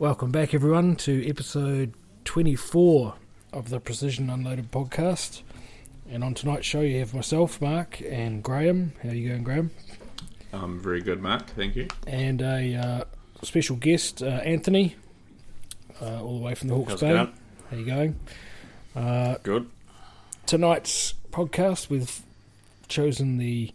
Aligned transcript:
Welcome 0.00 0.30
back, 0.30 0.54
everyone, 0.54 0.96
to 0.96 1.28
episode 1.28 1.92
24 2.24 3.16
of 3.52 3.68
the 3.68 3.80
Precision 3.80 4.30
Unloaded 4.30 4.72
podcast. 4.72 5.42
And 6.10 6.24
on 6.24 6.32
tonight's 6.32 6.64
show, 6.64 6.80
you 6.80 7.00
have 7.00 7.12
myself, 7.12 7.60
Mark, 7.60 8.00
and 8.00 8.42
Graham. 8.42 8.94
How 9.02 9.10
are 9.10 9.14
you 9.14 9.28
going, 9.28 9.44
Graham? 9.44 9.72
I'm 10.54 10.80
very 10.80 11.02
good, 11.02 11.20
Mark. 11.20 11.48
Thank 11.50 11.76
you. 11.76 11.88
And 12.06 12.40
a 12.40 12.76
uh, 12.76 13.04
special 13.42 13.76
guest, 13.76 14.22
uh, 14.22 14.40
Anthony, 14.42 14.96
uh, 16.00 16.24
all 16.24 16.38
the 16.38 16.44
way 16.46 16.54
from 16.54 16.68
the 16.68 16.76
Hawke's 16.76 16.92
How's 16.92 17.00
Bay. 17.02 17.08
going? 17.10 17.32
How 17.70 17.76
you 17.76 17.84
going? 17.84 18.20
Uh, 18.96 19.34
Good. 19.42 19.68
tonight's 20.46 21.12
podcast, 21.30 21.90
we've 21.90 22.22
chosen 22.88 23.36
the 23.36 23.70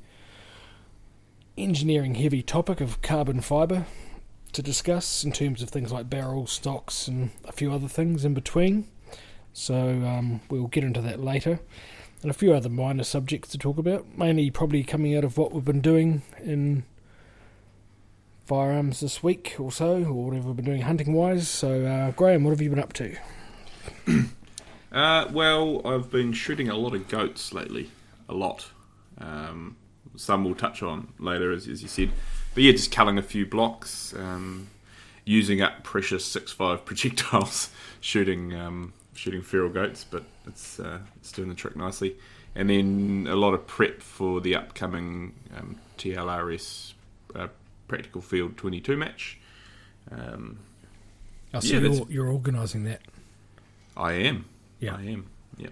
engineering 1.55 2.15
heavy 2.15 2.41
topic 2.41 2.81
of 2.81 3.03
carbon 3.03 3.41
fibre 3.41 3.85
to 4.55 4.61
discuss 4.61 5.23
in 5.23 5.31
terms 5.31 5.61
of 5.61 5.69
things 5.69 5.91
like 5.91 6.09
barrel 6.09 6.47
stocks 6.47 7.07
and 7.07 7.31
a 7.43 7.51
few 7.51 7.73
other 7.73 7.87
things 7.87 8.23
in 8.23 8.33
between. 8.33 8.87
So 9.53 9.75
um, 9.75 10.41
we'll 10.49 10.67
get 10.67 10.83
into 10.83 11.01
that 11.01 11.19
later. 11.19 11.59
And 12.21 12.31
a 12.31 12.33
few 12.33 12.53
other 12.53 12.69
minor 12.69 13.03
subjects 13.03 13.49
to 13.49 13.57
talk 13.57 13.77
about, 13.77 14.17
mainly 14.17 14.49
probably 14.49 14.83
coming 14.83 15.15
out 15.15 15.23
of 15.23 15.37
what 15.37 15.51
we've 15.51 15.65
been 15.65 15.81
doing 15.81 16.23
in 16.41 16.83
firearms 18.45 19.01
this 19.01 19.21
week 19.21 19.55
or 19.59 19.71
so, 19.71 20.03
or 20.05 20.25
whatever 20.25 20.47
we've 20.47 20.55
been 20.55 20.65
doing 20.65 20.81
hunting 20.81 21.13
wise. 21.13 21.49
So, 21.49 21.85
uh, 21.85 22.11
Graham, 22.11 22.43
what 22.43 22.51
have 22.51 22.61
you 22.61 22.69
been 22.69 22.79
up 22.79 22.93
to? 22.93 23.15
Uh, 24.91 25.27
well, 25.33 25.85
I've 25.85 26.09
been 26.09 26.31
shooting 26.31 26.69
a 26.69 26.73
lot 26.73 26.95
of 26.95 27.09
goats 27.09 27.51
lately. 27.51 27.91
A 28.29 28.33
lot. 28.33 28.65
Um, 29.17 29.75
some 30.15 30.45
we'll 30.45 30.55
touch 30.55 30.81
on 30.81 31.09
later, 31.19 31.51
as, 31.51 31.67
as 31.67 31.81
you 31.81 31.89
said. 31.89 32.11
But 32.55 32.63
yeah, 32.63 32.71
just 32.71 32.91
culling 32.91 33.17
a 33.19 33.21
few 33.21 33.45
blocks, 33.45 34.13
um, 34.17 34.67
using 35.25 35.61
up 35.61 35.83
precious 35.83 36.25
six 36.25 36.51
five 36.51 36.83
projectiles, 36.85 37.69
shooting 38.01 38.55
um, 38.55 38.93
shooting 39.13 39.41
feral 39.43 39.69
goats. 39.69 40.03
But 40.09 40.23
it's 40.47 40.79
uh, 40.79 40.99
it's 41.17 41.31
doing 41.31 41.49
the 41.49 41.55
trick 41.55 41.75
nicely. 41.75 42.15
And 42.55 42.69
then 42.69 43.27
a 43.29 43.35
lot 43.35 43.53
of 43.53 43.67
prep 43.67 44.01
for 44.01 44.39
the 44.39 44.55
upcoming 44.55 45.33
um, 45.57 45.75
TLRS 45.97 46.93
uh, 47.35 47.49
Practical 47.89 48.21
Field 48.21 48.55
22 48.57 48.95
match. 48.97 49.37
Um, 50.11 50.59
Oh, 51.53 51.59
so 51.61 51.75
Yeah, 51.77 51.79
you're, 51.89 52.05
you're 52.09 52.27
organising 52.29 52.83
that. 52.83 53.01
I 53.95 54.13
am. 54.13 54.45
Yeah. 54.79 54.95
I 54.95 55.03
am. 55.03 55.27
Yeah. 55.57 55.69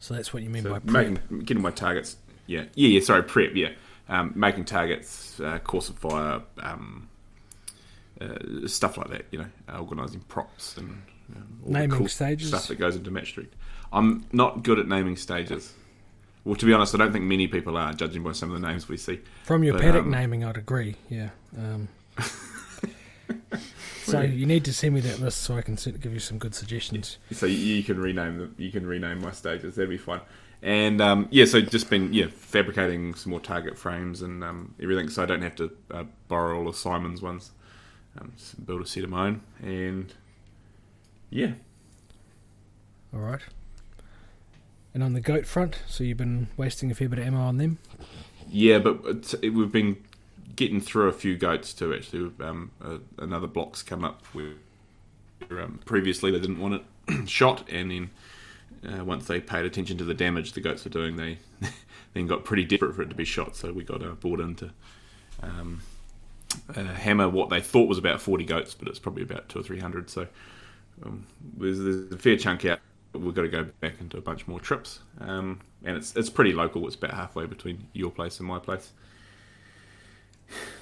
So 0.00 0.12
that's 0.12 0.34
what 0.34 0.42
you 0.42 0.50
mean 0.50 0.62
So 0.64 0.70
by 0.70 0.78
prep. 0.80 1.08
making, 1.08 1.40
getting 1.40 1.62
my 1.62 1.70
targets. 1.70 2.16
Yeah, 2.46 2.64
yeah, 2.74 2.88
yeah. 2.88 3.00
Sorry, 3.00 3.22
prep. 3.22 3.52
Yeah, 3.54 3.70
um, 4.08 4.32
making 4.34 4.64
targets, 4.64 5.40
uh, 5.40 5.58
course 5.58 5.88
of 5.88 5.96
fire, 5.98 6.42
um, 6.60 7.08
uh, 8.20 8.66
stuff 8.66 8.96
like 8.96 9.08
that. 9.08 9.26
You 9.30 9.38
know, 9.40 9.46
uh, 9.68 9.78
organising 9.80 10.20
props 10.20 10.76
and 10.76 11.02
um, 11.34 11.60
all 11.64 11.72
the 11.72 11.78
Naming 11.78 11.98
cool 11.98 12.08
stages. 12.08 12.48
stuff 12.48 12.68
that 12.68 12.76
goes 12.78 12.96
into 12.96 13.10
match 13.10 13.28
street. 13.28 13.52
I'm 13.92 14.26
not 14.32 14.62
good 14.62 14.78
at 14.78 14.88
naming 14.88 15.16
stages. 15.16 15.72
Well, 16.44 16.56
to 16.56 16.66
be 16.66 16.72
honest, 16.74 16.94
I 16.94 16.98
don't 16.98 17.12
think 17.12 17.24
many 17.24 17.46
people 17.46 17.76
are, 17.78 17.92
judging 17.94 18.22
by 18.22 18.32
some 18.32 18.52
of 18.52 18.60
the 18.60 18.66
names 18.66 18.88
we 18.88 18.96
see. 18.98 19.20
From 19.44 19.64
your 19.64 19.74
But, 19.74 19.82
paddock 19.82 20.04
um, 20.04 20.10
naming, 20.10 20.44
I'd 20.44 20.58
agree. 20.58 20.96
Yeah. 21.08 21.30
Um, 21.56 21.88
so 24.04 24.20
you 24.20 24.44
need 24.44 24.64
to 24.66 24.72
send 24.72 24.94
me 24.94 25.00
that 25.00 25.20
list 25.20 25.42
so 25.42 25.56
I 25.56 25.62
can 25.62 25.76
give 25.76 26.12
you 26.12 26.20
some 26.20 26.38
good 26.38 26.54
suggestions. 26.54 27.18
So 27.32 27.46
you, 27.46 27.56
you 27.56 27.82
can 27.82 27.98
rename 27.98 28.38
them. 28.38 28.54
You 28.58 28.70
can 28.70 28.86
rename 28.86 29.22
my 29.22 29.30
stages. 29.32 29.76
That'd 29.76 29.88
be 29.88 29.96
fun. 29.96 30.20
And 30.64 31.02
um, 31.02 31.28
yeah, 31.30 31.44
so 31.44 31.60
just 31.60 31.90
been 31.90 32.10
yeah 32.14 32.28
fabricating 32.34 33.14
some 33.14 33.30
more 33.30 33.40
target 33.40 33.76
frames 33.76 34.22
and 34.22 34.42
um, 34.42 34.74
everything, 34.82 35.10
so 35.10 35.22
I 35.22 35.26
don't 35.26 35.42
have 35.42 35.54
to 35.56 35.70
uh, 35.90 36.04
borrow 36.26 36.58
all 36.58 36.66
of 36.68 36.74
Simon's 36.74 37.20
ones. 37.20 37.50
Um, 38.18 38.32
just 38.34 38.64
build 38.64 38.80
a 38.80 38.86
set 38.86 39.04
of 39.04 39.10
my 39.10 39.26
own, 39.26 39.42
and 39.60 40.12
yeah, 41.28 41.52
All 43.12 43.20
right. 43.20 43.40
And 44.94 45.02
on 45.02 45.12
the 45.12 45.20
goat 45.20 45.44
front, 45.44 45.82
so 45.86 46.02
you've 46.02 46.18
been 46.18 46.46
wasting 46.56 46.90
a 46.90 46.94
fair 46.94 47.08
bit 47.08 47.18
of 47.18 47.26
ammo 47.26 47.40
on 47.40 47.58
them. 47.58 47.78
yeah. 48.48 48.78
But 48.78 49.00
it's, 49.04 49.34
it, 49.34 49.50
we've 49.50 49.72
been 49.72 49.96
getting 50.56 50.80
through 50.80 51.08
a 51.08 51.12
few 51.12 51.36
goats 51.36 51.74
too. 51.74 51.92
Actually, 51.92 52.30
um, 52.40 52.70
uh, 52.82 52.98
another 53.18 53.48
block's 53.48 53.82
come 53.82 54.04
up 54.04 54.24
where 54.32 54.54
um, 55.50 55.80
previously 55.84 56.30
they 56.30 56.40
didn't 56.40 56.60
want 56.60 56.74
it 57.08 57.28
shot, 57.28 57.68
and 57.70 57.90
then 57.90 58.10
uh, 58.86 59.04
once 59.04 59.26
they 59.26 59.40
paid 59.40 59.64
attention 59.64 59.98
to 59.98 60.04
the 60.04 60.14
damage 60.14 60.52
the 60.52 60.60
goats 60.60 60.84
were 60.84 60.90
doing, 60.90 61.16
they 61.16 61.38
then 62.14 62.26
got 62.26 62.44
pretty 62.44 62.64
desperate 62.64 62.94
for 62.94 63.02
it 63.02 63.08
to 63.10 63.14
be 63.14 63.24
shot. 63.24 63.56
So 63.56 63.72
we 63.72 63.84
got 63.84 64.02
uh, 64.02 64.10
brought 64.10 64.40
in 64.40 64.54
to 64.56 64.70
um, 65.42 65.80
uh, 66.74 66.84
hammer 66.84 67.28
what 67.28 67.50
they 67.50 67.60
thought 67.60 67.88
was 67.88 67.98
about 67.98 68.20
40 68.20 68.44
goats, 68.44 68.74
but 68.74 68.88
it's 68.88 68.98
probably 68.98 69.22
about 69.22 69.48
two 69.48 69.60
or 69.60 69.62
three 69.62 69.80
hundred. 69.80 70.10
So 70.10 70.26
um, 71.04 71.26
there's, 71.56 71.78
there's 71.80 72.12
a 72.12 72.18
fair 72.18 72.36
chunk 72.36 72.64
out. 72.64 72.80
We've 73.12 73.34
got 73.34 73.42
to 73.42 73.48
go 73.48 73.64
back 73.80 74.00
into 74.00 74.16
a 74.16 74.20
bunch 74.20 74.48
more 74.48 74.58
trips, 74.58 74.98
um, 75.20 75.60
and 75.84 75.96
it's 75.96 76.16
it's 76.16 76.30
pretty 76.30 76.52
local. 76.52 76.84
It's 76.86 76.96
about 76.96 77.12
halfway 77.12 77.46
between 77.46 77.86
your 77.92 78.10
place 78.10 78.40
and 78.40 78.48
my 78.48 78.58
place. 78.58 78.90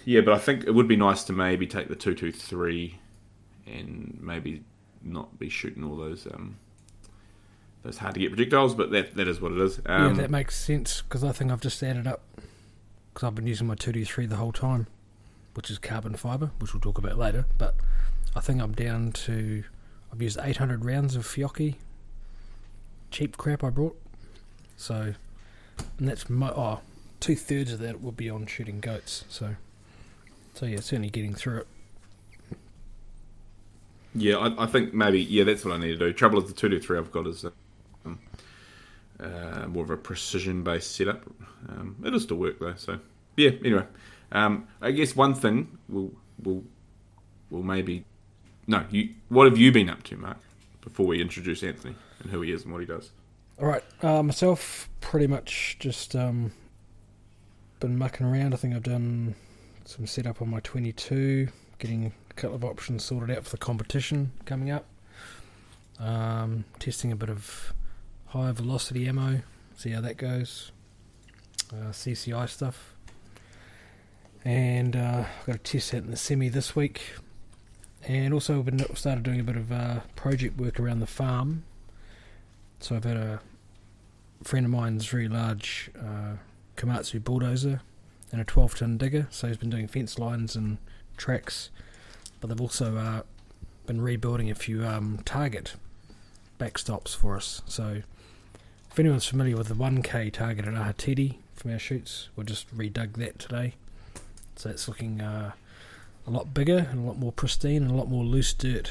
Yeah, 0.07 0.23
but 0.23 0.33
I 0.35 0.39
think 0.39 0.65
it 0.65 0.71
would 0.71 0.89
be 0.89 0.97
nice 0.97 1.25
to 1.25 1.35
maybe 1.35 1.67
take 1.67 1.89
the 1.89 1.95
two 1.95 2.15
two 2.15 2.33
three, 2.33 2.99
and 3.67 4.19
maybe 4.21 4.65
not 5.03 5.39
be 5.39 5.51
shooting 5.51 5.85
all 5.85 5.97
those 5.97 6.27
um, 6.27 6.57
those 7.83 7.99
hard 7.99 8.15
to 8.15 8.21
get 8.21 8.31
projectiles. 8.31 8.75
But 8.75 8.91
that 8.91 9.15
that 9.17 9.29
is 9.29 9.41
what 9.41 9.53
it 9.53 9.59
is. 9.59 9.81
Um, 9.87 10.17
yeah, 10.17 10.23
that 10.23 10.31
makes 10.31 10.57
sense 10.57 11.03
because 11.03 11.25
I 11.25 11.33
think 11.33 11.51
I've 11.51 11.61
just 11.61 11.83
added 11.83 12.07
up 12.07 12.23
because 13.13 13.27
I've 13.27 13.35
been 13.35 13.47
using 13.47 13.67
my 13.67 13.75
223 13.75 14.27
the 14.27 14.37
whole 14.37 14.53
time, 14.53 14.87
which 15.55 15.71
is 15.71 15.79
carbon 15.79 16.15
fibre, 16.15 16.51
which 16.59 16.73
we'll 16.73 16.81
talk 16.81 16.99
about 16.99 17.19
later. 17.19 17.47
But 17.59 17.77
I 18.35 18.41
think 18.41 18.61
I'm 18.61 18.73
down 18.73 19.13
to 19.13 19.65
I've 20.13 20.23
used 20.23 20.39
800 20.43 20.85
rounds 20.85 21.17
of 21.17 21.25
Fiocchi 21.25 21.77
cheap 23.13 23.37
crap 23.37 23.63
I 23.63 23.71
brought. 23.71 23.97
So, 24.77 25.15
and 25.99 26.09
that's 26.09 26.29
my 26.29 26.51
oh, 26.51 26.81
two 27.21 27.37
thirds 27.37 27.73
of 27.73 27.79
that 27.79 28.03
will 28.03 28.13
be 28.13 28.29
on 28.29 28.47
shooting 28.47 28.81
goats. 28.81 29.25
So, 29.29 29.55
so 30.55 30.67
yeah, 30.67 30.81
certainly 30.81 31.11
getting 31.11 31.35
through 31.35 31.59
it. 31.59 31.67
Yeah, 34.15 34.37
I, 34.37 34.65
I 34.65 34.67
think 34.67 34.93
maybe 34.93 35.23
yeah, 35.23 35.45
that's 35.45 35.65
what 35.65 35.75
I 35.75 35.79
need 35.79 35.99
to 35.99 35.99
do. 35.99 36.13
Trouble 36.13 36.43
is 36.43 36.49
the 36.49 36.55
two 36.55 36.69
to 36.69 36.81
three 36.81 36.99
I've 36.99 37.13
got 37.13 37.27
is 37.27 37.45
um, 37.45 37.53
uh, 39.23 39.67
more 39.69 39.85
of 39.85 39.91
a 39.91 39.97
precision 39.97 40.63
based 40.63 40.95
setup. 40.95 41.23
Um, 41.69 41.97
it'll 42.05 42.21
still 42.21 42.39
work 42.39 42.59
though. 42.59 42.75
So 42.77 42.99
yeah. 43.37 43.51
Anyway, 43.65 43.87
um, 44.33 44.67
I 44.81 44.91
guess 44.91 45.15
one 45.15 45.35
thing 45.35 45.79
we'll 45.89 46.13
we'll 46.43 46.65
we'll 47.51 47.63
maybe 47.63 48.05
no. 48.67 48.85
You 48.91 49.11
what 49.29 49.47
have 49.47 49.59
you 49.59 49.73
been 49.73 49.89
up 49.89 50.03
to, 50.05 50.17
Mark? 50.17 50.39
Before 50.81 51.07
we 51.07 51.21
introduce 51.21 51.63
Anthony 51.63 51.95
and 52.21 52.31
who 52.31 52.41
he 52.41 52.51
is 52.51 52.65
and 52.65 52.73
what 52.73 52.81
he 52.81 52.87
does. 52.87 53.13
All 53.61 53.69
right, 53.69 53.85
uh, 54.03 54.23
myself 54.23 54.89
pretty 55.01 55.29
much 55.29 55.77
just 55.79 56.17
um, 56.17 56.51
been 57.79 57.97
mucking 57.97 58.27
around. 58.27 58.55
I 58.55 58.57
think 58.57 58.75
I've 58.75 58.83
done 58.83 59.37
some 59.85 60.07
setup 60.07 60.43
on 60.43 60.51
my 60.51 60.59
22, 60.61 61.49
getting 61.79 62.07
a 62.07 62.35
couple 62.35 62.57
of 62.57 62.65
options 62.65 63.05
sorted 63.05 63.37
out 63.37 63.45
for 63.45 63.51
the 63.51 63.59
competition 63.59 64.33
coming 64.47 64.71
up. 64.71 64.87
Um, 66.01 66.65
testing 66.81 67.13
a 67.13 67.17
bit 67.17 67.29
of 67.29 67.73
high 68.33 68.51
velocity 68.53 69.07
ammo, 69.07 69.43
see 69.77 69.91
how 69.91 70.01
that 70.01 70.17
goes. 70.17 70.73
Uh, 71.73 71.91
CCI 71.91 72.49
stuff, 72.49 72.95
and 74.45 74.95
uh, 74.97 75.25
I've 75.41 75.47
got 75.47 75.57
a 75.57 75.59
test 75.59 75.95
out 75.95 76.05
in 76.05 76.11
the 76.11 76.17
semi 76.17 76.49
this 76.49 76.77
week. 76.77 77.03
And 78.07 78.35
also, 78.35 78.59
I've 78.67 78.99
started 78.99 79.23
doing 79.23 79.41
a 79.41 79.45
bit 79.45 79.57
of 79.57 79.71
uh, 79.71 80.01
project 80.17 80.59
work 80.59 80.81
around 80.81 81.01
the 81.01 81.07
farm. 81.07 81.63
So 82.81 82.97
I've 82.97 83.05
had 83.05 83.17
a 83.17 83.41
friend 84.43 84.67
of 84.67 84.73
mine's 84.73 85.07
very 85.07 85.29
large 85.29 85.91
uh, 85.99 86.37
Komatsu 86.77 87.23
bulldozer 87.23 87.81
and 88.33 88.41
a 88.41 88.45
12 88.45 88.79
ton 88.79 88.99
digger. 88.99 89.29
So 89.31 89.47
he's 89.47 89.57
been 89.57 89.71
doing 89.71 89.87
fence 89.87 90.19
lines 90.19 90.57
and 90.57 90.79
tracks, 91.17 91.71
but 92.41 92.49
they've 92.49 92.61
also 92.61 92.97
uh, 92.97 93.23
been 93.87 94.01
rebuilding 94.01 94.51
a 94.51 94.55
few 94.55 94.85
um, 94.85 95.21
target 95.25 95.75
backstops 96.59 97.15
for 97.15 97.37
us. 97.37 97.63
So 97.67 98.03
if 98.93 98.99
anyone's 98.99 99.25
familiar 99.25 99.57
with 99.57 99.69
the 99.69 99.75
1K 99.75 100.31
target 100.31 100.67
at 100.67 100.75
Ahititi 100.75 101.37
from 101.55 101.73
our 101.73 101.79
shoots, 101.79 102.29
we 102.37 102.45
just 102.45 102.77
redug 102.77 103.15
that 103.15 103.39
today. 103.39 103.73
So 104.57 104.69
it's 104.69 104.87
looking 104.87 105.23
uh, 105.23 105.53
a 106.27 106.31
lot 106.31 106.53
bigger 106.53 106.87
and 106.91 106.99
a 106.99 107.03
lot 107.03 107.19
more 107.19 107.33
pristine 107.33 107.85
and 107.85 107.91
a 107.91 107.95
lot 107.95 108.11
more 108.11 108.23
loose 108.23 108.53
dirt. 108.53 108.91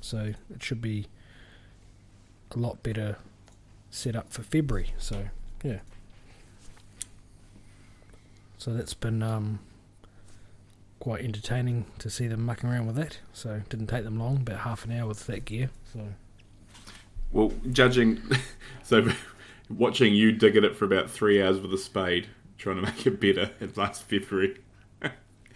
So 0.00 0.34
it 0.52 0.62
should 0.64 0.82
be 0.82 1.06
a 2.50 2.58
lot 2.58 2.82
better 2.82 3.16
set 3.88 4.16
up 4.16 4.32
for 4.32 4.42
February. 4.42 4.94
So 4.98 5.28
yeah. 5.62 5.78
So 8.58 8.74
that's 8.74 8.94
been 8.94 9.22
um, 9.22 9.60
quite 10.98 11.22
entertaining 11.22 11.86
to 12.00 12.10
see 12.10 12.26
them 12.26 12.44
mucking 12.44 12.68
around 12.68 12.88
with 12.88 12.96
that. 12.96 13.18
So 13.32 13.62
didn't 13.68 13.86
take 13.86 14.02
them 14.02 14.18
long, 14.18 14.38
about 14.38 14.60
half 14.60 14.84
an 14.84 14.90
hour 14.90 15.06
with 15.06 15.24
that 15.26 15.44
gear. 15.44 15.70
So 15.92 16.00
Well, 17.34 17.52
judging, 17.72 18.22
so 18.84 19.06
watching 19.68 20.14
you 20.14 20.32
dig 20.32 20.56
at 20.56 20.64
it 20.64 20.76
for 20.76 20.86
about 20.86 21.10
three 21.10 21.42
hours 21.42 21.60
with 21.60 21.74
a 21.74 21.78
spade, 21.78 22.28
trying 22.56 22.76
to 22.76 22.82
make 22.82 23.06
it 23.06 23.20
better 23.20 23.50
in 23.60 23.72
last 23.76 24.04
February. 24.04 24.56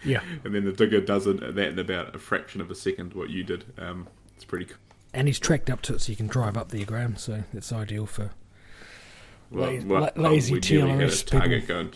Yeah. 0.03 0.21
and 0.43 0.53
then 0.53 0.65
the 0.65 0.71
digger 0.71 1.01
does 1.01 1.25
it, 1.25 1.39
that 1.55 1.69
in 1.69 1.79
about 1.79 2.13
a 2.15 2.19
fraction 2.19 2.61
of 2.61 2.69
a 2.69 2.75
second. 2.75 3.13
What 3.13 3.29
you 3.29 3.43
did, 3.43 3.65
um, 3.77 4.07
it's 4.35 4.45
pretty. 4.45 4.65
cool. 4.65 4.77
And 5.13 5.27
he's 5.27 5.39
tracked 5.39 5.69
up 5.71 5.81
to 5.83 5.95
it 5.95 6.01
so 6.01 6.11
you 6.11 6.15
can 6.15 6.27
drive 6.27 6.55
up 6.55 6.69
there, 6.69 6.85
Graham. 6.85 7.15
So 7.17 7.43
it's 7.53 7.73
ideal 7.73 8.05
for 8.05 8.29
Well, 9.49 9.73
La- 9.73 9.83
well, 9.85 10.11
la- 10.15 10.29
lazy 10.29 10.53
we 10.53 10.59
nearly 10.59 10.91
had 10.91 10.99
TLRS 11.09 11.25
target 11.25 11.67
going. 11.67 11.93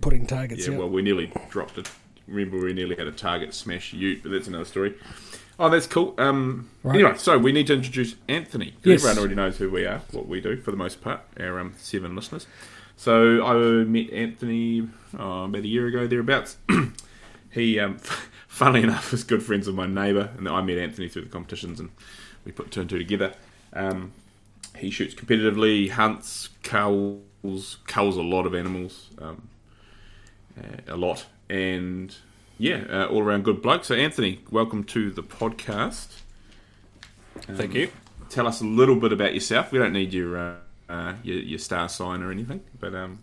putting 0.00 0.26
targets 0.26 0.66
Yeah, 0.66 0.74
out. 0.74 0.78
well, 0.80 0.88
we 0.88 1.02
nearly 1.02 1.32
dropped 1.50 1.76
it. 1.78 1.90
Remember, 2.26 2.58
we 2.64 2.72
nearly 2.72 2.96
had 2.96 3.06
a 3.08 3.12
target 3.12 3.52
smash 3.54 3.92
Ute, 3.92 4.22
but 4.22 4.30
that's 4.32 4.46
another 4.48 4.64
story. 4.64 4.94
Oh, 5.60 5.68
that's 5.68 5.86
cool. 5.86 6.14
Um, 6.16 6.70
Right. 6.82 6.94
Anyway, 6.94 7.18
so 7.18 7.36
we 7.36 7.52
need 7.52 7.66
to 7.66 7.74
introduce 7.74 8.14
Anthony. 8.26 8.72
Yes. 8.82 9.00
Everyone 9.00 9.18
already 9.18 9.34
knows 9.34 9.58
who 9.58 9.70
we 9.70 9.84
are, 9.84 10.00
what 10.12 10.26
we 10.26 10.40
do 10.40 10.56
for 10.56 10.70
the 10.70 10.78
most 10.78 11.02
part, 11.02 11.20
our 11.38 11.60
um, 11.60 11.74
seven 11.76 12.16
listeners. 12.16 12.46
So 12.96 13.44
I 13.44 13.84
met 13.84 14.10
Anthony 14.10 14.88
oh, 15.18 15.44
about 15.44 15.62
a 15.62 15.68
year 15.68 15.86
ago, 15.86 16.06
thereabouts. 16.06 16.56
he, 17.50 17.78
um, 17.78 17.98
funnily 18.48 18.82
enough, 18.82 19.12
is 19.12 19.24
good 19.24 19.42
friends 19.42 19.66
with 19.66 19.76
my 19.76 19.86
neighbour, 19.86 20.30
and 20.38 20.48
I 20.48 20.62
met 20.62 20.78
Anthony 20.78 21.06
through 21.08 21.22
the 21.22 21.28
competitions, 21.28 21.78
and 21.78 21.90
we 22.46 22.52
put 22.52 22.70
two 22.70 22.80
and 22.80 22.88
two 22.88 22.96
together. 22.96 23.34
Um, 23.74 24.12
he 24.78 24.90
shoots 24.90 25.14
competitively, 25.14 25.90
hunts, 25.90 26.48
culls, 26.62 27.76
culls 27.86 28.16
a 28.16 28.22
lot 28.22 28.46
of 28.46 28.54
animals, 28.54 29.10
um, 29.20 29.48
uh, 30.58 30.94
a 30.94 30.96
lot, 30.96 31.26
and 31.50 32.16
yeah, 32.60 32.84
uh, 32.90 33.06
all 33.06 33.22
around 33.22 33.44
good 33.44 33.62
bloke. 33.62 33.86
So, 33.86 33.94
Anthony, 33.94 34.40
welcome 34.50 34.84
to 34.84 35.10
the 35.10 35.22
podcast. 35.22 36.18
Um, 37.48 37.56
Thank 37.56 37.72
you. 37.72 37.90
Tell 38.28 38.46
us 38.46 38.60
a 38.60 38.66
little 38.66 38.96
bit 38.96 39.14
about 39.14 39.32
yourself. 39.32 39.72
We 39.72 39.78
don't 39.78 39.94
need 39.94 40.12
your 40.12 40.36
uh, 40.36 40.54
uh, 40.90 41.14
your, 41.22 41.38
your 41.38 41.58
star 41.58 41.88
sign 41.88 42.22
or 42.22 42.30
anything, 42.30 42.60
but 42.78 42.94
um, 42.94 43.20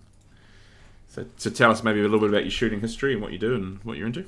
so, 1.07 1.25
so 1.38 1.51
tell 1.51 1.69
us 1.69 1.84
maybe 1.84 2.00
a 2.00 2.04
little 2.04 2.19
bit 2.19 2.30
about 2.30 2.45
your 2.45 2.51
shooting 2.51 2.81
history 2.81 3.13
and 3.13 3.22
what 3.22 3.31
you 3.31 3.38
do 3.38 3.54
and 3.54 3.80
what 3.84 3.95
you're 3.95 4.07
into. 4.07 4.25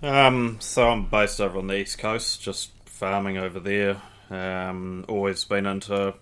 Um, 0.00 0.58
so 0.60 0.88
I'm 0.88 1.06
based 1.06 1.40
over 1.40 1.58
on 1.58 1.66
the 1.66 1.78
east 1.78 1.98
coast, 1.98 2.40
just 2.40 2.70
farming 2.86 3.36
over 3.36 3.58
there. 3.58 4.00
Um, 4.30 5.04
always 5.08 5.44
been 5.44 5.66
into 5.66 6.14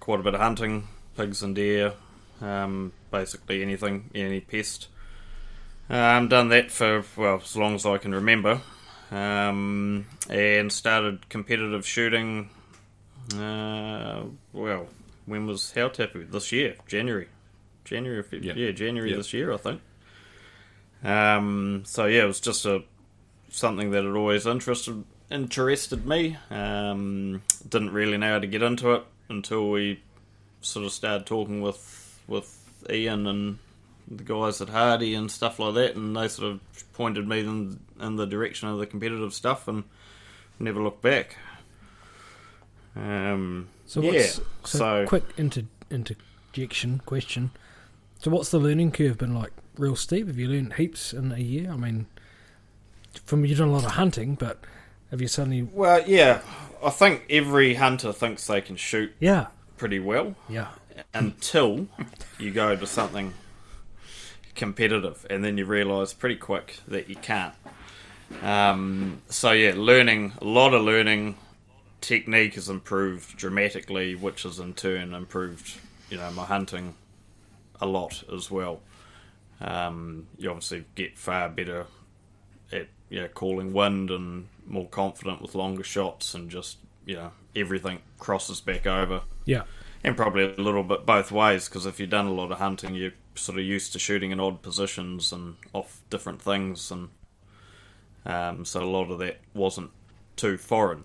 quite 0.00 0.20
a 0.20 0.22
bit 0.22 0.34
of 0.34 0.40
hunting, 0.40 0.88
pigs 1.14 1.42
and 1.42 1.54
deer, 1.54 1.92
um, 2.40 2.92
basically 3.10 3.60
anything, 3.60 4.08
any 4.14 4.40
pest. 4.40 4.88
Um, 5.90 6.28
done 6.28 6.48
that 6.48 6.70
for 6.70 7.04
well 7.16 7.36
as 7.42 7.56
long 7.56 7.74
as 7.74 7.84
I 7.84 7.98
can 7.98 8.14
remember, 8.14 8.60
um, 9.10 10.06
and 10.30 10.72
started 10.72 11.28
competitive 11.28 11.86
shooting. 11.86 12.48
Uh, 13.36 14.24
well, 14.52 14.88
when 15.26 15.46
was 15.46 15.72
How 15.72 15.88
Tapu? 15.88 16.24
This 16.26 16.52
year, 16.52 16.76
January, 16.86 17.28
January, 17.84 18.20
of- 18.20 18.32
Yeah. 18.32 18.70
January 18.72 19.10
Yeah. 19.10 19.16
this 19.16 19.32
year, 19.34 19.52
I 19.52 19.56
think. 19.58 19.80
Um, 21.02 21.82
so 21.84 22.06
yeah, 22.06 22.24
it 22.24 22.26
was 22.26 22.40
just 22.40 22.64
a 22.64 22.82
something 23.50 23.90
that 23.90 24.04
had 24.04 24.14
always 24.16 24.46
interested 24.46 25.04
interested 25.30 26.06
me. 26.06 26.36
Um, 26.50 27.42
didn't 27.68 27.92
really 27.92 28.16
know 28.16 28.32
how 28.34 28.38
to 28.38 28.46
get 28.46 28.62
into 28.62 28.92
it 28.94 29.04
until 29.28 29.70
we 29.70 30.00
sort 30.60 30.86
of 30.86 30.92
started 30.92 31.26
talking 31.26 31.60
with 31.60 32.18
with 32.26 32.58
Ian 32.90 33.26
and 33.26 33.58
the 34.08 34.22
guys 34.24 34.60
at 34.60 34.68
Hardy 34.68 35.14
and 35.14 35.30
stuff 35.30 35.58
like 35.58 35.74
that, 35.74 35.96
and 35.96 36.16
they 36.16 36.28
sort 36.28 36.52
of 36.52 36.60
pointed 36.92 37.26
me 37.28 37.40
in, 37.40 37.80
in 38.00 38.16
the 38.16 38.26
direction 38.26 38.68
of 38.68 38.78
the 38.78 38.86
competitive 38.86 39.32
stuff, 39.34 39.66
and 39.68 39.84
never 40.58 40.82
looked 40.82 41.02
back. 41.02 41.36
Um, 42.96 43.68
So 43.86 44.00
yeah, 44.00 44.12
what's 44.12 44.34
so, 44.64 44.78
so- 44.78 45.06
quick 45.06 45.24
inter, 45.36 45.62
interjection 45.90 47.00
question. 47.06 47.50
So 48.20 48.30
what's 48.30 48.50
the 48.50 48.58
learning 48.58 48.92
curve 48.92 49.18
been 49.18 49.34
like? 49.34 49.52
Real 49.76 49.96
steep? 49.96 50.28
Have 50.28 50.38
you 50.38 50.48
learned 50.48 50.74
heaps 50.74 51.12
in 51.12 51.32
a 51.32 51.38
year? 51.38 51.70
I 51.70 51.76
mean, 51.76 52.06
from 53.26 53.44
you've 53.44 53.58
done 53.58 53.68
a 53.68 53.72
lot 53.72 53.84
of 53.84 53.90
hunting, 53.92 54.36
but 54.36 54.62
have 55.10 55.20
you 55.20 55.26
suddenly? 55.28 55.62
well, 55.62 56.02
yeah, 56.06 56.40
I 56.82 56.90
think 56.90 57.24
every 57.28 57.74
hunter 57.74 58.12
thinks 58.12 58.46
they 58.46 58.60
can 58.60 58.76
shoot 58.76 59.12
Yeah, 59.18 59.46
pretty 59.76 59.98
well. 59.98 60.36
yeah, 60.48 60.68
until 61.12 61.88
you 62.38 62.52
go 62.52 62.76
to 62.76 62.86
something 62.86 63.34
competitive, 64.54 65.26
and 65.30 65.44
then 65.44 65.58
you 65.58 65.64
realise 65.64 66.12
pretty 66.12 66.36
quick 66.36 66.78
that 66.88 67.08
you 67.08 67.16
can't. 67.16 67.54
Um, 68.42 69.22
so 69.28 69.52
yeah, 69.52 69.74
learning 69.76 70.32
a 70.40 70.44
lot 70.44 70.74
of 70.74 70.82
learning. 70.82 71.36
Technique 72.00 72.54
has 72.54 72.68
improved 72.68 73.36
dramatically, 73.36 74.14
which 74.14 74.42
has 74.42 74.58
in 74.58 74.74
turn 74.74 75.14
improved, 75.14 75.78
you 76.10 76.18
know, 76.18 76.30
my 76.32 76.44
hunting 76.44 76.94
a 77.80 77.86
lot 77.86 78.22
as 78.32 78.50
well. 78.50 78.80
Um, 79.60 80.26
you 80.36 80.50
obviously 80.50 80.84
get 80.94 81.16
far 81.16 81.48
better 81.48 81.86
at 82.70 82.88
you 83.08 83.20
know, 83.20 83.28
calling 83.28 83.72
wind 83.72 84.10
and 84.10 84.48
more 84.66 84.86
confident 84.86 85.40
with 85.40 85.54
longer 85.54 85.84
shots, 85.84 86.34
and 86.34 86.50
just 86.50 86.78
you 87.06 87.14
know 87.14 87.32
everything 87.56 88.00
crosses 88.18 88.60
back 88.60 88.86
over 88.86 89.22
yeah, 89.44 89.62
and 90.02 90.16
probably 90.16 90.44
a 90.44 90.60
little 90.60 90.82
bit 90.82 91.06
both 91.06 91.30
ways 91.30 91.68
because 91.68 91.86
if 91.86 92.00
you've 92.00 92.10
done 92.10 92.26
a 92.26 92.32
lot 92.32 92.50
of 92.50 92.58
hunting, 92.58 92.94
you're 92.94 93.12
sort 93.34 93.58
of 93.58 93.64
used 93.64 93.92
to 93.92 93.98
shooting 93.98 94.30
in 94.30 94.40
odd 94.40 94.62
positions 94.62 95.32
and 95.32 95.56
off 95.72 96.00
different 96.10 96.40
things, 96.40 96.90
and 96.90 97.08
um, 98.26 98.64
so 98.64 98.82
a 98.82 98.86
lot 98.88 99.10
of 99.10 99.18
that 99.18 99.38
wasn't 99.54 99.90
too 100.36 100.56
foreign. 100.56 101.04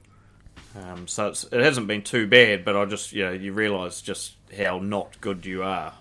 Um, 0.76 1.08
so 1.08 1.28
it's, 1.30 1.44
it 1.46 1.62
hasn't 1.62 1.88
been 1.88 2.04
too 2.04 2.28
bad, 2.28 2.64
but 2.64 2.76
I 2.76 2.86
just 2.86 3.12
yeah, 3.12 3.32
you 3.32 3.54
realise 3.54 4.02
just 4.02 4.34
how 4.58 4.80
not 4.80 5.20
good 5.22 5.46
you 5.46 5.64
are 5.64 5.94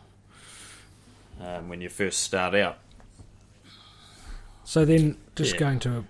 um, 1.40 1.68
when 1.68 1.80
you 1.80 1.88
first 1.88 2.20
start 2.20 2.54
out. 2.54 2.78
So 4.64 4.84
then, 4.84 5.16
just 5.34 5.54
Yeah. 5.54 5.60
going 5.60 5.78
to 5.80 6.04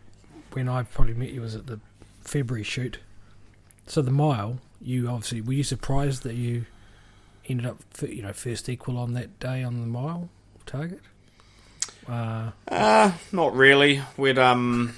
when 0.53 0.69
I 0.69 0.83
probably 0.83 1.15
met 1.15 1.31
you 1.31 1.43
was 1.43 1.55
at 1.55 1.67
the 1.67 1.79
February 2.23 2.65
shoot. 2.65 2.99
So 3.87 4.03
the 4.03 4.11
mile, 4.11 4.59
you 4.81 5.09
obviously 5.09 5.41
were 5.41 5.53
you 5.53 5.63
surprised 5.63 6.23
that 6.25 6.35
you 6.35 6.67
ended 7.49 7.67
up 7.67 7.79
you 8.03 8.23
know 8.23 8.33
first 8.33 8.69
equal 8.69 8.97
on 8.99 9.15
that 9.15 9.39
day 9.39 9.63
on 9.63 9.81
the 9.81 9.87
mile 9.87 10.29
target? 10.67 11.01
Uh, 12.09 12.51
Uh, 12.69 13.13
not 13.33 13.55
really. 13.55 14.03
We'd 14.17 14.39
um, 14.39 14.95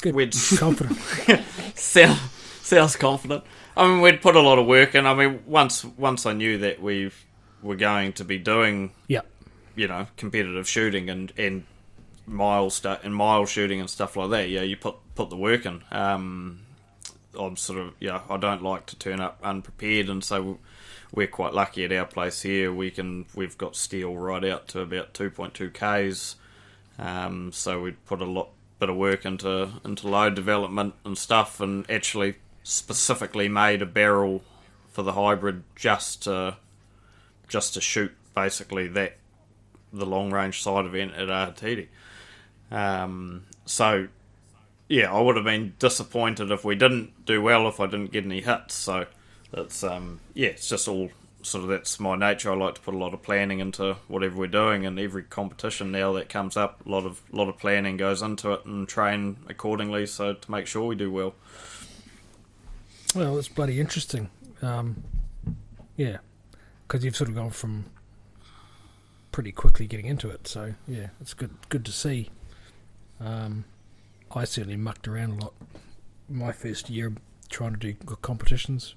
good, 0.00 0.14
we'd 0.14 0.32
confident. 0.58 0.98
sound, 1.74 2.18
sounds 2.62 2.96
confident. 2.96 3.44
I 3.76 3.86
mean, 3.86 4.00
we'd 4.00 4.20
put 4.22 4.36
a 4.36 4.40
lot 4.40 4.58
of 4.58 4.66
work 4.66 4.94
in. 4.94 5.06
I 5.06 5.14
mean, 5.14 5.42
once 5.46 5.84
once 5.84 6.26
I 6.26 6.32
knew 6.32 6.58
that 6.58 6.80
we 6.82 7.10
were 7.62 7.76
going 7.76 8.12
to 8.14 8.24
be 8.24 8.38
doing, 8.38 8.92
Yeah, 9.06 9.20
you 9.76 9.86
know, 9.86 10.06
competitive 10.16 10.68
shooting 10.68 11.10
and 11.10 11.32
and 11.36 11.64
mile 12.26 12.72
and 13.02 13.14
mile 13.14 13.46
shooting 13.46 13.80
and 13.80 13.90
stuff 13.90 14.16
like 14.16 14.30
that. 14.30 14.48
Yeah, 14.48 14.62
you 14.62 14.76
put 14.76 14.96
put 15.14 15.30
the 15.30 15.36
work 15.36 15.66
in. 15.66 15.82
Um, 15.90 16.60
I'm 17.38 17.56
sort 17.56 17.78
of 17.78 17.94
yeah. 18.00 18.22
I 18.28 18.36
don't 18.38 18.62
like 18.62 18.86
to 18.86 18.96
turn 18.96 19.20
up 19.20 19.38
unprepared, 19.42 20.08
and 20.08 20.24
so 20.24 20.58
we're 21.12 21.26
quite 21.26 21.54
lucky 21.54 21.84
at 21.84 21.92
our 21.92 22.06
place 22.06 22.42
here. 22.42 22.72
We 22.72 22.90
can 22.90 23.26
we've 23.34 23.58
got 23.58 23.76
steel 23.76 24.16
right 24.16 24.44
out 24.44 24.68
to 24.68 24.80
about 24.80 25.14
2.2 25.14 25.72
k's. 25.72 26.36
Um, 26.98 27.52
so 27.52 27.80
we 27.80 27.92
put 27.92 28.20
a 28.20 28.26
lot 28.26 28.50
bit 28.78 28.88
of 28.88 28.96
work 28.96 29.24
into 29.24 29.70
into 29.84 30.08
load 30.08 30.34
development 30.34 30.94
and 31.04 31.16
stuff, 31.16 31.60
and 31.60 31.88
actually 31.90 32.36
specifically 32.62 33.48
made 33.48 33.82
a 33.82 33.86
barrel 33.86 34.42
for 34.92 35.02
the 35.02 35.12
hybrid 35.12 35.62
just 35.76 36.22
to 36.24 36.56
just 37.48 37.74
to 37.74 37.80
shoot 37.80 38.12
basically 38.34 38.86
that 38.88 39.16
the 39.92 40.06
long 40.06 40.30
range 40.30 40.62
side 40.62 40.86
event 40.86 41.12
at 41.14 41.28
Ahititi. 41.28 41.88
Um, 42.70 43.44
so 43.64 44.08
yeah, 44.88 45.12
I 45.12 45.20
would 45.20 45.36
have 45.36 45.44
been 45.44 45.74
disappointed 45.78 46.50
if 46.50 46.64
we 46.64 46.74
didn't 46.74 47.24
do 47.24 47.42
well 47.42 47.68
if 47.68 47.80
I 47.80 47.86
didn't 47.86 48.12
get 48.12 48.24
any 48.24 48.40
hits. 48.40 48.74
So 48.74 49.06
that's 49.52 49.82
um, 49.82 50.20
yeah, 50.34 50.48
it's 50.48 50.68
just 50.68 50.88
all 50.88 51.10
sort 51.42 51.64
of 51.64 51.70
that's 51.70 51.98
my 51.98 52.16
nature. 52.16 52.52
I 52.52 52.56
like 52.56 52.74
to 52.74 52.80
put 52.80 52.94
a 52.94 52.98
lot 52.98 53.14
of 53.14 53.22
planning 53.22 53.60
into 53.60 53.96
whatever 54.08 54.36
we're 54.36 54.46
doing, 54.46 54.86
and 54.86 54.98
every 54.98 55.22
competition 55.22 55.90
now 55.90 56.12
that 56.12 56.28
comes 56.28 56.56
up, 56.56 56.84
a 56.86 56.88
lot 56.88 57.04
of 57.04 57.22
lot 57.32 57.48
of 57.48 57.58
planning 57.58 57.96
goes 57.96 58.22
into 58.22 58.52
it, 58.52 58.64
and 58.64 58.88
train 58.88 59.36
accordingly. 59.48 60.06
So 60.06 60.34
to 60.34 60.50
make 60.50 60.66
sure 60.66 60.86
we 60.86 60.94
do 60.94 61.10
well. 61.10 61.34
well, 63.14 63.38
it's 63.38 63.48
bloody 63.48 63.80
interesting. 63.80 64.30
Um, 64.62 65.02
yeah, 65.96 66.18
because 66.86 67.04
you've 67.04 67.16
sort 67.16 67.30
of 67.30 67.36
gone 67.36 67.50
from 67.50 67.86
pretty 69.32 69.52
quickly 69.52 69.86
getting 69.86 70.06
into 70.06 70.28
it. 70.30 70.46
So 70.46 70.74
yeah, 70.86 71.08
it's 71.20 71.34
good 71.34 71.54
good 71.68 71.84
to 71.84 71.92
see. 71.92 72.30
Um, 73.20 73.64
I 74.32 74.44
certainly 74.44 74.76
mucked 74.76 75.08
around 75.08 75.40
a 75.40 75.44
lot 75.44 75.54
my 76.28 76.52
first 76.52 76.88
year 76.88 77.12
trying 77.48 77.72
to 77.72 77.78
do 77.78 77.92
good 77.92 78.22
competitions. 78.22 78.94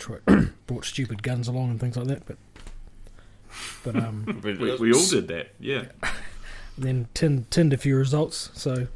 Try, 0.00 0.16
brought 0.66 0.84
stupid 0.84 1.22
guns 1.22 1.46
along 1.46 1.70
and 1.70 1.78
things 1.80 1.96
like 1.96 2.08
that, 2.08 2.26
but 2.26 2.36
but 3.84 3.96
um, 3.96 4.40
We, 4.44 4.54
we 4.76 4.92
all 4.92 5.06
did 5.06 5.28
that, 5.28 5.54
yeah. 5.60 5.86
then 6.78 7.08
tinned, 7.14 7.50
tinned 7.50 7.72
a 7.72 7.76
few 7.76 7.96
results. 7.96 8.50
So, 8.54 8.86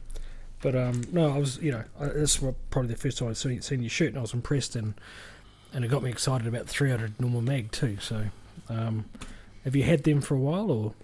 but 0.63 0.75
um, 0.75 1.05
no, 1.13 1.33
I 1.35 1.39
was 1.39 1.59
you 1.59 1.71
know 1.73 1.85
I, 2.01 2.07
this 2.07 2.41
was 2.43 2.55
probably 2.71 2.93
the 2.93 2.97
first 2.99 3.19
time 3.19 3.29
I'd 3.29 3.37
seen, 3.37 3.61
seen 3.63 3.83
you 3.83 3.89
shoot, 3.89 4.09
and 4.09 4.19
I 4.19 4.23
was 4.23 4.35
impressed, 4.35 4.75
and 4.77 4.95
and 5.73 5.85
it 5.85 5.89
got 5.89 6.03
me 6.03 6.11
excited 6.11 6.47
about 6.47 6.67
300 6.67 7.21
Norma 7.21 7.43
mag 7.43 7.71
too. 7.73 7.99
So, 8.01 8.27
um, 8.69 9.05
have 9.65 9.75
you 9.77 9.83
had 9.83 10.05
them 10.05 10.21
for 10.21 10.35
a 10.35 10.39
while, 10.41 10.71
or 10.71 10.95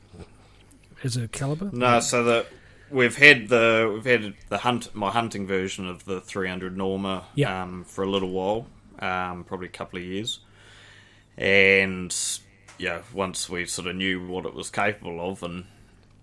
as 1.04 1.16
a 1.16 1.28
caliber? 1.28 1.70
No, 1.72 2.00
so 2.00 2.22
the 2.24 2.46
we've 2.90 3.16
had 3.16 3.48
the 3.48 3.90
we've 3.92 4.04
had 4.04 4.34
the 4.48 4.58
hunt 4.58 4.94
my 4.94 5.10
hunting 5.10 5.46
version 5.46 5.86
of 5.86 6.04
the 6.04 6.20
300 6.20 6.76
Norma 6.76 7.24
Yeah. 7.34 7.62
um, 7.62 7.84
for 7.84 8.04
a 8.04 8.08
little 8.10 8.30
while, 8.30 8.66
um, 9.00 9.44
probably 9.44 9.66
a 9.66 9.70
couple 9.70 9.98
of 9.98 10.04
years, 10.04 10.40
and 11.36 12.14
yeah, 12.78 13.02
once 13.12 13.48
we 13.48 13.66
sort 13.66 13.88
of 13.88 13.96
knew 13.96 14.26
what 14.26 14.46
it 14.46 14.54
was 14.54 14.70
capable 14.70 15.30
of, 15.30 15.42
and 15.42 15.64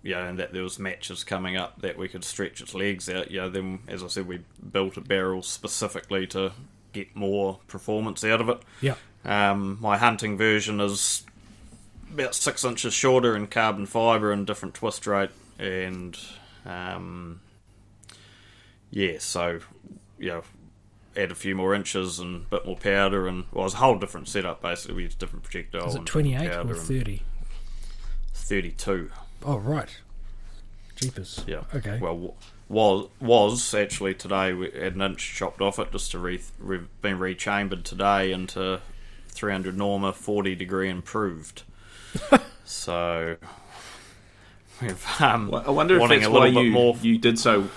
yeah, 0.03 0.27
and 0.27 0.39
that 0.39 0.53
there 0.53 0.63
was 0.63 0.79
matches 0.79 1.23
coming 1.23 1.57
up 1.57 1.81
that 1.81 1.97
we 1.97 2.07
could 2.07 2.23
stretch 2.23 2.61
its 2.61 2.73
legs 2.73 3.09
out, 3.09 3.29
yeah, 3.29 3.43
you 3.45 3.47
know, 3.47 3.49
then 3.49 3.79
as 3.87 4.03
I 4.03 4.07
said, 4.07 4.27
we 4.27 4.39
built 4.71 4.97
a 4.97 5.01
barrel 5.01 5.41
specifically 5.41 6.25
to 6.27 6.53
get 6.93 7.15
more 7.15 7.59
performance 7.67 8.23
out 8.23 8.41
of 8.41 8.49
it. 8.49 8.59
Yeah. 8.81 8.95
Um, 9.25 9.77
my 9.81 9.97
hunting 9.97 10.37
version 10.37 10.79
is 10.79 11.25
about 12.11 12.33
six 12.33 12.63
inches 12.63 12.93
shorter 12.93 13.35
in 13.35 13.47
carbon 13.47 13.85
fibre 13.85 14.31
and 14.31 14.47
different 14.47 14.73
twist 14.75 15.05
rate, 15.05 15.31
and 15.59 16.17
um, 16.65 17.41
yeah, 18.89 19.17
so 19.19 19.59
yeah, 20.17 20.41
add 21.17 21.31
a 21.31 21.35
few 21.35 21.55
more 21.55 21.73
inches 21.73 22.19
and 22.19 22.45
a 22.45 22.49
bit 22.49 22.65
more 22.65 22.77
powder, 22.77 23.27
and 23.27 23.45
well, 23.51 23.65
it's 23.65 23.73
a 23.73 23.77
whole 23.77 23.97
different 23.97 24.27
setup 24.27 24.61
basically. 24.61 24.95
We 24.95 25.03
use 25.03 25.15
different 25.15 25.43
projectile. 25.43 25.87
Is 25.87 25.95
it 25.95 26.05
28 26.05 26.47
or 26.51 26.75
30? 26.75 27.23
Thirty-two. 28.33 29.09
Oh, 29.43 29.57
right. 29.57 29.89
Jeepers. 30.95 31.43
Yeah. 31.47 31.63
Okay. 31.75 31.99
Well, 31.99 32.35
was 32.69 33.07
was 33.19 33.73
actually 33.73 34.13
today 34.13 34.53
we 34.53 34.69
had 34.71 34.95
an 34.95 35.01
inch 35.01 35.35
chopped 35.35 35.61
off 35.61 35.79
it 35.79 35.91
just 35.91 36.11
to 36.11 36.19
re, 36.19 36.41
re 36.59 36.81
been 37.01 37.19
rechambered 37.19 37.85
today 37.85 38.31
into 38.31 38.81
300 39.29 39.77
Norma 39.77 40.11
40 40.13 40.55
degree 40.55 40.89
improved. 40.89 41.63
so 42.65 43.37
we've 44.81 45.05
um, 45.21 45.49
Well, 45.49 45.63
I 45.65 45.71
wonder 45.71 45.99
if 45.99 46.09
that's 46.09 46.25
a 46.25 46.31
why 46.31 46.51
bit 46.51 46.63
you 46.65 46.71
more. 46.71 46.95
you 47.01 47.17
did 47.17 47.37
so. 47.39 47.69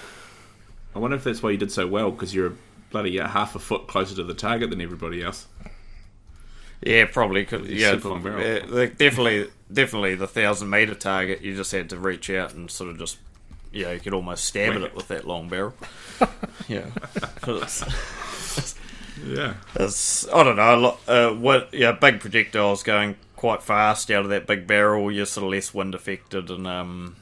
I 0.95 0.99
wonder 0.99 1.17
if 1.17 1.25
that's 1.25 1.43
why 1.43 1.51
you 1.51 1.57
did 1.59 1.71
so 1.71 1.87
well 1.87 2.11
because 2.11 2.35
you're 2.35 2.55
bloody 2.91 3.19
uh, 3.21 3.29
half 3.29 3.55
a 3.55 3.59
foot 3.59 3.87
closer 3.87 4.15
to 4.17 4.25
the 4.25 4.35
target 4.35 4.71
than 4.71 4.81
everybody 4.81 5.23
else. 5.23 5.47
Yeah, 6.83 7.07
probably. 7.07 7.45
Cause, 7.45 7.63
It's 7.63 7.81
yeah, 7.81 7.91
super 7.93 8.09
long 8.11 8.23
barrel. 8.23 8.41
uh, 8.41 8.87
definitely, 8.97 9.49
definitely 9.73 10.15
the 10.15 10.27
thousand 10.27 10.71
meter 10.71 10.95
target. 10.95 11.43
You 11.43 11.55
just 11.55 11.73
had 11.73 11.91
to 11.91 11.99
reach 11.99 12.31
out 12.31 12.55
and 12.55 12.71
sort 12.71 12.91
of 12.91 12.99
just, 12.99 13.19
yeah, 13.73 13.93
you 13.93 14.01
could 14.01 14.15
almost 14.15 14.45
stab 14.45 14.73
at 14.75 14.81
Whack 14.81 14.91
it 14.91 14.97
with 14.97 15.09
that 15.09 15.27
long 15.27 15.49
barrel. 15.49 15.75
yeah, 16.69 16.87
it's, 17.47 18.75
Yeah. 19.27 19.55
it's 19.75 20.27
I 20.29 20.43
don't 20.43 20.57
know. 20.57 20.75
a 20.75 20.77
lot- 20.81 21.01
Uh, 21.07 21.31
what? 21.35 21.73
Yeah, 21.75 21.93
big 21.93 22.21
projectiles 22.21 22.83
going 22.83 23.17
quite 23.37 23.63
fast 23.63 24.11
out 24.11 24.25
of 24.25 24.31
that 24.31 24.47
big 24.47 24.67
barrel. 24.67 25.11
You're 25.13 25.27
sort 25.27 25.45
of 25.45 25.51
less 25.51 25.75
wind 25.75 25.95
affected 25.95 26.51
and 26.51 26.67
um, 26.67 27.17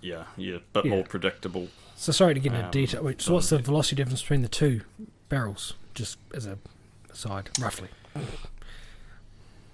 yeah, 0.00 0.24
you're 0.36 0.56
a 0.56 0.62
bit 0.72 0.84
Yeah. 0.86 0.90
more 0.90 1.04
predictable. 1.04 1.68
So 2.00 2.12
sorry 2.12 2.32
to 2.32 2.40
get 2.40 2.52
into 2.54 2.64
Um, 2.64 2.70
detail. 2.70 3.02
Wait, 3.02 3.20
so 3.20 3.34
what's 3.34 3.50
the 3.50 3.58
velocity 3.58 3.96
difference 3.96 4.22
between 4.22 4.40
the 4.40 4.48
two 4.48 4.80
barrels? 5.28 5.74
Just 5.94 6.16
as 6.34 6.46
a 6.46 6.56
aside, 7.12 7.50
roughly. 7.60 7.88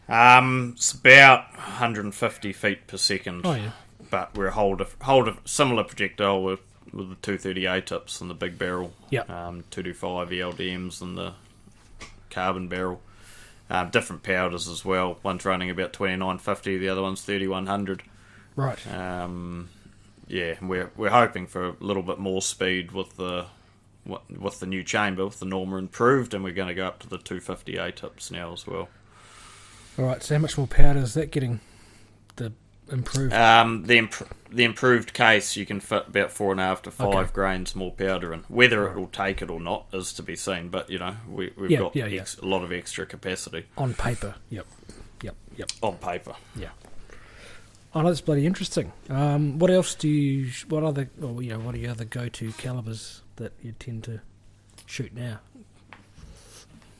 Um, 0.09 0.73
it's 0.77 0.91
about 0.91 1.53
150 1.57 2.53
feet 2.53 2.87
per 2.89 2.97
second. 2.97 3.43
Oh 3.47 3.55
yeah. 3.55 3.71
but 4.11 4.35
we're 4.37 4.49
a 4.49 4.53
whole, 4.53 4.75
diff- 4.75 4.97
whole 5.03 5.23
diff- 5.25 5.41
similar 5.45 5.85
projectile 5.85 6.43
with, 6.43 6.59
with 6.93 7.11
the 7.11 7.15
238 7.23 7.87
tips 7.87 8.21
and 8.21 8.29
the 8.29 8.35
big 8.35 8.59
barrel. 8.59 8.93
Yeah. 9.11 9.21
Um, 9.23 9.63
225 9.71 10.29
ELDMs 10.31 11.01
and 11.01 11.17
the 11.17 11.35
carbon 12.31 12.67
barrel. 12.67 13.01
Um, 13.71 13.91
different 13.91 14.25
powders 14.25 14.67
as 14.69 14.85
well. 14.85 15.19
One's 15.23 15.45
running 15.45 15.71
about 15.71 15.93
2950, 15.93 16.79
the 16.79 16.89
other 16.89 17.03
one's 17.03 17.23
3100. 17.23 18.03
Right. 18.57 18.85
Um, 18.93 19.69
yeah, 20.29 20.55
we're 20.63 20.91
we're 20.97 21.11
hoping 21.11 21.47
for 21.47 21.69
a 21.69 21.75
little 21.81 22.03
bit 22.03 22.19
more 22.19 22.43
speed 22.43 22.93
with 22.93 23.17
the 23.17 23.47
with 24.05 24.61
the 24.61 24.67
new 24.67 24.85
chamber 24.85 25.25
with 25.25 25.41
the 25.41 25.47
Norma 25.47 25.77
improved, 25.77 26.33
and 26.35 26.45
we're 26.45 26.53
going 26.53 26.69
to 26.69 26.75
go 26.75 26.87
up 26.87 27.01
to 27.01 27.09
the 27.09 27.19
250 27.19 27.77
A 27.77 27.91
tips 27.93 28.31
now 28.31 28.53
as 28.53 28.67
well. 28.67 28.89
All 29.99 30.05
right. 30.05 30.23
So 30.23 30.35
how 30.37 30.41
much 30.41 30.57
more 30.57 30.67
powder 30.69 31.01
is 31.01 31.15
that 31.15 31.31
getting? 31.33 31.59
The 32.37 32.53
improved. 32.93 33.33
Um, 33.33 33.83
the 33.87 33.99
imp- 33.99 34.29
the 34.51 34.63
improved 34.63 35.13
case, 35.13 35.57
you 35.57 35.67
can 35.67 35.81
fit 35.81 36.07
about 36.09 36.31
four 36.31 36.53
and 36.53 36.61
a 36.61 36.65
half 36.65 36.83
to 36.83 36.91
five 36.93 37.15
Okay. 37.15 37.31
grains 37.33 37.75
more 37.75 37.91
powder 37.91 38.33
in. 38.33 38.45
Whether 38.49 38.87
it 38.89 38.97
will 38.97 39.09
take 39.09 39.43
it 39.43 39.51
or 39.51 39.59
not 39.59 39.87
is 39.93 40.13
to 40.15 40.23
be 40.23 40.37
seen. 40.37 40.69
But 40.69 40.89
you 40.89 40.99
know, 41.01 41.17
we, 41.29 41.53
we've 41.57 41.71
Yeah, 41.73 41.79
got 41.81 41.97
yeah, 41.97 42.07
yeah. 42.07 42.25
a 42.41 42.47
lot 42.47 42.63
of 42.63 42.71
extra 42.73 43.07
capacity 43.07 43.65
on 43.77 43.95
paper. 43.95 44.37
Yep. 44.51 44.67
Yep. 45.23 45.35
Yep. 45.57 45.71
on 45.83 45.97
paper. 45.97 46.37
Yeah. 46.55 46.69
Oh, 47.99 48.03
that's 48.03 48.21
bloody 48.21 48.45
interesting. 48.45 48.93
Um, 49.09 49.59
what 49.59 49.71
else 49.71 49.95
do 49.95 50.07
you? 50.07 50.53
What 50.69 50.83
other? 50.83 51.09
Or 51.23 51.43
you 51.43 51.55
know, 51.55 51.61
what 51.61 51.75
are 51.75 51.79
your 51.79 51.93
other 51.93 52.05
go-to 52.05 52.53
calibers 52.53 53.23
that 53.37 53.55
you 53.63 53.73
tend 53.79 54.05
to 54.05 54.21
shoot 54.85 55.15
now? 55.15 55.39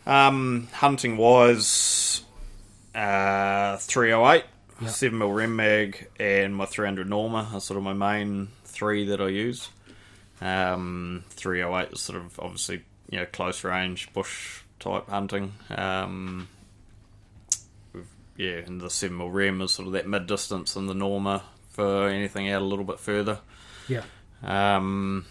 Um, 0.07 0.69
hunting 0.73 1.19
wise, 1.19 2.23
uh, 2.95 3.77
308, 3.77 4.45
Yeah. 4.81 4.89
7 4.89 5.19
mil 5.19 5.33
Rem 5.33 5.55
mag, 5.55 6.09
and 6.19 6.57
my 6.57 6.65
300 6.65 7.07
Norma 7.07 7.51
are 7.53 7.61
sort 7.61 7.77
of 7.77 7.83
my 7.85 7.93
main 7.93 8.49
three 8.65 9.05
that 9.05 9.21
I 9.21 9.29
use. 9.29 9.69
Um, 10.41 11.25
308 11.29 11.93
is 11.93 12.01
sort 12.01 12.19
of 12.19 12.41
obviously 12.41 12.85
you 13.11 13.19
know 13.19 13.27
close 13.27 13.65
range 13.65 14.11
bush 14.15 14.61
type 14.81 15.11
hunting. 15.11 15.53
Um, 15.69 16.49
yeah, 18.37 18.57
and 18.67 18.81
the 18.81 18.91
7 18.91 19.17
mil 19.17 19.31
Rem 19.31 19.61
is 19.63 19.73
sort 19.73 19.87
of 19.89 19.93
that 19.95 20.07
mid 20.09 20.27
distance, 20.27 20.77
and 20.77 20.89
the 20.89 20.95
Norma 20.95 21.43
for 21.71 22.09
anything 22.09 22.51
out 22.51 22.63
a 22.63 22.65
little 22.65 22.85
bit 22.85 22.99
further. 23.01 23.39
Yeah. 23.89 24.03
Um, 24.43 25.25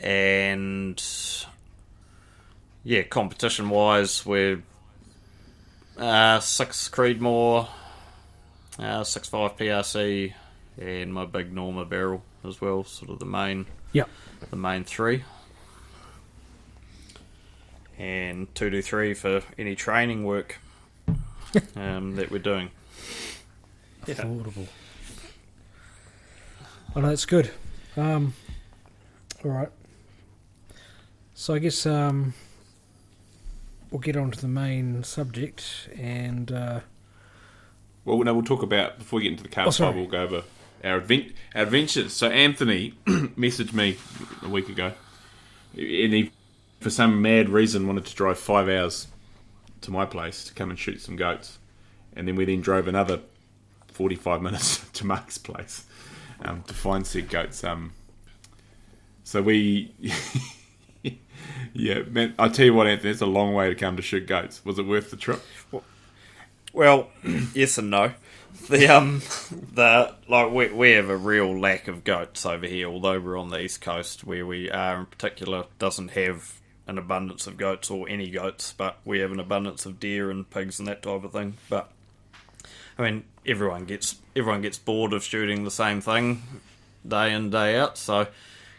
and 0.00 1.02
yeah, 2.82 3.02
competition 3.02 3.70
wise, 3.70 4.24
we're 4.26 4.62
uh, 5.98 6.40
six 6.40 6.88
Creedmoor, 6.88 7.68
uh, 8.78 9.04
six 9.04 9.28
five 9.28 9.56
PRC, 9.56 10.32
and 10.80 11.12
my 11.14 11.24
big 11.24 11.52
Norma 11.52 11.84
barrel 11.84 12.22
as 12.46 12.60
well. 12.60 12.84
Sort 12.84 13.10
of 13.10 13.18
the 13.18 13.24
main, 13.26 13.66
Yeah. 13.92 14.04
the 14.50 14.56
main 14.56 14.84
three. 14.84 15.24
And 17.96 18.52
two 18.54 18.70
to 18.70 18.82
three 18.82 19.14
for 19.14 19.42
any 19.56 19.76
training 19.76 20.24
work 20.24 20.58
um, 21.76 22.16
that 22.16 22.30
we're 22.30 22.38
doing. 22.38 22.70
Yeah. 24.06 24.14
Affordable. 24.14 24.66
Oh, 26.96 27.00
no, 27.00 27.08
that's 27.08 27.24
good. 27.24 27.50
Um, 27.96 28.34
all 29.44 29.50
right. 29.50 29.68
So 31.34 31.54
I 31.54 31.58
guess 31.58 31.84
um, 31.86 32.34
we'll 33.90 34.00
get 34.00 34.16
on 34.16 34.30
to 34.30 34.40
the 34.40 34.48
main 34.48 35.02
subject, 35.02 35.88
and 35.98 36.52
uh, 36.52 36.80
Well, 38.04 38.22
no, 38.22 38.34
we'll 38.34 38.44
talk 38.44 38.62
about 38.62 38.98
before 38.98 39.18
we 39.18 39.24
get 39.24 39.32
into 39.32 39.42
the 39.42 39.48
car. 39.48 39.66
Oh, 39.66 39.70
sorry. 39.70 39.96
We'll 39.96 40.06
go 40.06 40.22
over 40.22 40.44
our, 40.84 40.98
advent, 40.98 41.32
our 41.54 41.62
adventures. 41.62 42.12
So 42.12 42.28
Anthony 42.28 42.94
messaged 43.06 43.72
me 43.72 43.96
a 44.42 44.48
week 44.48 44.68
ago, 44.68 44.92
and 45.72 46.12
he, 46.12 46.30
for 46.80 46.90
some 46.90 47.20
mad 47.20 47.48
reason, 47.48 47.86
wanted 47.88 48.04
to 48.06 48.14
drive 48.14 48.38
five 48.38 48.68
hours 48.68 49.08
to 49.84 49.90
my 49.90 50.04
place 50.04 50.44
to 50.44 50.54
come 50.54 50.70
and 50.70 50.78
shoot 50.78 51.00
some 51.00 51.16
goats, 51.16 51.58
and 52.14 52.28
then 52.28 52.36
we 52.36 52.44
then 52.44 52.60
drove 52.60 52.88
another 52.88 53.20
forty-five 53.88 54.42
minutes 54.48 54.84
to 54.92 55.06
Mark's 55.06 55.38
place 55.38 55.84
um, 56.44 56.62
to 56.64 56.74
find 56.74 57.06
said 57.06 57.28
goats. 57.28 57.64
Um, 57.64 57.92
so 59.22 59.42
we. 59.42 59.94
Yeah, 61.72 62.02
man. 62.02 62.34
I 62.38 62.48
tell 62.48 62.66
you 62.66 62.74
what, 62.74 62.86
Anthony, 62.86 63.10
it's 63.10 63.20
a 63.20 63.26
long 63.26 63.52
way 63.52 63.68
to 63.68 63.74
come 63.74 63.96
to 63.96 64.02
shoot 64.02 64.26
goats. 64.26 64.64
Was 64.64 64.78
it 64.78 64.86
worth 64.86 65.10
the 65.10 65.16
trip? 65.16 65.42
Well, 66.72 67.08
yes 67.54 67.78
and 67.78 67.90
no. 67.90 68.12
The 68.68 68.88
um, 68.88 69.22
the 69.74 70.14
like 70.28 70.52
we 70.52 70.68
we 70.68 70.90
have 70.92 71.08
a 71.10 71.16
real 71.16 71.58
lack 71.58 71.88
of 71.88 72.04
goats 72.04 72.46
over 72.46 72.66
here. 72.66 72.88
Although 72.88 73.20
we're 73.20 73.38
on 73.38 73.48
the 73.48 73.60
east 73.60 73.80
coast, 73.80 74.24
where 74.24 74.46
we 74.46 74.70
are 74.70 75.00
in 75.00 75.06
particular, 75.06 75.64
doesn't 75.78 76.12
have 76.12 76.60
an 76.86 76.98
abundance 76.98 77.46
of 77.46 77.56
goats 77.56 77.90
or 77.90 78.08
any 78.08 78.30
goats, 78.30 78.74
but 78.76 78.98
we 79.04 79.20
have 79.20 79.32
an 79.32 79.40
abundance 79.40 79.86
of 79.86 79.98
deer 79.98 80.30
and 80.30 80.48
pigs 80.48 80.78
and 80.78 80.88
that 80.88 81.02
type 81.02 81.24
of 81.24 81.32
thing. 81.32 81.56
But 81.68 81.90
I 82.98 83.02
mean, 83.02 83.24
everyone 83.46 83.84
gets 83.84 84.16
everyone 84.36 84.62
gets 84.62 84.78
bored 84.78 85.12
of 85.12 85.24
shooting 85.24 85.64
the 85.64 85.70
same 85.70 86.00
thing 86.00 86.42
day 87.06 87.32
in 87.32 87.50
day 87.50 87.76
out. 87.76 87.98
So 87.98 88.26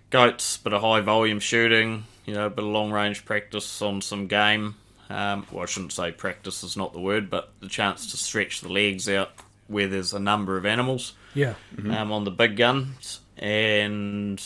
goats, 0.09 0.57
bit 0.57 0.73
of 0.73 0.81
high 0.81 1.01
volume 1.01 1.39
shooting, 1.39 2.05
you 2.25 2.33
know, 2.33 2.47
a 2.47 2.49
bit 2.49 2.63
of 2.63 2.71
long 2.71 2.91
range 2.91 3.25
practice 3.25 3.81
on 3.81 4.01
some 4.01 4.27
game. 4.27 4.75
Um, 5.09 5.45
well, 5.51 5.63
I 5.63 5.65
shouldn't 5.67 5.93
say 5.93 6.11
practice 6.11 6.63
is 6.63 6.75
not 6.75 6.93
the 6.93 6.99
word, 6.99 7.29
but 7.29 7.51
the 7.59 7.67
chance 7.67 8.11
to 8.11 8.17
stretch 8.17 8.61
the 8.61 8.69
legs 8.69 9.07
out 9.07 9.31
where 9.67 9.87
there's 9.87 10.13
a 10.13 10.19
number 10.19 10.57
of 10.57 10.65
animals 10.65 11.13
yeah, 11.33 11.55
um, 11.89 12.11
on 12.11 12.23
the 12.23 12.31
big 12.31 12.55
guns, 12.55 13.19
and 13.37 14.41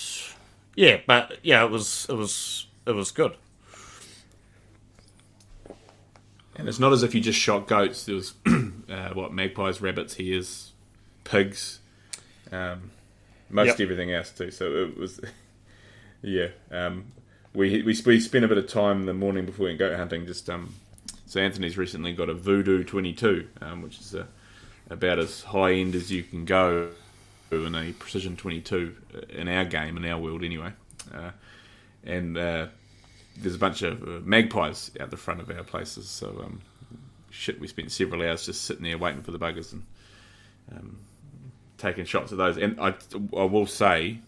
yeah, 0.76 1.00
but 1.06 1.38
yeah, 1.44 1.64
it 1.64 1.72
was 1.72 2.08
it 2.10 2.14
was 2.14 2.68
it 2.86 2.92
was 2.92 3.12
good. 3.12 3.36
And 6.56 6.68
it's 6.68 6.80
not 6.80 6.92
as 6.92 7.04
if 7.04 7.16
you 7.16 7.22
just 7.22 7.40
shot 7.40 7.68
goats. 7.68 8.06
There 8.06 8.16
was 8.16 8.34
uh, 8.90 9.10
what 9.14 9.34
magpies, 9.34 9.82
rabbits, 9.82 10.16
hares, 10.16 10.72
pigs, 11.24 11.80
Um, 12.52 12.92
most 13.50 13.68
Yep. 13.68 13.80
everything 13.82 14.12
else 14.12 14.32
too. 14.32 14.52
So 14.52 14.66
it 14.76 14.98
was, 14.98 15.20
yeah. 16.22 16.48
Um, 16.72 17.06
we, 17.54 17.82
we 17.82 17.96
we 18.06 18.20
spent 18.20 18.46
a 18.46 18.48
bit 18.48 18.58
of 18.58 18.68
time 18.68 19.06
the 19.06 19.14
morning 19.14 19.46
before 19.46 19.64
we 19.66 19.70
went 19.72 19.80
goat 19.80 19.96
hunting. 19.98 20.26
Just 20.26 20.50
um, 20.50 20.76
so 21.26 21.40
Anthony's 21.40 21.78
recently 21.78 22.14
got 22.14 22.30
a 22.30 22.34
Voodoo 22.34 22.84
22, 22.84 23.48
um, 23.62 23.82
which 23.82 24.00
is 24.00 24.14
a, 24.14 24.28
about 24.90 25.18
as 25.20 25.44
high 25.44 25.74
end 25.74 25.96
as 25.96 26.12
you 26.12 26.24
can 26.24 26.46
go 26.46 26.90
in 27.52 27.74
a 27.74 27.92
precision 27.94 28.36
22 28.36 28.96
in 29.30 29.48
our 29.48 29.66
game 29.66 29.98
in 29.98 30.06
our 30.06 30.20
world 30.20 30.44
anyway. 30.44 30.72
Uh, 31.14 31.32
and 32.04 32.38
uh, 32.38 32.68
there's 33.42 33.56
a 33.56 33.60
bunch 33.60 33.82
of 33.82 34.04
uh, 34.04 34.20
magpies 34.24 34.92
out 35.00 35.12
the 35.12 35.18
front 35.18 35.42
of 35.42 35.50
our 35.50 35.64
places. 35.64 36.08
So 36.10 36.42
um, 36.44 36.62
shit, 37.30 37.60
we 37.60 37.68
spent 37.68 37.92
several 37.92 38.22
hours 38.22 38.46
just 38.46 38.66
sitting 38.66 38.84
there 38.84 38.98
waiting 38.98 39.22
for 39.22 39.32
the 39.32 39.40
buggers 39.40 39.74
and 39.74 39.84
um, 40.72 41.00
taking 41.78 42.06
shots 42.06 42.32
at 42.32 42.38
those. 42.38 42.58
And 42.58 42.80
I, 42.80 42.96
I 43.36 43.44
will 43.44 43.66
say, 43.66 44.20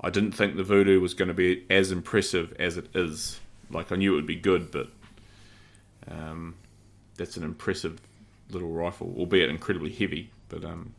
I 0.00 0.10
didn't 0.10 0.32
think 0.32 0.56
the 0.56 0.64
voodoo 0.64 1.00
was 1.00 1.14
going 1.14 1.28
to 1.28 1.34
be 1.34 1.64
as 1.70 1.92
impressive 1.92 2.54
as 2.58 2.76
it 2.76 2.88
is. 2.94 3.40
Like 3.70 3.92
I 3.92 3.96
knew 3.96 4.12
it 4.12 4.16
would 4.16 4.26
be 4.26 4.36
good, 4.36 4.70
but 4.70 4.88
um, 6.10 6.54
that's 7.16 7.36
an 7.36 7.44
impressive 7.44 8.00
little 8.50 8.70
rifle, 8.70 9.14
albeit 9.16 9.48
incredibly 9.48 9.90
heavy, 9.90 10.30
but 10.48 10.64
um, 10.64 10.94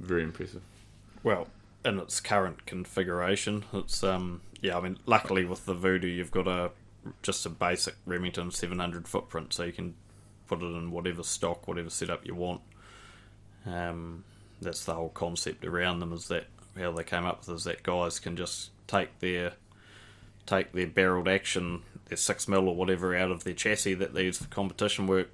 very 0.00 0.22
impressive. 0.22 0.62
Well, 1.22 1.46
in 1.84 1.98
its 1.98 2.20
current 2.20 2.66
configuration, 2.66 3.64
it's 3.72 4.02
um 4.02 4.42
yeah. 4.60 4.76
I 4.76 4.80
mean, 4.80 4.98
luckily 5.06 5.44
with 5.44 5.66
the 5.66 5.74
Voodoo, 5.74 6.08
you've 6.08 6.30
got 6.30 6.46
a 6.46 6.70
just 7.22 7.44
a 7.46 7.50
basic 7.50 7.94
Remington 8.06 8.50
700 8.50 9.08
footprint, 9.08 9.52
so 9.52 9.64
you 9.64 9.72
can 9.72 9.94
put 10.46 10.62
it 10.62 10.66
in 10.66 10.90
whatever 10.90 11.22
stock, 11.22 11.66
whatever 11.66 11.90
setup 11.90 12.24
you 12.26 12.34
want. 12.34 12.60
Um, 13.66 14.24
that's 14.60 14.84
the 14.84 14.94
whole 14.94 15.08
concept 15.08 15.64
around 15.64 16.00
them. 16.00 16.12
Is 16.12 16.28
that 16.28 16.46
how 16.78 16.92
they 16.92 17.04
came 17.04 17.24
up 17.24 17.40
with 17.40 17.56
is 17.56 17.64
that 17.64 17.82
guys 17.82 18.18
can 18.18 18.36
just 18.36 18.70
take 18.86 19.18
their 19.18 19.54
take 20.46 20.72
their 20.72 20.86
barreled 20.86 21.28
action, 21.28 21.82
their 22.06 22.16
six 22.16 22.48
mil 22.48 22.68
or 22.68 22.76
whatever, 22.76 23.16
out 23.16 23.30
of 23.30 23.44
their 23.44 23.54
chassis 23.54 23.94
that 23.94 24.14
they 24.14 24.24
use 24.24 24.38
for 24.38 24.48
competition 24.48 25.06
work, 25.06 25.28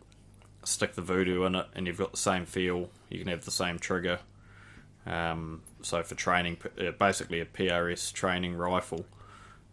stick 0.64 0.94
the 0.94 1.02
Voodoo 1.02 1.44
in 1.44 1.54
it, 1.54 1.66
and 1.74 1.86
you've 1.86 1.98
got 1.98 2.12
the 2.12 2.18
same 2.18 2.46
feel. 2.46 2.90
You 3.08 3.18
can 3.18 3.28
have 3.28 3.44
the 3.44 3.50
same 3.50 3.78
trigger. 3.78 4.20
Um, 5.08 5.62
so 5.80 6.02
for 6.02 6.14
training, 6.14 6.58
uh, 6.78 6.90
basically 6.92 7.40
a 7.40 7.46
PRS 7.46 8.12
training 8.12 8.56
rifle, 8.56 9.06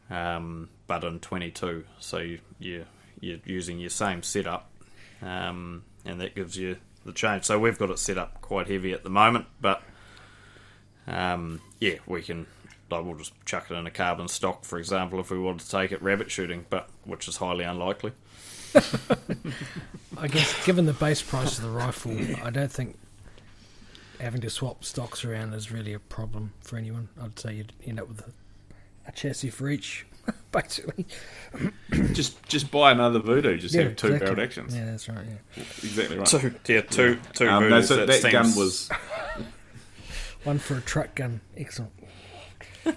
um, 0.10 0.70
but 0.88 1.04
in 1.04 1.20
22. 1.20 1.84
So 2.00 2.20
you, 2.20 2.40
you 2.58 2.86
you're 3.20 3.40
using 3.44 3.80
your 3.80 3.90
same 3.90 4.24
setup, 4.24 4.70
um, 5.22 5.84
and 6.06 6.22
that 6.22 6.36
gives 6.36 6.56
you 6.58 6.78
the 7.06 7.12
change. 7.12 7.44
So 7.44 7.60
we've 7.60 7.78
got 7.78 7.90
it 7.90 8.00
set 8.00 8.18
up 8.18 8.42
quite 8.42 8.68
heavy 8.68 8.94
at 8.94 9.04
the 9.04 9.10
moment, 9.10 9.48
but 9.60 9.84
um, 11.08 11.62
yeah, 11.80 11.96
we 12.08 12.22
can. 12.22 12.48
Like 12.92 13.04
we'll 13.04 13.16
just 13.16 13.34
chuck 13.46 13.72
it 13.72 13.74
in 13.74 13.88
a 13.88 13.92
carbon 13.92 14.28
stock, 14.28 14.64
for 14.64 14.78
example, 14.78 15.20
if 15.20 15.32
we 15.32 15.40
wanted 15.40 15.66
to 15.66 15.72
take 15.72 15.92
it 15.92 16.04
rabbit 16.04 16.30
shooting, 16.30 16.68
but 16.70 16.88
which 17.04 17.28
is 17.28 17.38
highly 17.38 17.66
unlikely. 17.66 18.12
I 20.18 20.28
guess 20.28 20.66
given 20.66 20.86
the 20.86 20.94
base 20.94 21.24
price 21.24 21.58
of 21.58 21.64
the 21.64 21.72
rifle, 21.72 22.16
I 22.44 22.52
don't 22.52 22.72
think 22.72 22.96
having 24.20 24.42
to 24.42 24.50
swap 24.50 24.84
stocks 24.84 25.24
around 25.26 25.54
is 25.54 25.72
really 25.72 25.94
a 25.94 26.00
problem 26.00 26.54
for 26.62 26.78
anyone. 26.78 27.10
I'd 27.22 27.38
say 27.40 27.56
you'd 27.56 27.74
end 27.86 28.00
up 28.00 28.08
with 28.08 28.22
a, 28.22 28.32
a 29.08 29.12
chassis 29.12 29.50
for 29.50 29.70
each, 29.70 30.06
basically. 30.52 31.06
just 32.14 32.42
just 32.48 32.72
buy 32.72 32.92
another 32.92 33.20
voodoo. 33.20 33.58
Just 33.58 33.76
have 33.76 33.96
two 33.96 34.08
exactly. 34.08 34.20
barreled 34.20 34.40
actions. 34.40 34.76
Yeah, 34.76 34.86
that's 34.86 35.08
right. 35.10 35.26
Yeah, 35.26 35.64
Exactly 35.84 36.18
right. 36.18 36.28
Two, 36.28 36.56
yeah, 36.68 36.82
two, 36.82 37.20
two. 37.34 37.48
Um, 37.48 37.70
no, 37.70 37.82
so 37.82 38.06
that 38.06 38.22
seems- 38.22 38.32
gun 38.32 38.56
was 38.56 38.90
one 40.44 40.60
for 40.60 40.78
a 40.78 40.82
truck 40.82 41.16
gun. 41.16 41.42
Excellent. 41.58 41.92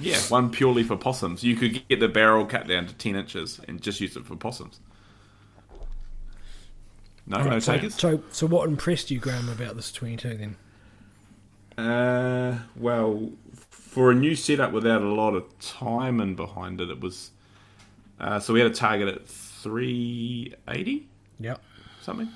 yeah 0.00 0.18
one 0.28 0.50
purely 0.50 0.82
for 0.82 0.96
possums. 0.96 1.42
You 1.44 1.56
could 1.56 1.86
get 1.88 2.00
the 2.00 2.08
barrel 2.08 2.46
cut 2.46 2.66
down 2.68 2.86
to 2.86 2.94
ten 2.94 3.16
inches 3.16 3.60
and 3.68 3.82
just 3.82 4.00
use 4.00 4.16
it 4.16 4.24
for 4.24 4.36
possums. 4.36 4.80
No, 7.26 7.38
no 7.38 7.44
Alright, 7.44 7.62
so, 7.62 7.72
takers. 7.74 7.94
so, 7.94 8.22
so 8.30 8.46
what 8.46 8.68
impressed 8.68 9.10
you, 9.10 9.18
Graham, 9.18 9.48
about 9.48 9.76
this 9.76 9.90
22 9.90 10.36
then? 10.36 10.56
Uh, 11.76 12.58
well, 12.76 13.30
for 13.70 14.10
a 14.10 14.14
new 14.14 14.34
setup 14.34 14.72
without 14.72 15.02
a 15.02 15.12
lot 15.12 15.34
of 15.34 15.58
time 15.58 16.20
in 16.20 16.34
behind 16.34 16.80
it, 16.80 16.90
it 16.90 17.00
was. 17.00 17.30
Uh, 18.20 18.38
so 18.38 18.52
we 18.52 18.60
had 18.60 18.70
a 18.70 18.74
target 18.74 19.08
at 19.08 19.26
380 19.28 21.08
Yep. 21.40 21.60
something. 22.00 22.28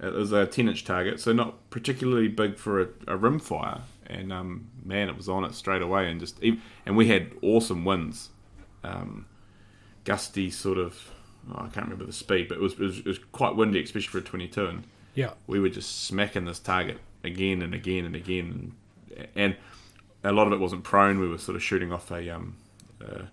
It 0.00 0.12
was 0.12 0.32
a 0.32 0.46
10 0.46 0.68
inch 0.68 0.84
target, 0.84 1.20
so 1.20 1.32
not 1.32 1.70
particularly 1.70 2.28
big 2.28 2.58
for 2.58 2.80
a, 2.82 2.88
a 3.06 3.16
rim 3.16 3.38
fire. 3.38 3.82
And 4.06 4.32
um, 4.32 4.66
man, 4.84 5.08
it 5.08 5.16
was 5.16 5.28
on 5.28 5.44
it 5.44 5.54
straight 5.54 5.80
away, 5.80 6.10
and 6.10 6.20
just 6.20 6.42
ev- 6.42 6.60
and 6.84 6.96
we 6.96 7.08
had 7.08 7.32
awesome 7.40 7.84
winds, 7.84 8.28
um, 8.84 9.26
gusty 10.04 10.50
sort 10.50 10.76
of. 10.76 11.10
oh, 11.50 11.54
I 11.60 11.68
can't 11.68 11.86
remember 11.86 12.04
the 12.04 12.12
speed, 12.12 12.48
but 12.48 12.58
it 12.58 12.60
was, 12.60 12.72
it 12.74 12.80
was 12.80 12.98
it 12.98 13.06
was 13.06 13.18
quite 13.30 13.56
windy, 13.56 13.82
especially 13.82 14.10
for 14.10 14.18
a 14.18 14.22
22. 14.22 14.66
And 14.66 14.84
Yeah. 15.14 15.30
we 15.46 15.60
were 15.60 15.68
just 15.70 16.02
smacking 16.04 16.44
this 16.44 16.58
target 16.58 16.98
again 17.24 17.62
and 17.62 17.74
again 17.74 18.04
and 18.04 18.16
again, 18.16 18.72
and, 19.34 19.56
a 20.24 20.30
lot 20.30 20.46
of 20.46 20.52
it 20.52 20.60
wasn't 20.60 20.84
prone. 20.84 21.18
We 21.18 21.26
were 21.26 21.38
sort 21.38 21.56
of 21.56 21.64
shooting 21.64 21.92
off 21.92 22.12
a 22.12 22.30
um, 22.30 22.54
uh, 23.04 23.24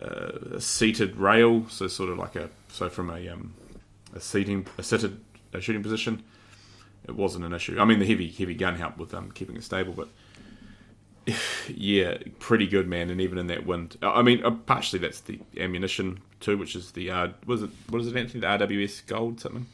a 0.00 0.60
seated 0.60 1.16
rail, 1.16 1.66
so 1.68 1.88
sort 1.88 2.08
of 2.08 2.16
like 2.16 2.36
a 2.36 2.48
so 2.68 2.88
from 2.88 3.10
a 3.10 3.28
um, 3.28 3.52
a 4.14 4.20
seating 4.20 4.66
a 4.78 4.82
seated 4.82 5.20
uh 5.52 5.60
shooting 5.60 5.82
position. 5.82 6.22
It 7.06 7.14
wasn't 7.14 7.44
an 7.44 7.52
issue. 7.52 7.78
I 7.78 7.84
mean, 7.84 7.98
the 7.98 8.06
heavy 8.06 8.30
heavy 8.30 8.54
gun 8.54 8.76
helped 8.76 8.96
with 8.96 9.12
um, 9.12 9.30
keeping 9.30 9.56
it 9.56 9.64
stable, 9.64 9.92
but 9.92 10.08
yeah, 11.68 12.16
pretty 12.38 12.66
good, 12.66 12.88
man. 12.88 13.10
And 13.10 13.20
even 13.20 13.36
in 13.36 13.48
that 13.48 13.66
wind, 13.66 13.98
I 14.00 14.22
mean, 14.22 14.42
uh, 14.42 14.52
partially 14.52 14.98
that's 14.98 15.20
the 15.20 15.38
ammunition 15.58 16.20
too, 16.40 16.56
which 16.56 16.74
is 16.74 16.92
the 16.92 17.10
uh, 17.10 17.28
was 17.44 17.62
it 17.62 17.70
what 17.90 18.00
is 18.00 18.08
it 18.08 18.16
Anthony 18.16 18.40
the 18.40 18.46
RWS 18.46 19.06
gold 19.06 19.40
something 19.40 19.66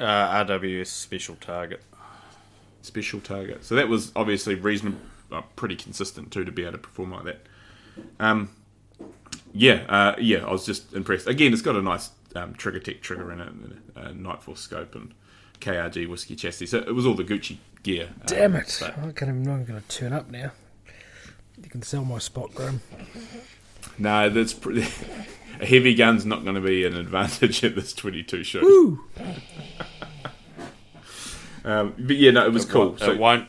uh, 0.00 0.44
RWS 0.44 0.86
special 0.88 1.36
target. 1.36 1.82
Special 2.82 3.20
target. 3.20 3.64
So 3.64 3.74
that 3.74 3.88
was 3.88 4.10
obviously 4.16 4.54
reasonable, 4.54 4.98
uh, 5.30 5.42
pretty 5.56 5.76
consistent 5.76 6.30
too 6.32 6.44
to 6.44 6.52
be 6.52 6.62
able 6.62 6.72
to 6.72 6.78
perform 6.78 7.12
like 7.12 7.24
that. 7.24 7.40
Um, 8.18 8.50
yeah, 9.52 9.84
uh, 9.88 10.14
yeah, 10.18 10.44
I 10.46 10.50
was 10.50 10.64
just 10.64 10.92
impressed. 10.94 11.26
Again, 11.26 11.52
it's 11.52 11.62
got 11.62 11.76
a 11.76 11.82
nice 11.82 12.10
um, 12.36 12.54
Trigger 12.54 12.78
Tech 12.78 13.00
trigger 13.02 13.32
in 13.32 13.40
it, 13.40 13.48
and 13.48 13.80
a 13.96 14.10
Nightforce 14.12 14.58
scope, 14.58 14.94
and 14.94 15.12
KRG 15.60 16.08
whiskey 16.08 16.36
chassis. 16.36 16.66
So 16.66 16.78
it 16.78 16.94
was 16.94 17.04
all 17.04 17.14
the 17.14 17.24
Gucci 17.24 17.58
gear. 17.82 18.08
um, 18.14 18.22
Damn 18.26 18.54
it. 18.56 18.78
but- 18.80 18.96
I 18.98 19.02
can't 19.12 19.22
even 19.22 19.42
know 19.42 19.52
I'm 19.52 19.64
going 19.64 19.80
to 19.80 19.88
turn 19.88 20.12
up 20.12 20.30
now. 20.30 20.52
You 21.62 21.68
can 21.68 21.82
sell 21.82 22.04
my 22.04 22.18
spot, 22.18 22.54
Graham. 22.54 22.80
No, 23.98 24.30
that's 24.30 24.54
pretty. 24.54 24.82
a 25.60 25.66
heavy 25.66 25.94
gun's 25.94 26.24
not 26.24 26.42
going 26.44 26.54
to 26.54 26.60
be 26.62 26.86
an 26.86 26.94
advantage 26.96 27.62
at 27.64 27.74
this 27.74 27.92
22 27.92 28.44
shoot. 28.44 28.98
Woo! 31.64 31.70
Um, 31.70 31.94
but 31.98 32.16
yeah, 32.16 32.30
no, 32.32 32.44
it 32.46 32.52
was 32.52 32.64
It 32.64 32.70
cool. 32.70 32.86
won't- 32.88 32.98
So 33.00 33.10
it 33.12 33.18
won't. 33.18 33.48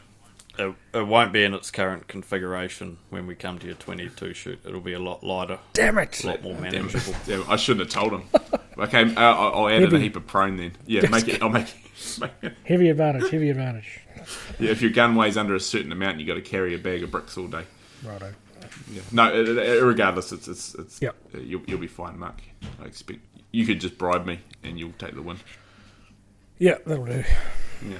It, 0.60 0.76
it 0.93 1.08
won't 1.08 1.32
be 1.32 1.43
in 1.45 1.54
its 1.54 1.71
current 1.71 2.10
configuration 2.10 2.97
when 3.10 3.26
we 3.26 3.36
come 3.36 3.58
to 3.60 3.65
your 3.65 3.76
22 3.76 4.34
shoot. 4.34 4.60
It'll 4.65 4.82
be 4.82 4.91
a 4.93 5.00
lot 5.00 5.24
lighter, 5.24 5.60
Damn 5.74 5.97
it. 5.97 6.24
a 6.24 6.28
lot 6.28 6.43
more 6.43 6.56
manageable. 6.60 7.15
damn, 7.26 7.50
I 7.50 7.56
shouldn't 7.56 7.91
have 7.91 8.04
told 8.04 8.13
him. 8.21 8.30
Okay, 8.78 9.04
uh, 9.15 9.19
I'll 9.21 9.54
I'll 9.65 9.67
add 9.69 9.84
in 9.84 9.93
a 9.93 10.00
heap 10.00 10.15
of 10.15 10.26
prone 10.26 10.56
then. 10.56 10.71
Yeah, 10.88 11.08
make 11.10 11.28
it. 11.28 11.41
I'll 11.43 11.50
make 11.50 11.67
it. 11.67 11.76
Make 12.19 12.32
it 12.41 12.54
Heavy 12.63 12.89
advantage, 12.89 13.30
heavy 13.30 13.50
advantage. 13.50 14.00
Yeah, 14.60 14.71
if 14.71 14.82
your 14.82 14.89
gun 14.91 15.13
weighs 15.13 15.38
under 15.38 15.54
a 15.54 15.60
certain 15.60 15.91
amount, 15.91 16.19
you 16.19 16.26
have 16.26 16.38
got 16.38 16.43
to 16.43 16.50
carry 16.50 16.74
a 16.74 16.80
bag 16.80 17.04
of 17.04 17.12
bricks 17.12 17.38
all 17.38 17.47
day. 17.47 17.63
Righto. 18.04 18.34
Yeah. 18.91 19.02
No, 19.12 19.32
regardless, 19.84 20.32
it's 20.32 20.47
it's, 20.47 20.74
it's 20.76 21.02
Yep. 21.02 21.15
uh, 21.36 21.39
you'll 21.39 21.62
you'll 21.67 21.80
be 21.80 21.88
fine, 21.88 22.17
Mark. 22.17 22.41
I 22.82 22.86
expect 22.86 23.19
you 23.52 23.65
could 23.67 23.82
just 23.82 23.97
bribe 24.00 24.26
me 24.26 24.39
and 24.63 24.80
you'll 24.80 24.93
take 24.97 25.13
the 25.15 25.21
win. 25.21 25.38
Yeah, 26.62 26.76
that'll 26.86 27.06
do. 27.06 27.24
Yeah. 27.89 27.97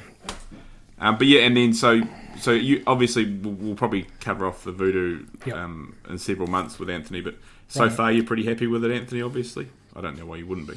Um, 1.00 1.18
but 1.18 1.26
yeah, 1.26 1.42
and 1.42 1.58
then 1.58 1.74
so 1.74 2.02
so 2.40 2.52
you 2.52 2.84
obviously 2.86 3.26
we'll, 3.26 3.54
we'll 3.56 3.76
probably 3.76 4.06
cover 4.20 4.46
off 4.46 4.64
the 4.64 4.72
voodoo 4.72 5.26
Yep. 5.48 5.56
um, 5.56 5.96
in 6.08 6.20
several 6.20 6.48
months 6.48 6.78
with 6.78 6.88
Anthony, 6.90 7.22
but 7.22 7.34
so 7.68 7.86
Right. 7.86 7.92
far 7.92 8.12
you're 8.12 8.24
pretty 8.24 8.46
happy 8.46 8.68
with 8.68 8.86
it, 8.86 8.92
Anthony. 8.92 9.24
Obviously, 9.24 9.68
I 9.96 10.02
don't 10.02 10.16
know 10.16 10.28
why 10.28 10.36
you 10.36 10.46
wouldn't 10.46 10.68
be. 10.68 10.76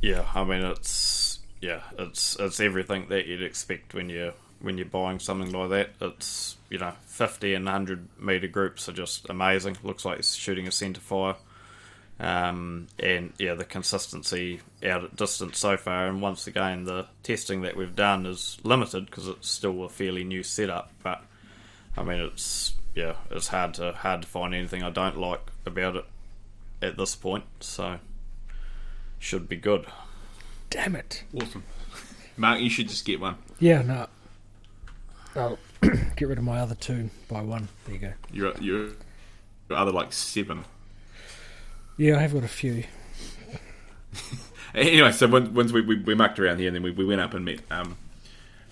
Yeah, 0.00 0.24
I 0.34 0.42
mean 0.44 0.62
it's 0.62 1.40
yeah, 1.60 1.82
it's 1.98 2.36
it's 2.40 2.60
everything 2.60 3.08
that 3.10 3.26
you'd 3.26 3.42
expect 3.42 3.92
when 3.92 4.08
you 4.08 4.32
when 4.60 4.78
you're 4.78 4.86
buying 4.86 5.18
something 5.18 5.52
like 5.52 5.68
that. 5.68 5.90
It's 6.00 6.56
you 6.70 6.78
know, 6.78 6.94
fifty 7.06 7.52
and 7.52 7.68
hundred 7.68 8.08
meter 8.18 8.48
groups 8.48 8.88
are 8.88 8.92
just 8.94 9.28
amazing. 9.28 9.76
Looks 9.82 10.06
like 10.06 10.20
it's 10.20 10.34
shooting 10.34 10.66
a 10.66 10.72
centre 10.72 11.00
fire. 11.02 11.34
Um, 12.20 12.88
and 12.98 13.32
yeah, 13.38 13.54
the 13.54 13.64
consistency 13.64 14.60
out 14.84 15.04
at 15.04 15.14
distance 15.14 15.58
so 15.58 15.76
far, 15.76 16.08
and 16.08 16.20
once 16.20 16.46
again, 16.46 16.84
the 16.84 17.06
testing 17.22 17.62
that 17.62 17.76
we've 17.76 17.94
done 17.94 18.26
is 18.26 18.58
limited 18.64 19.06
because 19.06 19.28
it's 19.28 19.48
still 19.48 19.84
a 19.84 19.88
fairly 19.88 20.24
new 20.24 20.42
setup. 20.42 20.90
But 21.02 21.22
I 21.96 22.02
mean, 22.02 22.18
it's 22.20 22.74
yeah, 22.94 23.14
it's 23.30 23.48
hard 23.48 23.74
to 23.74 23.92
hard 23.92 24.22
to 24.22 24.28
find 24.28 24.52
anything 24.54 24.82
I 24.82 24.90
don't 24.90 25.16
like 25.16 25.42
about 25.64 25.94
it 25.94 26.04
at 26.82 26.96
this 26.96 27.14
point. 27.14 27.44
So 27.60 27.98
should 29.20 29.48
be 29.48 29.56
good. 29.56 29.86
Damn 30.70 30.96
it. 30.96 31.22
Awesome, 31.32 31.62
Mark. 32.36 32.60
You 32.60 32.68
should 32.68 32.88
just 32.88 33.04
get 33.04 33.20
one. 33.20 33.36
Yeah, 33.60 33.82
no. 33.82 34.08
I'll 35.36 35.58
get 36.16 36.26
rid 36.28 36.38
of 36.38 36.44
my 36.44 36.58
other 36.58 36.74
two 36.74 37.10
by 37.28 37.42
one. 37.42 37.68
There 37.84 37.94
you 37.94 38.00
go. 38.00 38.12
Your 38.32 38.54
your 38.60 38.88
your 39.68 39.78
other 39.78 39.92
like 39.92 40.12
seven. 40.12 40.64
Yeah, 41.98 42.16
I 42.16 42.20
have 42.20 42.32
got 42.32 42.44
a 42.44 42.48
few. 42.48 42.84
Anyway, 44.74 45.10
so 45.12 45.26
when, 45.26 45.54
once 45.54 45.72
we, 45.72 45.80
we, 45.80 45.96
we 45.96 46.14
mucked 46.14 46.38
around 46.38 46.58
here, 46.58 46.68
and 46.68 46.76
then 46.76 46.82
we, 46.82 46.90
we 46.90 47.04
went 47.04 47.20
up 47.20 47.34
and 47.34 47.44
met 47.44 47.60
um, 47.70 47.96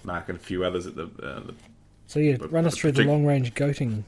Mark 0.04 0.28
and 0.28 0.38
a 0.38 0.40
few 0.40 0.62
others 0.62 0.86
at 0.86 0.94
the, 0.94 1.04
uh, 1.04 1.40
the 1.40 1.54
So 2.06 2.20
yeah, 2.20 2.36
run 2.50 2.66
us 2.66 2.76
through 2.76 2.92
the 2.92 3.04
long 3.04 3.24
range 3.24 3.54
goating. 3.54 4.04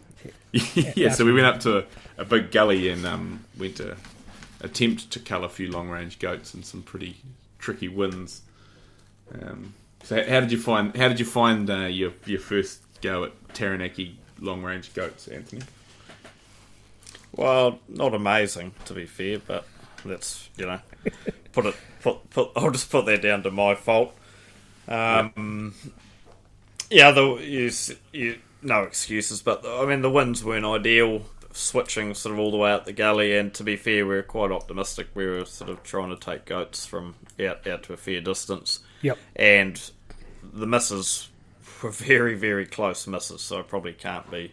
yeah, 0.52 1.10
so 1.10 1.24
we 1.24 1.32
went 1.32 1.46
up 1.46 1.60
to 1.60 1.78
a, 1.78 1.84
a 2.18 2.24
big 2.24 2.50
gully 2.50 2.88
and 2.88 3.06
um, 3.06 3.44
went 3.58 3.76
to 3.76 3.96
attempt 4.60 5.10
to 5.10 5.18
cull 5.20 5.44
a 5.44 5.48
few 5.48 5.70
long 5.70 5.88
range 5.88 6.18
goats 6.18 6.54
and 6.54 6.64
some 6.64 6.82
pretty 6.82 7.16
tricky 7.58 7.88
winds. 7.88 8.42
Um, 9.42 9.74
so 10.02 10.16
how 10.28 10.40
did 10.40 10.52
you 10.52 10.58
find 10.58 10.96
how 10.96 11.08
did 11.08 11.20
you 11.20 11.26
find 11.26 11.68
uh, 11.68 11.86
your 11.86 12.12
your 12.24 12.40
first 12.40 12.80
go 13.02 13.24
at 13.24 13.54
Taranaki 13.54 14.16
long 14.40 14.62
range 14.62 14.94
goats, 14.94 15.28
Anthony? 15.28 15.62
Well, 17.38 17.78
not 17.88 18.14
amazing 18.14 18.72
to 18.86 18.94
be 18.94 19.06
fair, 19.06 19.38
but 19.38 19.64
that's 20.04 20.48
you 20.56 20.66
know, 20.66 20.80
put 21.52 21.66
it 21.66 21.76
put 22.02 22.28
put. 22.30 22.50
I'll 22.56 22.72
just 22.72 22.90
put 22.90 23.06
that 23.06 23.22
down 23.22 23.44
to 23.44 23.50
my 23.52 23.76
fault. 23.76 24.12
Um, 24.88 25.74
yeah, 26.90 27.12
the 27.12 27.36
you, 27.36 27.70
you 28.12 28.38
no 28.60 28.82
excuses, 28.82 29.40
but 29.40 29.64
I 29.64 29.86
mean 29.86 30.02
the 30.02 30.10
winds 30.10 30.44
weren't 30.44 30.64
ideal. 30.66 31.22
Switching 31.52 32.12
sort 32.14 32.34
of 32.34 32.38
all 32.40 32.50
the 32.50 32.56
way 32.56 32.70
out 32.72 32.86
the 32.86 32.92
gully, 32.92 33.36
and 33.36 33.54
to 33.54 33.64
be 33.64 33.76
fair, 33.76 34.04
we 34.04 34.14
were 34.16 34.22
quite 34.22 34.50
optimistic. 34.52 35.08
We 35.14 35.26
were 35.26 35.44
sort 35.44 35.70
of 35.70 35.82
trying 35.82 36.10
to 36.10 36.16
take 36.16 36.44
goats 36.44 36.86
from 36.86 37.14
out 37.40 37.66
out 37.66 37.84
to 37.84 37.92
a 37.92 37.96
fair 37.96 38.20
distance, 38.20 38.80
Yep. 39.02 39.16
and 39.36 39.90
the 40.42 40.66
misses 40.66 41.28
were 41.82 41.90
very 41.92 42.34
very 42.34 42.66
close 42.66 43.06
misses. 43.06 43.42
So 43.42 43.60
I 43.60 43.62
probably 43.62 43.92
can't 43.92 44.28
be 44.30 44.52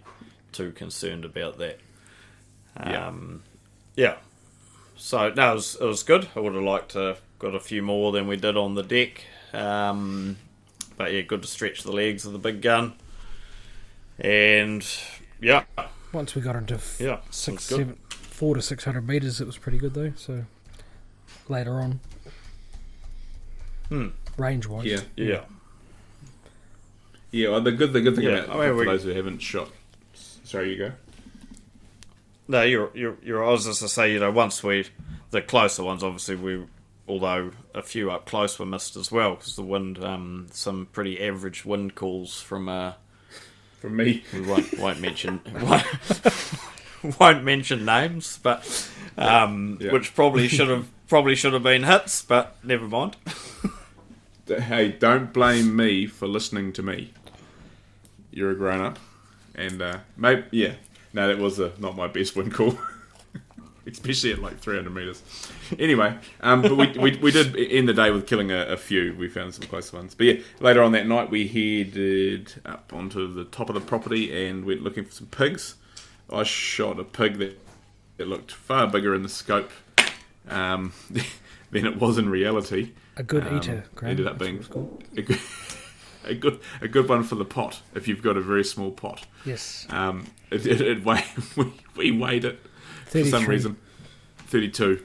too 0.51 0.71
concerned 0.71 1.25
about 1.25 1.57
that. 1.57 1.79
Yeah. 2.79 3.07
Um, 3.07 3.43
yeah. 3.95 4.15
So 4.97 5.29
no, 5.33 5.51
it 5.51 5.55
was 5.55 5.75
it 5.79 5.85
was 5.85 6.03
good. 6.03 6.27
I 6.35 6.39
would 6.39 6.53
have 6.55 6.63
liked 6.63 6.91
to 6.91 6.99
have 6.99 7.21
got 7.39 7.53
a 7.55 7.59
few 7.59 7.81
more 7.81 8.11
than 8.11 8.27
we 8.27 8.35
did 8.37 8.57
on 8.57 8.75
the 8.75 8.83
deck. 8.83 9.23
Um, 9.53 10.37
but 10.97 11.13
yeah, 11.13 11.21
good 11.21 11.41
to 11.41 11.47
stretch 11.47 11.83
the 11.83 11.91
legs 11.91 12.25
of 12.25 12.33
the 12.33 12.39
big 12.39 12.61
gun. 12.61 12.93
And 14.19 14.85
yeah, 15.41 15.63
Once 16.13 16.35
we 16.35 16.41
got 16.41 16.55
into 16.55 16.75
f- 16.75 16.97
yeah, 16.99 17.19
six, 17.29 17.69
was 17.69 17.77
good. 17.77 17.77
seven, 17.87 17.95
four 18.09 18.55
to 18.55 18.61
six 18.61 18.85
hundred 18.85 19.07
meters, 19.07 19.41
it 19.41 19.45
was 19.45 19.57
pretty 19.57 19.77
good 19.77 19.93
though. 19.93 20.13
So 20.15 20.45
later 21.49 21.79
on, 21.81 21.99
Hmm. 23.89 24.07
range 24.37 24.67
wise, 24.67 24.85
Yeah, 24.85 25.01
Yeah, 25.17 25.41
yeah. 27.31 27.49
Well, 27.49 27.61
the 27.61 27.71
good 27.73 27.91
the 27.93 28.01
good 28.01 28.15
thing 28.15 28.25
Yeah, 28.25 28.43
about 28.45 28.49
I 28.49 28.59
mean, 28.59 28.69
for 28.69 28.75
we- 28.75 28.85
those 28.85 29.03
who 29.03 29.09
haven't 29.09 29.39
shot. 29.39 29.69
Sorry, 30.45 30.71
you 30.71 30.77
go. 30.77 30.91
No, 32.47 32.61
you're 32.63 32.91
you're 32.93 33.17
you're. 33.23 33.43
I 33.45 33.49
was 33.51 33.65
just 33.65 33.79
to 33.81 33.87
say, 33.89 34.13
you 34.13 34.19
know, 34.19 34.31
once 34.31 34.63
we 34.63 34.85
the 35.31 35.41
closer 35.41 35.83
ones, 35.83 36.03
obviously 36.03 36.35
we, 36.35 36.65
although 37.07 37.51
a 37.73 37.81
few 37.81 38.11
up 38.11 38.25
close 38.25 38.57
were 38.59 38.65
missed 38.65 38.95
as 38.95 39.11
well 39.11 39.35
because 39.35 39.55
the 39.55 39.63
wind, 39.63 40.03
um, 40.03 40.47
some 40.51 40.87
pretty 40.91 41.21
average 41.21 41.65
wind 41.65 41.95
calls 41.95 42.41
from 42.41 42.69
uh, 42.69 42.93
From 43.79 43.95
me, 43.97 44.23
we 44.33 44.41
won't 44.41 44.77
won't 44.79 44.99
mention 45.01 45.41
won't, 45.61 47.19
won't 47.19 47.43
mention 47.43 47.85
names, 47.85 48.39
but 48.41 48.89
um, 49.17 49.77
Yeah. 49.81 49.91
which 49.91 50.13
probably 50.15 50.47
should 50.47 50.69
have 50.69 50.87
probably 51.07 51.35
should 51.35 51.53
have 51.53 51.63
been 51.63 51.83
hits, 51.83 52.21
but 52.23 52.55
never 52.63 52.87
mind. 52.87 53.15
hey, 54.47 54.89
don't 54.91 55.33
blame 55.33 55.75
me 55.75 56.07
for 56.07 56.27
listening 56.27 56.71
to 56.73 56.83
me. 56.83 57.11
You're 58.31 58.51
a 58.51 58.55
grown 58.55 58.81
up, 58.81 58.99
and 59.55 59.81
uh, 59.81 59.97
maybe 60.17 60.43
yeah. 60.51 60.73
No, 61.15 61.27
that 61.27 61.37
was 61.39 61.59
uh 61.59 61.71
not 61.79 61.95
my 61.95 62.07
best 62.07 62.35
win 62.35 62.51
call, 62.51 62.77
especially 63.87 64.33
at 64.33 64.39
like 64.39 64.59
300 64.59 64.93
meters. 64.93 65.23
Anyway, 65.79 66.17
um, 66.41 66.61
but 66.61 66.75
we, 66.75 66.87
we, 66.99 67.17
we 67.17 67.31
did 67.31 67.55
end 67.57 67.87
the 67.87 67.93
day 67.93 68.11
with 68.11 68.27
killing 68.27 68.51
a, 68.51 68.65
a 68.67 68.77
few. 68.77 69.15
We 69.17 69.29
found 69.29 69.53
some 69.53 69.65
close 69.67 69.91
ones, 69.93 70.13
but 70.13 70.25
yeah. 70.27 70.41
Later 70.59 70.83
on 70.83 70.91
that 70.91 71.07
night, 71.07 71.29
we 71.31 71.47
headed 71.47 72.53
up 72.65 72.91
onto 72.93 73.33
the 73.33 73.45
top 73.45 73.69
of 73.69 73.75
the 73.75 73.81
property 73.81 74.45
and 74.47 74.65
went 74.65 74.83
looking 74.83 75.05
for 75.05 75.11
some 75.11 75.27
pigs. 75.27 75.75
I 76.31 76.43
shot 76.43 76.99
a 76.99 77.03
pig 77.03 77.37
that 77.39 77.59
that 78.17 78.27
looked 78.27 78.51
far 78.51 78.87
bigger 78.87 79.15
in 79.15 79.23
the 79.23 79.29
scope 79.29 79.71
um, 80.49 80.91
than 81.71 81.85
it 81.85 81.97
was 81.99 82.17
in 82.17 82.29
reality. 82.29 82.91
a 83.17 83.23
good 83.23 83.47
Um, 83.47 83.57
eater. 83.57 83.83
Graham, 83.95 84.11
ended 84.11 84.27
up 84.27 84.37
being 84.37 84.55
what 84.55 84.65
it's 84.65 84.73
called. 84.73 85.03
A 86.25 86.35
good, 86.35 86.59
a 86.81 86.87
good 86.87 87.07
one 87.09 87.23
for 87.23 87.35
the 87.35 87.45
pot 87.45 87.81
if 87.93 88.07
you've 88.07 88.21
got 88.21 88.37
a 88.37 88.41
very 88.41 88.63
small 88.63 88.91
pot. 88.91 89.25
yes, 89.45 89.85
Um, 89.89 90.25
it, 90.51 90.65
it, 90.65 90.81
it 90.81 91.05
weigh, 91.05 91.23
we, 91.55 91.71
we 91.95 92.11
weighed 92.11 92.45
it 92.45 92.59
for 93.07 93.23
some 93.25 93.45
reason. 93.45 93.77
Thirty-two. 94.47 95.01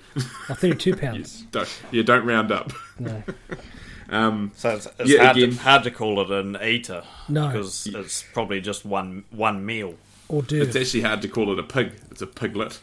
oh, 0.51 0.55
thirty-two 0.55 0.91
you 0.95 0.97
pounds. 0.97 1.43
don't, 1.51 1.83
you 1.91 2.03
don't 2.03 2.27
round 2.27 2.53
up. 2.53 2.73
No, 2.99 3.23
Um, 4.11 4.51
So 4.57 4.71
it's, 4.71 4.87
it's 4.99 5.09
Yeah, 5.11 5.25
hard, 5.25 5.37
again- 5.37 5.51
to, 5.53 5.59
hard 5.63 5.83
to 5.85 5.91
call 5.91 6.21
it 6.21 6.31
an 6.31 6.59
eater 6.63 7.05
no, 7.29 7.47
because 7.49 7.87
it's 7.87 8.23
probably 8.35 8.61
just 8.61 8.85
one 8.85 9.25
one 9.31 9.65
meal. 9.65 9.95
or 10.29 10.43
do 10.43 10.61
it's 10.61 10.75
actually 10.77 11.03
hard 11.03 11.23
to 11.23 11.29
call 11.29 11.53
it 11.53 11.59
a 11.59 11.63
pig. 11.63 11.93
It's 12.11 12.21
a 12.21 12.27
piglet. 12.27 12.81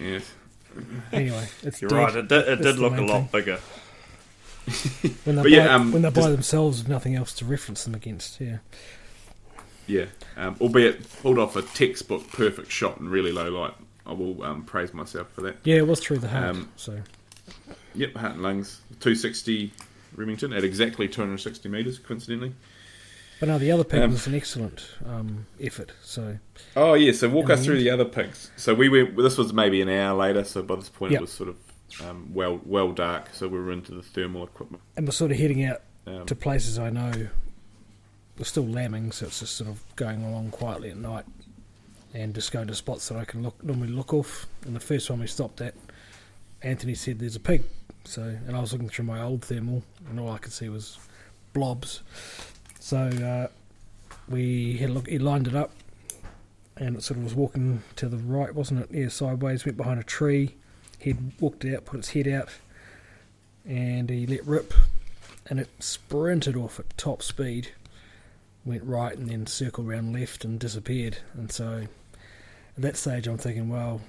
Yes. 0.00 0.32
anyway. 1.12 1.46
It's 1.62 1.80
You're 1.82 1.90
dead. 1.90 1.96
right. 1.96 2.16
It 2.16 2.28
did, 2.28 2.48
it 2.48 2.62
did 2.62 2.78
look 2.78 2.96
a 2.96 3.02
lot 3.02 3.30
thing. 3.30 3.40
bigger. 3.40 3.60
when 5.24 5.36
they're, 5.36 5.44
But 5.44 5.50
yeah, 5.50 5.66
by, 5.68 5.72
um, 5.74 5.92
when 5.92 6.02
they're 6.02 6.10
by 6.10 6.30
themselves 6.30 6.78
with 6.80 6.88
nothing 6.88 7.14
else 7.14 7.32
to 7.34 7.44
reference 7.44 7.84
them 7.84 7.94
against. 7.94 8.40
Yeah, 8.40 8.58
Yeah. 9.86 10.06
Um, 10.36 10.56
albeit 10.60 11.08
pulled 11.20 11.38
off 11.38 11.56
a 11.56 11.62
textbook 11.62 12.28
perfect 12.32 12.70
shot 12.70 12.98
in 12.98 13.08
really 13.08 13.32
low 13.32 13.50
light. 13.50 13.74
I 14.06 14.12
will 14.12 14.42
um, 14.42 14.64
praise 14.64 14.92
myself 14.94 15.30
for 15.32 15.42
that. 15.42 15.56
yeah, 15.64 15.76
it 15.76 15.86
was 15.86 16.00
through 16.00 16.18
the 16.18 16.28
heart. 16.28 16.44
Um, 16.56 16.70
so 16.76 16.98
Yep, 17.94 18.14
heart 18.16 18.32
and 18.34 18.42
lungs. 18.42 18.80
260 19.00 19.72
Remington 20.16 20.52
at 20.52 20.64
exactly 20.64 21.08
260 21.08 21.68
metres, 21.68 21.98
coincidentally. 21.98 22.54
But 23.40 23.48
no, 23.48 23.58
the 23.58 23.72
other 23.72 23.82
pig 23.84 24.00
Um, 24.02 24.12
was 24.12 24.26
an 24.28 24.34
excellent 24.34 24.86
um, 25.04 25.46
effort. 25.60 25.92
So 26.02 26.38
Oh 26.76 26.94
yeah, 26.94 27.12
so 27.12 27.28
walk 27.28 27.50
us 27.50 27.64
through 27.64 27.76
end. 27.76 27.84
the 27.86 27.90
other 27.90 28.04
pigs. 28.04 28.50
So 28.56 28.72
we 28.74 28.88
went. 28.88 29.16
This 29.16 29.36
was 29.36 29.52
maybe 29.52 29.82
an 29.82 29.88
hour 29.88 30.16
later. 30.16 30.44
So 30.44 30.62
by 30.62 30.76
this 30.76 30.88
point 30.88 31.12
Yep. 31.12 31.18
it 31.18 31.22
was 31.22 31.32
sort 31.32 31.48
of 31.48 31.56
um, 32.02 32.30
well 32.32 32.60
well 32.64 32.92
dark. 32.92 33.30
So 33.32 33.48
we 33.48 33.58
were 33.58 33.72
into 33.72 33.92
the 33.92 34.02
thermal 34.02 34.44
equipment. 34.44 34.82
and 34.96 35.06
we're 35.06 35.12
sort 35.12 35.30
of 35.30 35.38
heading 35.38 35.64
out 35.64 35.82
Um, 36.06 36.26
to 36.26 36.34
places 36.34 36.78
I 36.78 36.90
know. 36.90 37.28
We're 38.38 38.44
still 38.44 38.66
lambing, 38.66 39.12
so 39.12 39.26
it's 39.26 39.40
just 39.40 39.56
sort 39.56 39.68
of 39.70 39.82
going 39.96 40.24
along 40.24 40.50
quietly 40.52 40.90
at 40.90 40.96
night, 40.96 41.24
and 42.14 42.34
just 42.34 42.50
going 42.50 42.66
to 42.68 42.74
spots 42.74 43.08
that 43.08 43.18
I 43.18 43.24
can 43.24 43.42
look 43.42 43.62
normally 43.62 43.88
look 43.88 44.14
off. 44.14 44.46
And 44.64 44.74
the 44.74 44.80
first 44.80 45.10
one 45.10 45.20
we 45.20 45.26
stopped 45.26 45.60
at, 45.60 45.74
Anthony 46.62 46.94
said 46.94 47.18
there's 47.18 47.36
a 47.36 47.40
pig. 47.40 47.64
So, 48.04 48.22
and 48.22 48.56
I 48.56 48.60
was 48.60 48.72
looking 48.72 48.88
through 48.88 49.04
my 49.04 49.20
old 49.22 49.44
thermal, 49.44 49.82
and 50.08 50.18
all 50.18 50.30
I 50.32 50.38
could 50.38 50.52
see 50.52 50.68
was 50.68 50.98
blobs. 51.52 52.00
So 52.80 52.98
uh, 52.98 53.46
we 54.28 54.78
had 54.78 54.90
a 54.90 54.92
look. 54.94 55.06
He 55.08 55.18
lined 55.18 55.46
it 55.46 55.54
up, 55.54 55.70
and 56.76 56.96
it 56.96 57.02
sort 57.02 57.18
of 57.18 57.24
was 57.24 57.34
walking 57.34 57.82
to 57.96 58.08
the 58.08 58.16
right, 58.16 58.52
wasn't 58.54 58.80
it? 58.80 58.88
Yeah, 58.90 59.08
sideways. 59.08 59.64
Went 59.66 59.76
behind 59.76 60.00
a 60.00 60.04
tree. 60.04 60.56
He'd 61.02 61.40
walked 61.40 61.64
out, 61.64 61.84
put 61.84 61.98
its 61.98 62.10
head 62.10 62.28
out, 62.28 62.48
and 63.66 64.08
he 64.08 64.26
let 64.26 64.46
rip, 64.46 64.72
and 65.46 65.58
it 65.58 65.68
sprinted 65.80 66.56
off 66.56 66.78
at 66.78 66.96
top 66.96 67.22
speed. 67.22 67.68
Went 68.64 68.84
right 68.84 69.16
and 69.18 69.28
then 69.28 69.46
circled 69.46 69.88
round 69.88 70.12
left 70.12 70.44
and 70.44 70.60
disappeared. 70.60 71.18
And 71.34 71.50
so 71.50 71.86
at 72.76 72.82
that 72.82 72.96
stage, 72.96 73.26
I'm 73.26 73.36
thinking, 73.36 73.68
well, 73.68 74.00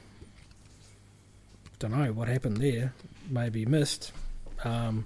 don't 1.80 1.98
know 1.98 2.14
what 2.14 2.28
happened 2.28 2.58
there. 2.58 2.94
Maybe 3.28 3.66
missed. 3.66 4.12
Um, 4.64 5.06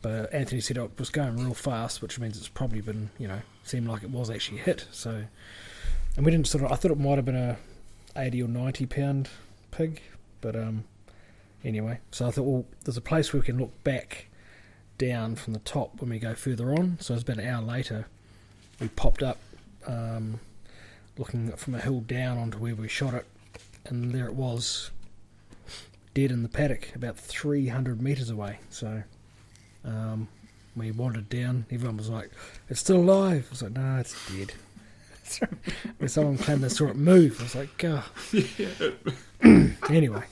but 0.00 0.32
Anthony 0.32 0.62
said 0.62 0.78
it 0.78 0.98
was 0.98 1.10
going 1.10 1.36
real 1.36 1.52
fast, 1.52 2.00
which 2.00 2.18
means 2.18 2.38
it's 2.38 2.48
probably 2.48 2.80
been, 2.80 3.10
you 3.18 3.28
know, 3.28 3.40
seemed 3.64 3.88
like 3.88 4.02
it 4.02 4.10
was 4.10 4.30
actually 4.30 4.58
hit. 4.58 4.86
So, 4.90 5.24
and 6.16 6.24
we 6.24 6.32
didn't 6.32 6.46
sort 6.46 6.64
of. 6.64 6.72
I 6.72 6.76
thought 6.76 6.90
it 6.90 6.98
might 6.98 7.16
have 7.16 7.26
been 7.26 7.36
a 7.36 7.58
eighty 8.16 8.42
or 8.42 8.48
ninety 8.48 8.86
pound 8.86 9.28
pig, 9.70 10.00
but 10.40 10.56
um, 10.56 10.84
anyway. 11.64 12.00
So 12.10 12.26
I 12.26 12.30
thought, 12.30 12.44
well, 12.44 12.64
there's 12.84 12.96
a 12.96 13.02
place 13.02 13.32
where 13.32 13.40
we 13.40 13.46
can 13.46 13.58
look 13.58 13.82
back 13.84 14.26
down 14.96 15.36
from 15.36 15.52
the 15.52 15.60
top 15.60 16.00
when 16.00 16.10
we 16.10 16.18
go 16.18 16.34
further 16.34 16.72
on. 16.72 16.98
So 17.00 17.14
it 17.14 17.16
was 17.16 17.22
about 17.22 17.38
an 17.38 17.46
hour 17.48 17.62
later. 17.62 18.06
We 18.80 18.88
popped 18.88 19.22
up, 19.22 19.38
um, 19.86 20.40
looking 21.16 21.50
from 21.52 21.74
a 21.74 21.80
hill 21.80 22.00
down 22.00 22.38
onto 22.38 22.58
where 22.58 22.74
we 22.74 22.88
shot 22.88 23.14
it, 23.14 23.26
and 23.86 24.12
there 24.12 24.26
it 24.26 24.34
was, 24.34 24.90
dead 26.14 26.30
in 26.30 26.42
the 26.42 26.48
paddock, 26.48 26.94
about 26.94 27.16
300 27.16 28.02
metres 28.02 28.30
away. 28.30 28.58
So 28.70 29.02
um, 29.84 30.28
we 30.76 30.90
wandered 30.90 31.28
down. 31.28 31.66
Everyone 31.70 31.96
was 31.96 32.08
like, 32.08 32.30
"It's 32.68 32.80
still 32.80 32.98
alive." 32.98 33.46
I 33.48 33.50
was 33.50 33.62
like, 33.62 33.72
"No, 33.72 33.96
it's 33.98 34.14
dead." 34.28 34.52
when 35.98 36.08
someone 36.08 36.38
claimed 36.38 36.62
they 36.62 36.68
saw 36.68 36.86
it 36.88 36.96
move, 36.96 37.40
I 37.40 37.42
was 37.42 37.54
like, 37.54 37.78
"God." 37.78 38.04
anyway, 39.90 40.24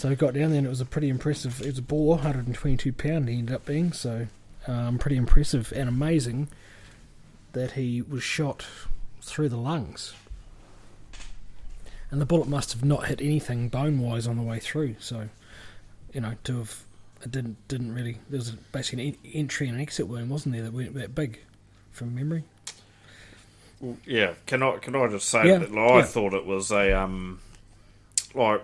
so 0.00 0.08
we 0.08 0.16
got 0.16 0.32
down 0.32 0.48
there, 0.48 0.56
and 0.56 0.66
it 0.66 0.70
was 0.70 0.80
a 0.80 0.86
pretty 0.86 1.10
impressive. 1.10 1.60
It 1.60 1.66
was 1.66 1.78
a 1.78 1.82
boar, 1.82 2.14
122 2.14 2.90
pound. 2.94 3.28
He 3.28 3.36
ended 3.38 3.54
up 3.54 3.66
being 3.66 3.92
so 3.92 4.28
um, 4.66 4.98
pretty 4.98 5.16
impressive 5.16 5.74
and 5.76 5.90
amazing. 5.90 6.48
that 7.52 7.72
he 7.72 8.00
was 8.00 8.22
shot 8.22 8.64
through 9.20 9.50
the 9.50 9.58
lungs. 9.58 10.14
And 12.10 12.18
the 12.18 12.24
bullet 12.24 12.48
must 12.48 12.72
have 12.72 12.82
not 12.82 13.08
hit 13.08 13.20
anything 13.20 13.68
bone 13.68 14.00
wise 14.00 14.26
on 14.26 14.38
the 14.38 14.42
way 14.42 14.58
through. 14.58 14.96
So, 15.00 15.28
you 16.14 16.22
know, 16.22 16.32
to 16.44 16.58
have 16.60 16.84
it 17.22 17.30
didn't 17.30 17.68
didn't 17.68 17.94
really. 17.94 18.16
There 18.30 18.38
was 18.38 18.52
basically 18.72 19.08
an 19.08 19.16
entry 19.34 19.66
and 19.68 19.76
an 19.76 19.82
exit 19.82 20.08
wound, 20.08 20.30
wasn't 20.30 20.54
there? 20.54 20.62
That 20.62 20.72
weren't 20.72 20.94
that 20.94 21.14
big, 21.14 21.40
from 21.92 22.14
memory. 22.14 22.44
Yeah, 24.06 24.32
can 24.46 24.62
I 24.62 24.78
can 24.78 24.96
I 24.96 25.08
just 25.08 25.28
say 25.28 25.46
Yeah, 25.46 25.58
that 25.58 25.72
like, 25.72 26.04
I 26.04 26.06
thought 26.06 26.32
it 26.32 26.46
was 26.46 26.70
a 26.70 26.98
um 26.98 27.40
like 28.34 28.62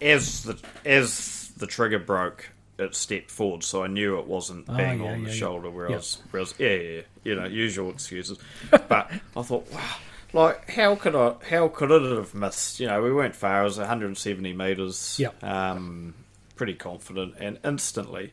as 0.00 0.42
the 0.44 0.58
as 0.84 1.52
the 1.56 1.66
trigger 1.66 1.98
broke, 1.98 2.50
it 2.78 2.94
stepped 2.94 3.30
forward, 3.30 3.62
so 3.64 3.82
I 3.82 3.86
knew 3.86 4.18
it 4.18 4.26
wasn't 4.26 4.66
Oh, 4.68 4.76
bang 4.76 5.02
yeah, 5.02 5.12
on 5.12 5.24
the 5.24 5.30
yeah. 5.30 5.36
shoulder. 5.36 5.70
Where 5.70 5.86
I 5.86 5.90
Yeah. 5.90 5.96
was, 5.96 6.18
where 6.30 6.40
I 6.40 6.42
was, 6.42 6.54
yeah, 6.58 6.68
yeah, 6.74 6.90
yeah, 6.90 7.00
you 7.24 7.34
know, 7.34 7.46
usual 7.46 7.90
excuses. 7.90 8.38
but 8.70 9.10
I 9.36 9.42
thought, 9.42 9.70
wow, 9.72 9.96
like 10.32 10.70
how 10.70 10.94
could 10.96 11.14
I? 11.16 11.34
How 11.48 11.68
could 11.68 11.90
it 11.90 12.02
have 12.16 12.34
missed? 12.34 12.80
You 12.80 12.88
know, 12.88 13.02
we 13.02 13.12
went 13.12 13.34
far. 13.34 13.62
It 13.62 13.64
was 13.64 13.78
170 13.78 14.52
meters. 14.52 15.16
Yeah. 15.18 15.30
Um, 15.42 16.14
pretty 16.56 16.74
confident, 16.74 17.34
and 17.38 17.58
instantly. 17.64 18.32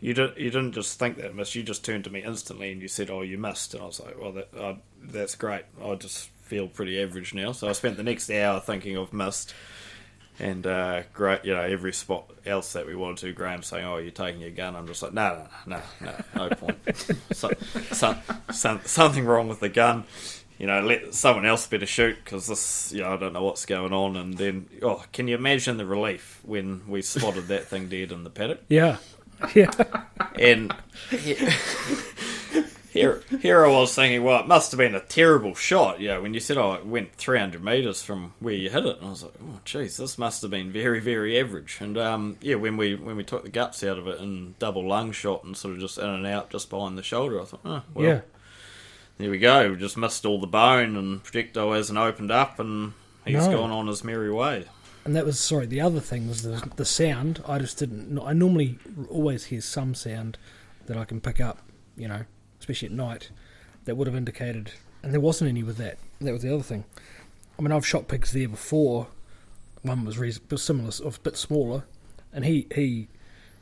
You 0.00 0.12
didn't. 0.12 0.36
You 0.38 0.50
didn't 0.50 0.72
just 0.72 0.98
think 0.98 1.16
that 1.16 1.26
it 1.26 1.34
missed. 1.34 1.54
You 1.54 1.62
just 1.62 1.82
turned 1.84 2.04
to 2.04 2.10
me 2.10 2.22
instantly 2.22 2.70
and 2.72 2.82
you 2.82 2.88
said, 2.88 3.08
"Oh, 3.08 3.22
you 3.22 3.38
missed." 3.38 3.72
And 3.72 3.82
I 3.82 3.86
was 3.86 4.00
like, 4.00 4.20
"Well, 4.20 4.32
that, 4.32 4.48
uh, 4.54 4.74
that's 5.02 5.34
great. 5.34 5.62
I 5.82 5.94
just 5.94 6.28
feel 6.42 6.68
pretty 6.68 7.00
average 7.00 7.32
now." 7.32 7.52
So 7.52 7.68
I 7.68 7.72
spent 7.72 7.96
the 7.96 8.02
next 8.02 8.30
hour 8.30 8.60
thinking 8.60 8.96
of 8.98 9.14
missed, 9.14 9.54
and 10.38 10.66
uh, 10.66 11.02
great. 11.12 11.44
You 11.44 11.54
know, 11.54 11.62
every 11.62 11.92
spot 11.92 12.30
else 12.44 12.72
that 12.72 12.86
we 12.86 12.94
wanted 12.94 13.18
to. 13.18 13.32
Graham 13.32 13.62
saying, 13.62 13.84
"Oh, 13.84 13.98
you're 13.98 14.10
taking 14.10 14.40
your 14.40 14.50
gun." 14.50 14.74
I'm 14.76 14.86
just 14.86 15.02
like, 15.02 15.12
"No, 15.12 15.46
no, 15.66 15.80
no, 16.00 16.14
no, 16.34 16.48
no 16.48 16.48
point. 16.56 16.78
so, 17.32 17.50
so, 17.92 18.16
some, 18.50 18.80
something 18.84 19.24
wrong 19.24 19.48
with 19.48 19.60
the 19.60 19.68
gun." 19.68 20.04
You 20.58 20.68
know, 20.68 20.80
let 20.82 21.14
someone 21.14 21.46
else 21.46 21.66
better 21.66 21.86
shoot 21.86 22.16
because 22.24 22.46
this. 22.46 22.92
You 22.92 23.02
know, 23.02 23.14
I 23.14 23.16
don't 23.16 23.32
know 23.32 23.42
what's 23.42 23.66
going 23.66 23.92
on. 23.92 24.16
And 24.16 24.34
then, 24.38 24.68
oh, 24.82 25.04
can 25.12 25.26
you 25.28 25.34
imagine 25.34 25.76
the 25.76 25.86
relief 25.86 26.40
when 26.44 26.82
we 26.88 27.02
spotted 27.02 27.48
that 27.48 27.66
thing 27.66 27.88
dead 27.88 28.12
in 28.12 28.22
the 28.24 28.30
paddock? 28.30 28.60
Yeah, 28.68 28.98
yeah, 29.54 29.70
And 30.38 30.74
he- 31.10 31.36
here, 32.94 33.22
here 33.42 33.66
I 33.66 33.68
was 33.68 33.92
thinking, 33.94 34.22
well, 34.22 34.40
it 34.40 34.46
must 34.46 34.70
have 34.70 34.78
been 34.78 34.94
a 34.94 35.00
terrible 35.00 35.54
shot. 35.56 36.00
Know, 36.00 36.22
when 36.22 36.32
you 36.32 36.38
said, 36.38 36.56
oh, 36.56 36.74
it 36.74 36.86
went 36.86 37.12
300 37.16 37.62
metres 37.62 38.02
from 38.02 38.32
where 38.38 38.54
you 38.54 38.70
hit 38.70 38.86
it, 38.86 38.98
and 38.98 39.06
I 39.08 39.10
was 39.10 39.24
like, 39.24 39.34
oh, 39.42 39.60
jeez, 39.66 39.96
this 39.98 40.16
must 40.16 40.42
have 40.42 40.50
been 40.52 40.70
very, 40.70 41.00
very 41.00 41.38
average. 41.38 41.78
And 41.80 41.98
um, 41.98 42.36
yeah, 42.40 42.54
when 42.54 42.76
we 42.76 42.94
when 42.94 43.16
we 43.16 43.24
took 43.24 43.42
the 43.42 43.50
guts 43.50 43.82
out 43.82 43.98
of 43.98 44.06
it 44.06 44.20
and 44.20 44.56
double 44.60 44.86
lung 44.86 45.10
shot 45.10 45.42
and 45.42 45.56
sort 45.56 45.74
of 45.74 45.80
just 45.80 45.98
in 45.98 46.08
and 46.08 46.24
out 46.26 46.50
just 46.50 46.70
behind 46.70 46.96
the 46.96 47.02
shoulder, 47.02 47.42
I 47.42 47.44
thought, 47.44 47.60
oh, 47.64 47.82
well, 47.92 48.06
yeah. 48.06 48.20
there 49.18 49.30
we 49.30 49.38
go. 49.38 49.70
We 49.72 49.76
just 49.76 49.96
missed 49.96 50.24
all 50.24 50.40
the 50.40 50.46
bone, 50.46 50.96
and 50.96 51.22
projectile 51.22 51.72
hasn't 51.72 51.98
opened 51.98 52.30
up, 52.30 52.60
and 52.60 52.92
he's 53.26 53.48
No. 53.48 53.56
gone 53.58 53.70
on 53.72 53.88
his 53.88 54.04
merry 54.04 54.30
way. 54.32 54.66
And 55.04 55.16
that 55.16 55.26
was 55.26 55.38
sorry. 55.40 55.66
The 55.66 55.80
other 55.80 56.00
thing 56.00 56.28
was 56.28 56.42
the 56.42 56.70
the 56.76 56.84
sound. 56.84 57.42
I 57.46 57.58
just 57.58 57.76
didn't. 57.76 58.18
I 58.20 58.32
normally 58.32 58.78
always 59.10 59.46
hear 59.46 59.60
some 59.60 59.94
sound 59.96 60.38
that 60.86 60.96
I 60.96 61.04
can 61.04 61.20
pick 61.20 61.40
up. 61.40 61.58
You 61.96 62.08
know, 62.08 62.24
especially 62.64 62.86
at 62.86 62.92
night, 62.92 63.30
that 63.84 63.96
would 63.96 64.06
have 64.06 64.16
indicated. 64.16 64.72
And 65.02 65.12
there 65.12 65.20
wasn't 65.20 65.50
any 65.50 65.62
with 65.62 65.76
that. 65.76 65.98
That 66.20 66.32
was 66.32 66.42
the 66.42 66.54
other 66.54 66.62
thing. 66.62 66.84
I 67.58 67.62
mean, 67.62 67.72
I've 67.72 67.86
shot 67.86 68.08
pigs 68.08 68.32
there 68.32 68.48
before. 68.48 69.08
One 69.82 70.06
was 70.06 70.16
similar, 70.56 70.90
a 71.04 71.10
bit 71.22 71.36
smaller, 71.36 71.84
and 72.32 72.46
he 72.46 72.66
he 72.74 73.08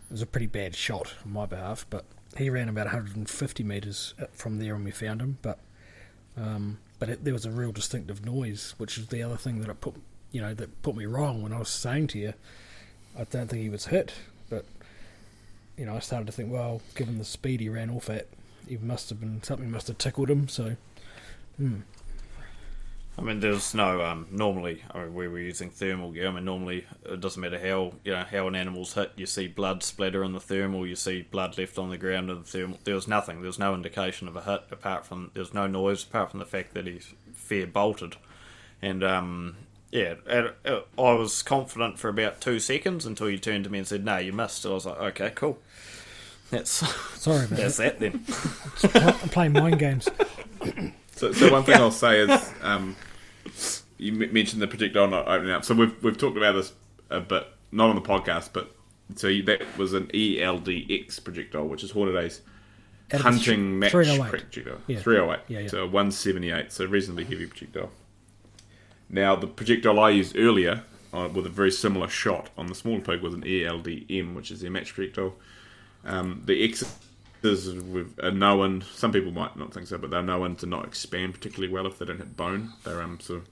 was 0.09 0.23
a 0.23 0.27
pretty 0.27 0.47
bad 0.47 0.77
shot 0.77 1.15
on 1.25 1.33
my 1.33 1.47
behalf, 1.47 1.85
but 1.91 2.05
he 2.37 2.49
ran 2.49 2.69
about 2.69 2.87
150 2.87 3.65
meters 3.65 4.15
from 4.33 4.59
there 4.59 4.75
when 4.75 4.85
we 4.85 4.93
found 4.93 5.21
him. 5.21 5.39
But 5.43 5.59
um, 6.37 6.79
but 7.01 7.09
it, 7.09 7.25
there 7.25 7.35
was 7.35 7.45
a 7.45 7.51
real 7.51 7.73
distinctive 7.73 8.25
noise, 8.25 8.75
which 8.79 8.99
is 8.99 9.09
the 9.09 9.21
other 9.21 9.37
thing 9.37 9.61
that 9.63 9.69
it 9.69 9.81
put 9.81 9.97
you 10.31 10.41
know 10.41 10.55
that 10.55 10.81
put 10.83 10.95
me 10.95 11.07
wrong 11.07 11.43
when 11.43 11.53
I 11.53 11.59
was 11.59 11.69
saying 11.69 12.07
to 12.09 12.19
you, 12.21 12.35
I 13.19 13.25
don't 13.25 13.49
think 13.49 13.63
he 13.63 13.69
was 13.69 13.87
hit, 13.87 14.15
but 14.49 14.65
you 15.77 15.87
know 15.87 15.97
I 15.97 15.99
started 15.99 16.27
to 16.27 16.33
think, 16.33 16.53
well, 16.53 16.81
given 16.95 17.19
the 17.19 17.25
speed 17.25 17.61
he 17.61 17.69
ran 17.69 17.91
off 17.91 18.09
at, 18.09 18.29
he 18.73 18.79
must 18.79 19.11
have 19.11 19.21
been 19.21 19.43
something 19.43 19.71
must 19.71 19.89
have 19.89 19.99
tickled 19.99 20.31
him. 20.31 20.49
So, 20.49 20.77
hmm. 21.59 21.81
I 23.19 23.21
mean, 23.21 23.41
there's 23.41 23.75
no 23.75 24.03
um, 24.03 24.27
normally. 24.31 24.83
I 24.91 25.01
mean, 25.01 25.15
we 25.15 25.29
were 25.29 25.39
using 25.39 25.69
thermal 25.69 26.13
gear. 26.13 26.29
I 26.29 26.31
mean, 26.31 26.47
normally 26.47 26.87
it 27.05 27.21
doesn't 27.21 27.41
matter 27.41 27.59
how 27.59 27.93
you 28.03 28.13
know 28.13 28.25
how 28.31 28.49
an 28.49 28.55
animal's 28.55 28.95
hit. 28.95 29.13
You 29.17 29.27
see 29.27 29.47
blood 29.47 29.83
splatter 29.83 30.25
in 30.25 30.33
the 30.33 30.41
thermal. 30.41 30.87
You 30.87 30.97
see 30.97 31.23
blood 31.23 31.59
left 31.59 31.79
on 31.79 31.91
the 31.91 31.99
ground 31.99 32.31
in 32.31 32.39
the 32.39 32.45
thermal. 32.45 32.79
There 32.85 32.95
was 32.95 33.07
nothing. 33.07 33.41
There 33.43 33.49
was 33.49 33.59
no 33.59 33.75
indication 33.75 34.27
of 34.27 34.37
a 34.37 34.43
hit 34.43 34.63
apart 34.71 35.05
from 35.05 35.31
there 35.35 35.43
was 35.43 35.53
no 35.53 35.67
noise 35.67 36.03
apart 36.05 36.31
from 36.31 36.41
the 36.41 36.47
fact 36.47 36.73
that 36.73 36.87
he's 36.87 37.13
fair 37.35 37.67
bolted. 37.67 38.17
And 38.81 39.05
um, 39.05 39.57
yeah, 39.91 40.15
uh, 40.27 40.81
I 40.97 41.13
was 41.13 41.43
confident 41.43 41.99
for 41.99 42.09
about 42.09 42.41
two 42.41 42.59
seconds 42.59 43.05
until 43.05 43.29
you 43.29 43.37
turned 43.37 43.65
to 43.65 43.71
me 43.71 43.81
and 43.81 43.87
said, 43.87 44.07
"No, 44.07 44.17
you 44.17 44.33
missed." 44.33 44.65
I 44.65 44.71
was 44.71 44.87
like, 44.87 44.99
"Okay, 44.99 45.33
cool." 45.35 45.59
That's 46.53 46.71
sorry 47.21 47.47
about 47.47 47.57
that's 47.59 47.79
that. 47.79 47.99
that 47.99 48.13
then. 48.13 49.13
I'm 49.23 49.29
playing 49.31 49.53
mind 49.55 49.79
games. 49.79 50.09
So, 51.15 51.31
so 51.31 51.53
one 51.53 51.63
thing 51.63 51.77
I'll 51.77 51.93
say 51.93 52.21
is, 52.21 52.53
um, 52.63 52.97
you 53.97 54.13
mentioned 54.13 54.61
the 54.61 54.67
projectile 54.67 55.07
not 55.07 55.29
opening 55.29 55.53
up. 55.53 55.65
So 55.65 55.73
we've 55.75 55.95
we've 56.03 56.19
talked 56.19 56.37
about 56.37 56.53
this 56.53 56.73
a 57.11 57.21
bit, 57.21 57.47
not 57.71 57.91
on 57.91 57.95
the 57.95 58.03
podcast, 58.03 58.51
but 58.53 58.75
so 59.15 59.29
you, 59.29 59.43
that 59.45 59.61
was 59.79 59.93
an 59.93 60.11
E 60.13 60.39
ELDX 60.39 61.23
projectile, 61.23 61.69
which 61.69 61.85
is 61.85 61.93
Hornady's 61.93 62.41
Out 63.13 63.21
hunting 63.21 63.81
th- 63.81 63.93
match 63.93 63.93
308. 63.93 64.31
projectile. 64.31 64.79
Yeah. 64.89 64.99
308. 65.01 65.41
Yeah, 65.49 65.59
yeah. 65.61 65.69
So 65.69 65.85
178, 65.85 66.73
so 66.73 66.87
reasonably 66.87 67.25
heavy 67.25 67.47
projectile. 67.47 67.91
Now, 69.09 69.37
the 69.37 69.47
projectile 69.47 70.01
I 70.01 70.11
used 70.11 70.37
earlier 70.37 70.83
uh, 71.13 71.29
with 71.33 71.47
a 71.47 71.51
very 71.51 71.71
similar 71.71 72.09
shot 72.09 72.51
on 72.59 72.67
the 72.67 72.75
smaller 72.75 73.01
pig 73.01 73.21
was 73.21 73.35
an 73.35 73.47
E 73.47 73.61
ELDM, 73.61 74.35
which 74.35 74.51
is 74.51 74.61
their 74.63 74.71
match 74.73 74.93
projectile. 74.95 75.35
Um, 76.05 76.43
the 76.47 76.65
X's 76.65 76.95
are 78.23 78.31
known, 78.31 78.83
some 78.95 79.11
people 79.13 79.33
might 79.33 79.57
not 79.57 79.75
think 79.75 79.87
so, 79.89 79.99
but 79.99 80.11
they're 80.11 80.23
known 80.23 80.55
to 80.57 80.67
not 80.67 80.85
expand 80.85 81.35
particularly 81.35 81.73
well 81.73 81.87
if 81.87 81.99
they 81.99 82.05
don't 82.05 82.19
hit 82.19 82.37
bone. 82.37 82.73
They're 82.85 83.03
um, 83.03 83.19
sort 83.21 83.41
of, 83.41 83.49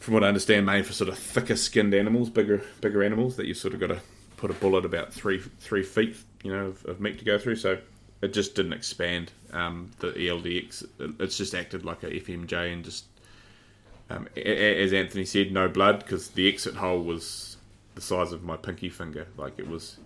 from 0.00 0.14
what 0.14 0.22
I 0.24 0.28
understand, 0.28 0.66
made 0.66 0.86
for 0.86 0.92
sort 0.92 1.08
of 1.08 1.18
thicker 1.18 1.56
skinned 1.56 1.94
animals, 1.94 2.28
bigger 2.30 2.62
bigger 2.80 3.02
animals 3.02 3.36
that 3.36 3.46
you 3.46 3.54
sort 3.54 3.74
of 3.74 3.80
got 3.80 3.88
to 3.88 4.00
put 4.36 4.50
a 4.50 4.54
bullet 4.54 4.84
about 4.84 5.12
three 5.12 5.38
three 5.60 5.82
feet, 5.82 6.16
you 6.42 6.52
know, 6.52 6.66
of, 6.66 6.84
of 6.84 7.00
meat 7.00 7.18
to 7.18 7.24
go 7.24 7.38
through. 7.38 7.56
So 7.56 7.78
it 8.20 8.32
just 8.34 8.54
didn't 8.54 8.74
expand. 8.74 9.32
Um, 9.52 9.90
the 10.00 10.08
ELDX, 10.12 10.82
it- 10.98 11.10
it's 11.20 11.36
just 11.38 11.54
acted 11.54 11.84
like 11.84 12.02
a 12.02 12.08
FMJ 12.08 12.72
and 12.72 12.84
just, 12.84 13.04
um, 14.10 14.28
as 14.36 14.92
Anthony 14.92 15.24
said, 15.24 15.50
no 15.52 15.68
blood 15.68 16.00
because 16.00 16.28
the 16.30 16.46
exit 16.48 16.74
hole 16.74 17.02
was 17.02 17.56
the 17.94 18.00
size 18.02 18.32
of 18.32 18.42
my 18.42 18.56
pinky 18.56 18.90
finger. 18.90 19.26
Like 19.38 19.58
it 19.58 19.66
was, 19.68 19.96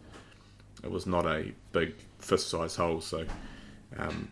it 0.82 0.90
was 0.90 1.06
not 1.06 1.26
a 1.26 1.52
big 1.72 1.94
fist 2.18 2.48
size 2.48 2.76
hole. 2.76 3.00
So 3.00 3.26
um, 3.96 4.30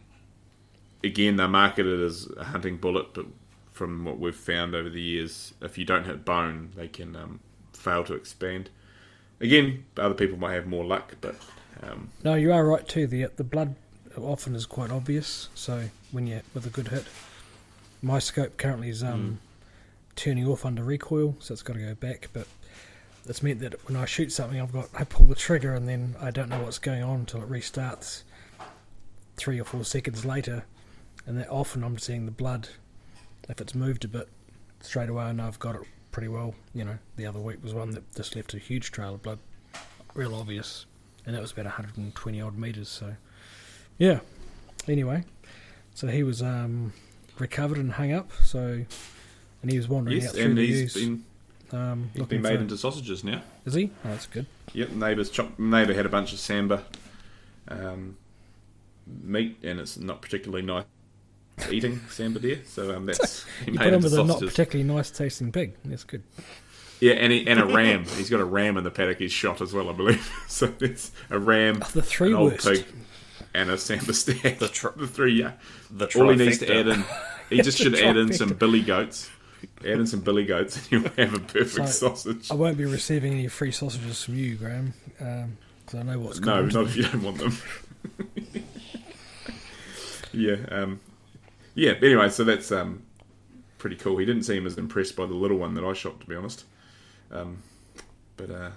again, 1.02 1.36
they're 1.36 1.48
marketed 1.48 2.00
as 2.02 2.28
a 2.36 2.44
hunting 2.44 2.76
bullet, 2.76 3.14
but 3.14 3.26
from 3.72 4.04
what 4.04 4.18
we've 4.18 4.34
found 4.34 4.74
over 4.74 4.88
the 4.88 5.00
years, 5.00 5.54
if 5.62 5.78
you 5.78 5.84
don't 5.84 6.04
hit 6.04 6.24
bone, 6.24 6.70
they 6.76 6.88
can 6.88 7.14
um, 7.16 7.40
fail 7.72 8.04
to 8.04 8.14
expand. 8.14 8.70
Again, 9.40 9.84
other 9.96 10.14
people 10.14 10.36
might 10.36 10.54
have 10.54 10.66
more 10.66 10.84
luck, 10.84 11.14
but 11.20 11.36
um, 11.82 12.10
No, 12.24 12.34
you 12.34 12.52
are 12.52 12.66
right 12.66 12.86
too. 12.86 13.06
The 13.06 13.26
the 13.36 13.44
blood 13.44 13.76
often 14.16 14.54
is 14.54 14.66
quite 14.66 14.90
obvious. 14.90 15.48
So 15.54 15.84
when 16.10 16.26
you 16.26 16.40
with 16.54 16.66
a 16.66 16.70
good 16.70 16.88
hit, 16.88 17.04
my 18.02 18.18
scope 18.18 18.56
currently 18.56 18.88
is 18.88 19.02
um, 19.04 19.38
turning 20.16 20.46
off 20.46 20.64
under 20.66 20.82
recoil, 20.82 21.36
so 21.38 21.52
it's 21.52 21.62
got 21.62 21.74
to 21.74 21.80
go 21.80 21.94
back. 21.94 22.28
But 22.32 22.48
it's 23.28 23.42
meant 23.42 23.60
that 23.60 23.86
when 23.86 23.96
I 23.96 24.04
shoot 24.06 24.32
something, 24.32 24.60
I've 24.60 24.72
got 24.72 24.88
I 24.94 25.04
pull 25.04 25.26
the 25.26 25.34
trigger 25.34 25.74
and 25.74 25.86
then 25.86 26.16
I 26.20 26.30
don't 26.30 26.48
know 26.48 26.62
what's 26.62 26.78
going 26.78 27.02
on 27.02 27.20
until 27.20 27.42
it 27.42 27.50
restarts 27.50 28.22
three 29.36 29.60
or 29.60 29.64
four 29.64 29.84
seconds 29.84 30.24
later, 30.24 30.64
and 31.26 31.38
that 31.38 31.48
often 31.48 31.84
I'm 31.84 31.98
seeing 31.98 32.24
the 32.24 32.32
blood. 32.32 32.68
If 33.48 33.60
it's 33.60 33.74
moved 33.74 34.04
a 34.04 34.08
bit, 34.08 34.28
straight 34.80 35.08
away 35.08 35.32
know 35.32 35.46
I've 35.46 35.58
got 35.58 35.74
it 35.76 35.82
pretty 36.10 36.28
well. 36.28 36.54
You 36.74 36.84
know, 36.84 36.98
the 37.16 37.26
other 37.26 37.38
week 37.38 37.62
was 37.62 37.74
one 37.74 37.90
that 37.92 38.14
just 38.14 38.34
left 38.34 38.54
a 38.54 38.58
huge 38.58 38.90
trail 38.90 39.14
of 39.14 39.22
blood, 39.22 39.38
real 40.14 40.34
obvious, 40.34 40.86
and 41.26 41.34
that 41.34 41.40
was 41.40 41.52
about 41.52 41.66
120 41.66 42.40
odd 42.40 42.56
meters. 42.56 42.88
So, 42.88 43.14
yeah. 43.98 44.20
Anyway, 44.86 45.24
so 45.94 46.08
he 46.08 46.22
was 46.22 46.42
um, 46.42 46.92
recovered 47.38 47.78
and 47.78 47.92
hung 47.92 48.12
up. 48.12 48.30
So, 48.42 48.84
and 49.62 49.70
he 49.70 49.76
was 49.76 49.88
wandering 49.88 50.18
yes, 50.18 50.28
out 50.28 50.34
through 50.34 50.44
and 50.44 50.58
the 50.58 50.90
been 50.94 51.24
um, 51.74 52.10
he's 52.12 52.20
looking 52.20 52.38
been 52.38 52.42
made 52.50 52.56
for- 52.56 52.62
into 52.62 52.76
sausages 52.76 53.24
now. 53.24 53.42
Is 53.64 53.74
he? 53.74 53.90
Oh, 54.04 54.08
that's 54.10 54.26
good. 54.26 54.46
Yep, 54.72 54.90
neighbours 54.90 55.30
chop, 55.30 55.58
neighbour 55.58 55.94
had 55.94 56.06
a 56.06 56.08
bunch 56.10 56.32
of 56.32 56.38
sambar 56.38 56.82
um, 57.68 58.16
meat, 59.06 59.58
and 59.62 59.80
it's 59.80 59.98
not 59.98 60.20
particularly 60.22 60.64
nice 60.64 60.84
eating 61.70 61.96
sambar 62.08 62.40
there. 62.40 62.58
So 62.64 62.94
um, 62.94 63.06
that's 63.06 63.44
he 63.64 63.72
You 63.72 63.78
made 63.78 63.84
put 63.84 63.88
him 63.88 63.94
into 63.94 64.04
with 64.04 64.14
a 64.18 64.24
not 64.24 64.40
particularly 64.40 64.84
nice 64.92 65.10
tasting 65.10 65.52
pig. 65.52 65.74
That's 65.84 66.04
good. 66.04 66.22
Yeah, 67.00 67.12
and 67.14 67.32
he, 67.32 67.46
and 67.46 67.60
a 67.60 67.64
ram. 67.74 68.04
He's 68.04 68.28
got 68.30 68.40
a 68.40 68.44
ram 68.44 68.76
in 68.76 68.84
the 68.84 68.90
paddock. 68.90 69.18
He's 69.18 69.32
shot 69.32 69.60
as 69.60 69.72
well, 69.72 69.88
I 69.88 69.92
believe. 69.92 70.28
so 70.48 70.72
it's 70.80 71.12
a 71.30 71.38
ram, 71.38 71.80
Oh, 71.84 71.88
the 71.92 72.02
three 72.02 72.28
an 72.30 72.34
old 72.34 72.52
worst. 72.52 72.66
pig, 72.66 72.84
and 73.54 73.70
a 73.70 73.74
sambar 73.74 74.14
stag. 74.14 74.58
The 74.58 74.68
tr- 74.68 74.88
the 74.96 75.06
three, 75.06 75.34
yeah. 75.38 75.52
The 75.90 76.06
All 76.18 76.28
he 76.30 76.36
needs 76.36 76.58
to 76.58 76.74
add 76.76 76.88
in, 76.88 77.04
he 77.50 77.62
just 77.62 77.78
should 77.78 77.94
add 77.94 78.16
in 78.16 78.32
some 78.32 78.50
billy 78.54 78.82
goats. 78.82 79.30
Add 79.80 80.00
in 80.00 80.06
some 80.06 80.20
billy 80.20 80.44
goats, 80.44 80.76
and 80.76 80.90
you'll 80.92 81.10
have 81.16 81.34
a 81.34 81.38
perfect 81.40 81.88
So- 81.90 82.08
sausage. 82.14 82.50
I 82.50 82.54
won't 82.54 82.76
be 82.76 82.84
receiving 82.84 83.32
any 83.32 83.48
free 83.48 83.70
sausages 83.72 84.22
from 84.24 84.34
you, 84.36 84.56
Graham, 84.56 84.94
because 85.18 85.94
I 85.94 86.02
know 86.02 86.18
what's 86.18 86.40
No, 86.40 86.46
going 86.62 86.76
on. 86.76 86.82
not 86.84 86.84
if 86.86 86.96
you 86.96 87.02
don't 87.04 87.22
want 87.22 87.38
them. 87.38 87.56
yeah, 90.32 90.56
um, 90.70 91.00
yeah. 91.74 91.94
but 91.94 92.04
Anyway, 92.04 92.28
so 92.28 92.44
that's 92.44 92.70
um, 92.72 93.02
pretty 93.78 93.96
cool. 93.96 94.16
He 94.18 94.24
didn't 94.26 94.42
seem 94.44 94.66
as 94.66 94.76
impressed 94.78 95.16
by 95.16 95.26
the 95.26 95.34
little 95.34 95.58
one 95.58 95.74
that 95.74 95.84
I 95.84 95.92
shot, 95.92 96.20
to 96.20 96.26
be 96.26 96.34
honest. 96.36 96.64
Um, 97.30 97.58
but 98.36 98.50
uh, 98.50 98.70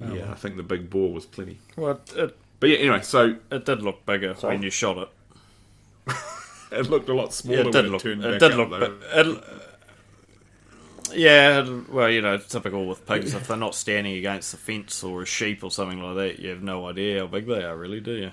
Oh, 0.00 0.14
yeah, 0.14 0.22
well. 0.22 0.30
I 0.30 0.34
think 0.34 0.56
the 0.56 0.62
big 0.62 0.88
boar 0.90 1.12
was 1.12 1.26
plenty. 1.26 1.58
Well, 1.76 2.00
it, 2.14 2.36
But 2.60 2.68
yeah, 2.70 2.76
anyway, 2.78 3.02
so 3.02 3.36
it 3.50 3.64
did 3.64 3.82
look 3.82 4.06
bigger 4.06 4.34
Sorry? 4.36 4.54
when 4.54 4.62
you 4.62 4.70
shot 4.70 4.96
it. 4.98 5.08
it 6.72 6.90
looked 6.90 7.08
a 7.08 7.14
lot 7.14 7.32
smaller 7.32 7.60
Yeah, 7.62 7.66
it 7.68 7.72
did 7.72 7.82
when 7.84 7.92
look. 7.92 8.00
it 8.00 8.04
turned 8.04 8.24
It 8.24 8.40
back 8.40 8.50
did 8.50 8.60
up, 8.60 8.70
look. 8.70 9.02
it, 9.12 9.44
yeah, 11.14 11.66
well, 11.90 12.10
you 12.10 12.20
know, 12.20 12.36
typical 12.36 12.86
with 12.86 13.06
pigs. 13.06 13.32
if 13.32 13.48
they're 13.48 13.56
not 13.56 13.74
standing 13.74 14.16
against 14.18 14.50
the 14.52 14.58
fence 14.58 15.02
or 15.02 15.22
a 15.22 15.26
sheep 15.26 15.64
or 15.64 15.70
something 15.70 16.02
like 16.02 16.16
that, 16.16 16.38
you 16.38 16.50
have 16.50 16.62
no 16.62 16.86
idea 16.86 17.20
how 17.20 17.26
big 17.26 17.46
they 17.46 17.64
are, 17.64 17.76
really, 17.76 18.00
do 18.00 18.12
you? 18.12 18.30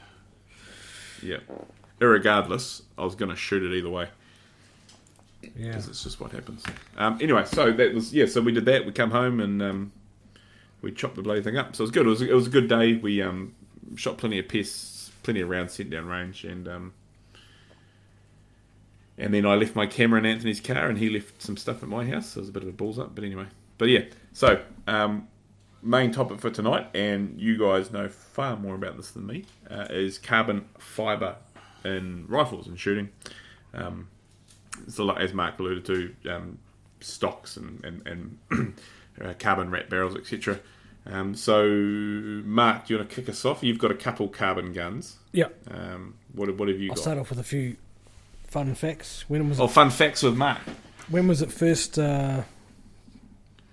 Yeah. 1.23 1.37
Irregardless, 2.01 2.81
I 2.97 3.05
was 3.05 3.15
going 3.15 3.29
to 3.31 3.37
shoot 3.37 3.63
it 3.63 3.73
either 3.77 3.89
way. 3.89 4.09
Yeah. 5.41 5.67
because 5.69 5.87
it's 5.87 6.03
just 6.03 6.19
what 6.19 6.31
happens. 6.31 6.63
Um, 6.97 7.17
anyway, 7.21 7.45
so 7.45 7.71
that 7.71 7.93
was 7.93 8.13
yeah. 8.13 8.25
So 8.25 8.41
we 8.41 8.51
did 8.51 8.65
that. 8.65 8.85
We 8.85 8.91
come 8.91 9.11
home 9.11 9.39
and 9.39 9.61
um, 9.61 9.91
we 10.81 10.91
chopped 10.91 11.15
the 11.15 11.21
bloody 11.21 11.43
thing 11.43 11.55
up. 11.55 11.75
So 11.75 11.83
it 11.83 11.85
was 11.85 11.91
good. 11.91 12.05
It 12.07 12.09
was 12.09 12.21
it 12.23 12.33
was 12.33 12.47
a 12.47 12.49
good 12.49 12.67
day. 12.67 12.95
We 12.95 13.21
um, 13.21 13.53
shot 13.95 14.17
plenty 14.17 14.39
of 14.39 14.47
pests, 14.49 15.11
plenty 15.23 15.41
of 15.41 15.49
rounds 15.49 15.73
sent 15.73 15.91
down 15.91 16.07
range, 16.07 16.43
and 16.45 16.67
um, 16.67 16.93
and 19.17 19.33
then 19.33 19.45
I 19.45 19.55
left 19.55 19.75
my 19.75 19.87
camera 19.87 20.19
in 20.19 20.25
Anthony's 20.25 20.59
car, 20.59 20.87
and 20.87 20.97
he 20.97 21.09
left 21.09 21.41
some 21.41 21.57
stuff 21.57 21.83
at 21.83 21.89
my 21.89 22.05
house. 22.05 22.31
So 22.31 22.39
it 22.39 22.41
was 22.41 22.49
a 22.49 22.53
bit 22.53 22.63
of 22.63 22.69
a 22.69 22.73
balls 22.73 22.99
up, 22.99 23.15
but 23.15 23.23
anyway. 23.23 23.45
But 23.77 23.89
yeah, 23.89 24.05
so 24.33 24.61
um, 24.87 25.27
main 25.81 26.11
topic 26.11 26.39
for 26.39 26.49
tonight, 26.49 26.87
and 26.93 27.39
you 27.39 27.57
guys 27.57 27.91
know 27.91 28.09
far 28.09 28.57
more 28.57 28.75
about 28.75 28.97
this 28.97 29.11
than 29.11 29.25
me, 29.25 29.45
uh, 29.69 29.87
is 29.89 30.17
carbon 30.17 30.65
fibre 30.77 31.35
in 31.83 32.25
rifles 32.27 32.67
and 32.67 32.79
shooting. 32.79 33.09
Um, 33.73 34.07
so 34.87 35.05
like, 35.05 35.19
as 35.19 35.33
Mark 35.33 35.59
alluded 35.59 35.85
to, 35.85 36.15
um, 36.33 36.59
stocks 36.99 37.57
and 37.57 37.83
and, 37.85 38.37
and 38.51 38.73
uh, 39.21 39.33
carbon 39.39 39.69
wrap 39.69 39.89
barrels, 39.89 40.15
etc. 40.15 40.59
Um, 41.07 41.35
so, 41.35 41.67
Mark, 41.67 42.87
do 42.87 42.93
you 42.93 42.99
want 42.99 43.09
to 43.09 43.15
kick 43.15 43.29
us 43.29 43.45
off? 43.45 43.61
You've 43.63 43.77
got 43.77 43.91
a 43.91 43.95
couple 43.95 44.27
carbon 44.27 44.73
guns. 44.73 45.17
Yeah. 45.31 45.49
Um, 45.69 46.15
what 46.33 46.55
what 46.57 46.67
have 46.67 46.79
you 46.79 46.89
I'll 46.89 46.95
got? 46.95 47.01
start 47.01 47.17
off 47.19 47.29
with 47.29 47.39
a 47.39 47.43
few 47.43 47.77
fun 48.55 48.73
facts. 48.73 49.25
When 49.27 49.49
was 49.49 49.59
Oh, 49.59 49.65
it, 49.65 49.71
fun 49.71 49.89
facts 49.89 50.23
with 50.23 50.37
Mark. 50.37 50.59
when 51.09 51.27
was 51.27 51.41
it 51.41 51.51
first? 51.51 51.99
Uh, 51.99 52.43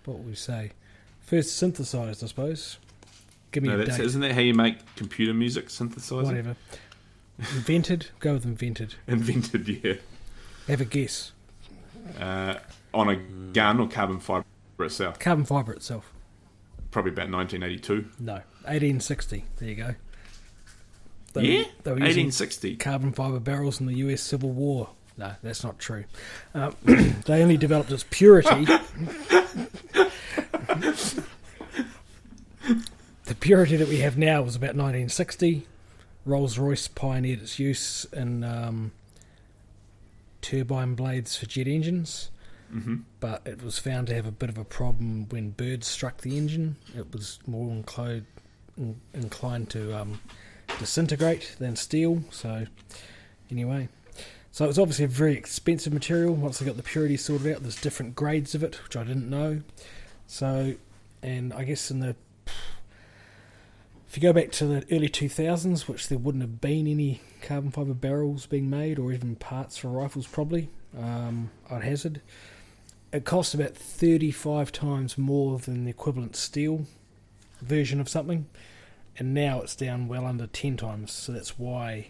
what 0.05 0.19
would 0.19 0.27
we 0.27 0.35
say? 0.35 0.73
First 1.21 1.57
synthesized, 1.57 2.25
I 2.25 2.27
suppose. 2.27 2.79
Give 3.53 3.63
me 3.63 3.69
No, 3.69 3.79
a 3.79 3.85
date. 3.85 4.01
isn't 4.01 4.21
that 4.23 4.33
how 4.33 4.41
you 4.41 4.55
make 4.55 4.79
computer 4.97 5.33
music 5.33 5.69
synthesizer? 5.69 6.25
Whatever. 6.25 6.57
Invented. 7.39 8.09
Go 8.19 8.33
with 8.33 8.45
invented. 8.45 8.97
Invented, 9.07 9.69
yeah. 9.69 9.95
Have 10.67 10.81
a 10.81 10.85
guess. 10.85 11.31
Uh, 12.19 12.55
on 12.93 13.09
a 13.09 13.15
gun 13.53 13.79
or 13.79 13.87
carbon 13.89 14.19
fibre 14.19 14.45
itself. 14.81 15.21
Carbon 15.21 15.45
fibre 15.45 15.73
itself. 15.75 16.13
Probably 16.91 17.13
about 17.13 17.31
1982. 17.31 18.09
No. 18.19 18.33
1860. 18.65 19.45
There 19.59 19.69
you 19.69 19.75
go. 19.77 19.95
They, 21.35 21.43
yeah, 21.43 21.65
They 21.85 21.93
were 21.93 21.99
using 21.99 22.27
1860. 22.27 22.77
carbon 22.77 23.13
fibre 23.13 23.41
barrels 23.41 23.81
in 23.81 23.87
the 23.87 23.95
US 23.95 24.23
Civil 24.23 24.51
War. 24.51 24.91
No, 25.17 25.33
that's 25.43 25.63
not 25.65 25.79
true. 25.79 26.05
Um, 26.55 26.75
they 26.85 27.43
only 27.43 27.57
developed 27.57 27.91
its 27.91 28.05
purity. 28.11 28.65
the 33.25 33.35
purity 33.41 33.77
that 33.77 33.89
we 33.89 33.99
have 33.99 34.17
now 34.19 34.43
was 34.43 34.57
about 34.57 34.69
1960. 34.77 35.67
Rolls 36.25 36.59
Royce 36.59 36.89
pioneered 36.89 37.41
its 37.43 37.59
use 37.59 38.05
in 38.13 38.45
um, 38.45 38.93
turbine 40.41 40.95
blades 40.95 41.37
for 41.37 41.47
jet 41.47 41.67
engines, 41.67 42.31
hmm 42.71 42.97
but 43.21 43.43
it 43.45 43.63
was 43.63 43.79
found 43.79 44.07
to 44.09 44.15
have 44.15 44.27
a 44.27 44.33
bit 44.33 44.49
of 44.49 44.59
a 44.59 44.65
problem 44.65 45.29
when 45.29 45.51
birds 45.51 45.87
struck 45.87 46.23
the 46.23 46.37
engine. 46.37 46.77
It 46.97 47.13
was 47.13 47.39
more 47.47 47.71
inclined, 47.71 48.27
inclined 49.15 49.71
to 49.71 49.97
um, 49.97 50.21
disintegrate 50.83 51.57
than 51.59 51.77
steel. 51.77 52.23
So, 52.31 52.67
anyway, 53.51 53.89
so 54.51 54.69
it's 54.69 54.79
obviously 54.79 55.07
a 55.07 55.09
very 55.09 55.35
expensive 55.35 55.93
material. 55.93 56.35
Once 56.35 56.59
they 56.59 56.67
got 56.67 56.77
the 56.77 56.83
purity 56.83 57.17
sorted 57.17 57.55
out, 57.55 57.63
there's 57.63 57.81
different 57.81 58.15
grades 58.15 58.55
of 58.55 58.63
it, 58.63 58.83
which 58.85 58.97
I 58.97 59.05
didn't 59.05 59.31
know. 59.31 59.63
So, 60.27 60.75
and 61.23 61.53
I 61.53 61.65
guess 61.65 61.91
in 61.91 62.01
the 62.01 62.17
if 64.13 64.19
you 64.19 64.23
go 64.23 64.35
back 64.35 64.53
to 64.53 64.67
the 64.67 64.85
early 64.95 65.09
2000s, 65.09 65.89
which 65.89 66.09
there 66.09 66.19
wouldn't 66.19 66.43
have 66.43 66.61
been 66.61 66.87
any 66.87 67.23
carbon 67.41 67.71
fibre 67.71 67.95
barrels 67.95 68.45
being 68.45 68.69
made, 68.69 68.99
or 68.99 69.11
even 69.11 69.37
parts 69.37 69.79
for 69.79 69.89
rifles, 69.89 70.27
probably, 70.27 70.69
um, 70.99 71.51
I'd 71.71 71.83
hazard. 71.83 72.21
It 73.11 73.25
costs 73.25 73.55
about 73.55 73.75
35 73.75 74.71
times 74.71 75.17
more 75.17 75.59
than 75.59 75.85
the 75.85 75.91
equivalent 75.91 76.37
steel 76.37 76.85
version 77.63 78.03
of 78.03 78.09
something, 78.11 78.49
and 79.19 79.35
now 79.35 79.61
it's 79.61 79.77
down 79.77 80.09
well 80.09 80.27
under 80.27 80.47
10 80.47 80.77
times. 80.77 81.13
So 81.13 81.33
that's 81.33 81.59
why 81.59 82.09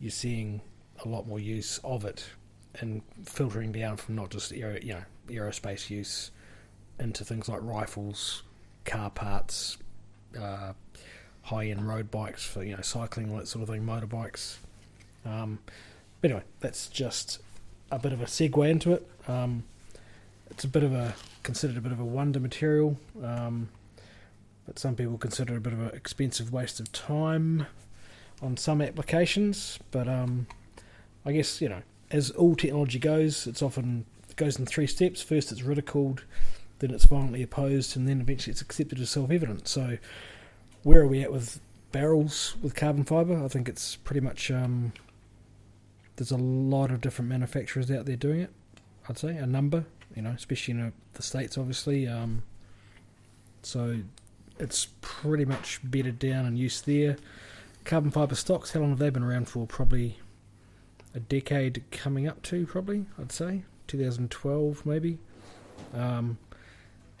you're 0.00 0.10
seeing 0.10 0.60
a 1.04 1.08
lot 1.08 1.26
more 1.26 1.40
use 1.40 1.78
of 1.84 2.04
it 2.04 2.26
and 2.80 3.02
filtering 3.24 3.72
down 3.72 3.96
from 3.96 4.16
not 4.16 4.30
just 4.30 4.52
aero, 4.52 4.78
you 4.82 4.94
know 4.94 5.04
aerospace 5.28 5.90
use 5.90 6.30
into 6.98 7.24
things 7.24 7.48
like 7.48 7.60
rifles, 7.62 8.42
car 8.84 9.10
parts, 9.10 9.76
uh, 10.38 10.72
high-end 11.42 11.86
road 11.86 12.10
bikes 12.10 12.44
for 12.44 12.62
you 12.62 12.74
know 12.76 12.82
cycling, 12.82 13.30
all 13.30 13.38
that 13.38 13.48
sort 13.48 13.62
of 13.62 13.68
thing, 13.68 13.84
motorbikes. 13.84 14.56
Um, 15.24 15.58
but 16.20 16.30
anyway, 16.30 16.44
that's 16.60 16.88
just 16.88 17.40
a 17.90 17.98
bit 17.98 18.12
of 18.12 18.20
a 18.20 18.24
segue 18.24 18.68
into 18.68 18.92
it. 18.92 19.08
Um, 19.28 19.64
it's 20.50 20.64
a 20.64 20.68
bit 20.68 20.82
of 20.82 20.92
a 20.92 21.14
considered 21.42 21.76
a 21.76 21.80
bit 21.80 21.92
of 21.92 22.00
a 22.00 22.04
wonder 22.04 22.40
material, 22.40 22.98
um, 23.22 23.68
but 24.66 24.78
some 24.78 24.96
people 24.96 25.16
consider 25.16 25.54
it 25.54 25.58
a 25.58 25.60
bit 25.60 25.72
of 25.72 25.80
an 25.80 25.90
expensive 25.94 26.52
waste 26.52 26.80
of 26.80 26.90
time 26.92 27.66
on 28.42 28.56
some 28.56 28.82
applications. 28.82 29.78
But 29.90 30.08
um, 30.08 30.46
I 31.24 31.32
guess 31.32 31.60
you 31.60 31.68
know, 31.68 31.82
as 32.10 32.30
all 32.30 32.56
technology 32.56 32.98
goes, 32.98 33.46
it's 33.46 33.62
often 33.62 34.04
it 34.28 34.36
goes 34.36 34.58
in 34.58 34.66
three 34.66 34.86
steps. 34.86 35.22
First, 35.22 35.52
it's 35.52 35.62
ridiculed, 35.62 36.24
then 36.80 36.90
it's 36.90 37.06
violently 37.06 37.42
opposed, 37.42 37.96
and 37.96 38.08
then 38.08 38.20
eventually 38.20 38.52
it's 38.52 38.62
accepted 38.62 39.00
as 39.00 39.10
self-evident. 39.10 39.68
So, 39.68 39.98
where 40.82 41.00
are 41.00 41.06
we 41.08 41.22
at 41.22 41.32
with 41.32 41.60
barrels 41.92 42.56
with 42.60 42.74
carbon 42.74 43.04
fibre? 43.04 43.42
I 43.42 43.48
think 43.48 43.68
it's 43.68 43.96
pretty 43.96 44.20
much 44.20 44.50
um, 44.50 44.92
there's 46.16 46.32
a 46.32 46.36
lot 46.36 46.90
of 46.90 47.00
different 47.00 47.28
manufacturers 47.28 47.90
out 47.90 48.06
there 48.06 48.16
doing 48.16 48.40
it. 48.40 48.50
I'd 49.08 49.18
say 49.18 49.36
a 49.36 49.46
number, 49.46 49.84
you 50.16 50.22
know, 50.22 50.30
especially 50.30 50.74
in 50.74 50.80
uh, 50.80 50.90
the 51.14 51.22
states, 51.22 51.56
obviously. 51.56 52.08
Um, 52.08 52.42
so 53.62 53.98
it's 54.58 54.88
pretty 55.00 55.44
much 55.44 55.80
bedded 55.84 56.18
down 56.18 56.46
and 56.46 56.58
used 56.58 56.86
there. 56.86 57.16
Carbon 57.84 58.10
fibre 58.10 58.34
stocks, 58.34 58.72
how 58.72 58.80
long 58.80 58.90
have 58.90 58.98
they 58.98 59.10
been 59.10 59.22
around 59.22 59.48
for? 59.48 59.66
Probably 59.66 60.18
a 61.14 61.20
decade 61.20 61.82
coming 61.90 62.26
up 62.26 62.42
to, 62.42 62.66
probably, 62.66 63.06
I'd 63.18 63.32
say. 63.32 63.62
2012, 63.86 64.84
maybe. 64.84 65.18
Um, 65.94 66.38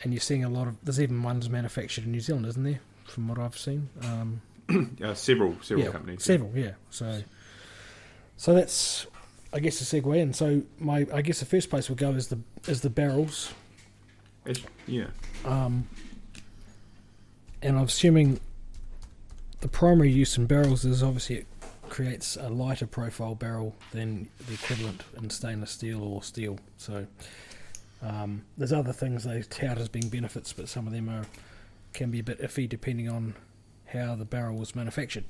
and 0.02 0.12
you're 0.12 0.20
seeing 0.20 0.44
a 0.44 0.48
lot 0.48 0.66
of. 0.68 0.76
There's 0.82 1.00
even 1.00 1.22
ones 1.22 1.48
manufactured 1.48 2.04
in 2.04 2.12
New 2.12 2.20
Zealand, 2.20 2.46
isn't 2.46 2.62
there? 2.64 2.80
From 3.04 3.28
what 3.28 3.38
I've 3.38 3.56
seen. 3.56 3.88
Um, 4.02 4.40
Uh, 5.00 5.14
several 5.14 5.56
several 5.62 5.86
yeah, 5.86 5.92
companies. 5.92 6.24
Several, 6.24 6.50
yeah. 6.52 6.72
So, 6.90 7.22
so 8.36 8.52
that's, 8.52 9.06
I 9.52 9.60
guess, 9.60 9.78
the 9.78 10.00
segue 10.00 10.16
in. 10.16 10.32
So 10.32 10.62
my, 10.80 11.06
I 11.14 11.22
guess 11.22 11.38
the 11.38 11.46
first 11.46 11.70
place 11.70 11.88
we'll 11.88 11.94
go 11.96 12.10
is 12.10 12.26
the 12.26 12.40
is 12.66 12.80
the 12.80 12.90
barrels. 12.90 13.52
Actu- 14.44 14.64
Yeah. 14.88 15.06
Um, 15.44 15.86
and 17.66 17.76
I'm 17.76 17.84
assuming 17.84 18.38
the 19.60 19.68
primary 19.68 20.10
use 20.10 20.38
in 20.38 20.46
barrels 20.46 20.84
is 20.84 21.02
obviously 21.02 21.36
it 21.38 21.46
creates 21.88 22.36
a 22.36 22.48
lighter 22.48 22.86
profile 22.86 23.34
barrel 23.34 23.74
than 23.92 24.28
the 24.46 24.54
equivalent 24.54 25.02
in 25.16 25.30
stainless 25.30 25.70
steel 25.70 26.02
or 26.02 26.22
steel. 26.22 26.58
So 26.76 27.06
um, 28.02 28.44
there's 28.56 28.72
other 28.72 28.92
things 28.92 29.24
they 29.24 29.42
tout 29.42 29.78
as 29.78 29.88
being 29.88 30.08
benefits, 30.08 30.52
but 30.52 30.68
some 30.68 30.86
of 30.86 30.92
them 30.92 31.08
are 31.08 31.24
can 31.92 32.10
be 32.10 32.20
a 32.20 32.22
bit 32.22 32.40
iffy 32.40 32.68
depending 32.68 33.08
on 33.08 33.34
how 33.86 34.14
the 34.14 34.24
barrel 34.24 34.56
was 34.56 34.76
manufactured. 34.76 35.24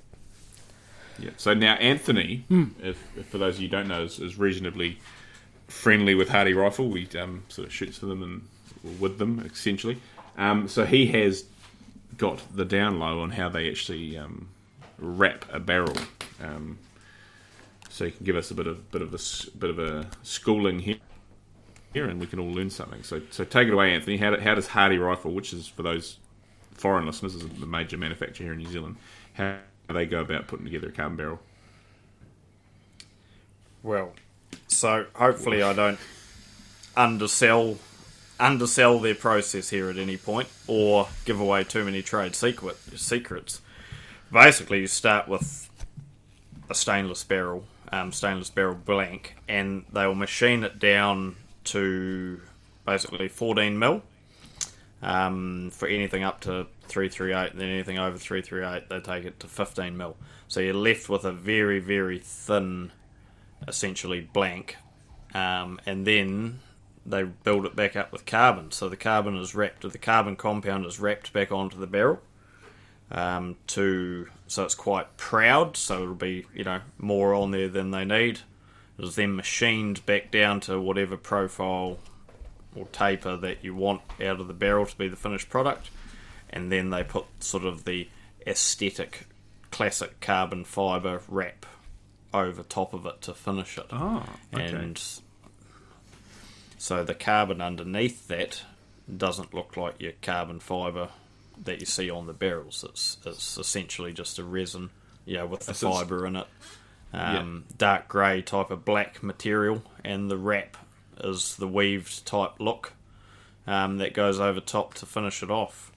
Yeah. 1.18 1.30
So 1.36 1.54
now 1.54 1.74
Anthony, 1.74 2.44
Hmm. 2.48 2.64
if, 2.82 3.02
if 3.16 3.26
for 3.26 3.38
those 3.38 3.54
of 3.56 3.62
you 3.62 3.68
who 3.68 3.72
don't 3.72 3.88
know, 3.88 4.02
is, 4.02 4.18
is 4.18 4.36
reasonably 4.36 4.98
friendly 5.68 6.14
with 6.14 6.28
Hardy 6.28 6.52
Rifle. 6.52 6.88
We 6.88 7.08
um, 7.18 7.44
sort 7.48 7.68
of 7.68 7.72
shoots 7.72 7.96
for 7.98 8.06
them 8.06 8.22
and 8.22 9.00
with 9.00 9.18
them 9.18 9.40
essentially. 9.50 10.00
Um, 10.36 10.68
so 10.68 10.84
he 10.84 11.06
has 11.06 11.44
got 12.16 12.42
the 12.54 12.64
down 12.64 12.98
low 12.98 13.20
on 13.20 13.30
how 13.30 13.48
they 13.48 13.70
actually 13.70 14.16
um, 14.16 14.48
wrap 14.98 15.44
a 15.52 15.60
barrel. 15.60 15.96
Um, 16.42 16.78
so 17.88 18.04
you 18.04 18.12
can 18.12 18.26
give 18.26 18.36
us 18.36 18.50
a 18.50 18.54
bit 18.54 18.66
of 18.66 18.90
bit 18.90 19.02
of 19.02 19.14
a 19.14 19.18
bit 19.58 19.70
of 19.70 19.78
a 19.78 20.06
schooling 20.22 20.80
here, 20.80 20.96
here, 21.94 22.06
and 22.06 22.20
we 22.20 22.26
can 22.26 22.38
all 22.38 22.50
learn 22.50 22.70
something. 22.70 23.02
So 23.02 23.22
so 23.30 23.44
take 23.44 23.68
it 23.68 23.74
away, 23.74 23.94
Anthony. 23.94 24.18
How, 24.18 24.38
how 24.38 24.54
does 24.54 24.68
Hardy 24.68 24.98
Rifle, 24.98 25.32
which 25.32 25.52
is 25.52 25.66
for 25.66 25.82
those 25.82 26.18
foreign 26.72 27.06
listeners, 27.06 27.34
is 27.34 27.48
the 27.48 27.66
major 27.66 27.96
manufacturer 27.96 28.44
here 28.44 28.52
in 28.52 28.58
New 28.58 28.68
Zealand, 28.68 28.96
how 29.34 29.56
do 29.88 29.94
they 29.94 30.06
go 30.06 30.20
about 30.20 30.46
putting 30.46 30.66
together 30.66 30.88
a 30.88 30.92
carbon 30.92 31.16
barrel? 31.16 31.40
Well, 33.82 34.12
so 34.68 35.06
hopefully 35.14 35.62
I 35.62 35.72
don't 35.72 35.98
undersell 36.96 37.78
undersell 38.38 38.98
their 38.98 39.14
process 39.14 39.70
here 39.70 39.88
at 39.88 39.96
any 39.96 40.16
point 40.16 40.48
or 40.66 41.08
give 41.24 41.40
away 41.40 41.64
too 41.64 41.84
many 41.84 42.02
trade 42.02 42.34
secret, 42.34 42.76
secrets. 42.96 43.60
Basically, 44.32 44.80
you 44.80 44.86
start 44.86 45.28
with 45.28 45.70
a 46.68 46.74
stainless 46.74 47.24
barrel, 47.24 47.64
um, 47.92 48.12
stainless 48.12 48.50
barrel 48.50 48.74
blank, 48.74 49.36
and 49.48 49.84
they'll 49.92 50.14
machine 50.14 50.64
it 50.64 50.78
down 50.78 51.36
to 51.64 52.40
basically 52.84 53.28
14 53.28 53.78
mil 53.78 54.02
um, 55.02 55.70
for 55.72 55.88
anything 55.88 56.22
up 56.22 56.40
to 56.40 56.66
338, 56.88 57.52
and 57.52 57.60
then 57.60 57.68
anything 57.68 57.98
over 57.98 58.16
338, 58.18 58.88
they 58.88 59.00
take 59.00 59.24
it 59.24 59.40
to 59.40 59.46
15 59.46 59.96
mil. 59.96 60.16
So 60.48 60.60
you're 60.60 60.74
left 60.74 61.08
with 61.08 61.24
a 61.24 61.32
very, 61.32 61.78
very 61.78 62.18
thin 62.18 62.92
essentially 63.66 64.20
blank, 64.20 64.76
um, 65.34 65.80
and 65.86 66.06
then 66.06 66.60
they 67.06 67.22
build 67.22 67.64
it 67.66 67.76
back 67.76 67.96
up 67.96 68.12
with 68.12 68.26
carbon. 68.26 68.72
So 68.72 68.88
the 68.88 68.96
carbon 68.96 69.36
is 69.36 69.54
wrapped, 69.54 69.90
the 69.90 69.98
carbon 69.98 70.36
compound 70.36 70.84
is 70.86 71.00
wrapped 71.00 71.32
back 71.32 71.52
onto 71.52 71.78
the 71.78 71.86
barrel. 71.86 72.20
Um, 73.08 73.56
to 73.68 74.28
so 74.48 74.64
it's 74.64 74.74
quite 74.74 75.16
proud. 75.16 75.76
So 75.76 76.02
it'll 76.02 76.14
be 76.14 76.46
you 76.54 76.64
know 76.64 76.80
more 76.98 77.34
on 77.34 77.52
there 77.52 77.68
than 77.68 77.92
they 77.92 78.04
need. 78.04 78.40
It 78.98 79.04
is 79.04 79.14
then 79.14 79.36
machined 79.36 80.04
back 80.06 80.30
down 80.30 80.60
to 80.60 80.80
whatever 80.80 81.16
profile 81.16 81.98
or 82.74 82.86
taper 82.86 83.36
that 83.36 83.62
you 83.62 83.74
want 83.74 84.02
out 84.20 84.40
of 84.40 84.48
the 84.48 84.54
barrel 84.54 84.86
to 84.86 84.96
be 84.96 85.08
the 85.08 85.16
finished 85.16 85.48
product, 85.48 85.90
and 86.50 86.72
then 86.72 86.90
they 86.90 87.04
put 87.04 87.26
sort 87.38 87.64
of 87.64 87.84
the 87.84 88.08
aesthetic 88.46 89.26
classic 89.70 90.20
carbon 90.20 90.64
fiber 90.64 91.20
wrap 91.28 91.66
over 92.32 92.62
top 92.62 92.92
of 92.92 93.06
it 93.06 93.22
to 93.22 93.34
finish 93.34 93.78
it. 93.78 93.86
Oh, 93.92 94.24
okay. 94.54 94.64
And 94.64 95.02
so 96.86 97.02
the 97.02 97.14
carbon 97.14 97.60
underneath 97.60 98.28
that 98.28 98.62
doesn't 99.16 99.52
look 99.52 99.76
like 99.76 100.00
your 100.00 100.12
carbon 100.22 100.60
fiber 100.60 101.08
that 101.64 101.80
you 101.80 101.86
see 101.86 102.08
on 102.08 102.28
the 102.28 102.32
barrels. 102.32 102.84
It's 102.88 103.16
it's 103.26 103.58
essentially 103.58 104.12
just 104.12 104.38
a 104.38 104.44
resin, 104.44 104.90
you 105.24 105.36
know, 105.36 105.46
with 105.46 105.66
the 105.66 105.74
fiber 105.74 106.24
in 106.24 106.36
it. 106.36 106.46
Um, 107.12 107.64
Dark 107.76 108.06
grey 108.06 108.40
type 108.40 108.70
of 108.70 108.84
black 108.84 109.20
material, 109.20 109.82
and 110.04 110.30
the 110.30 110.36
wrap 110.36 110.76
is 111.24 111.56
the 111.56 111.66
weaved 111.66 112.24
type 112.24 112.52
look 112.60 112.92
um, 113.66 113.98
that 113.98 114.14
goes 114.14 114.38
over 114.38 114.60
top 114.60 114.94
to 114.94 115.06
finish 115.06 115.42
it 115.42 115.50
off. 115.50 115.90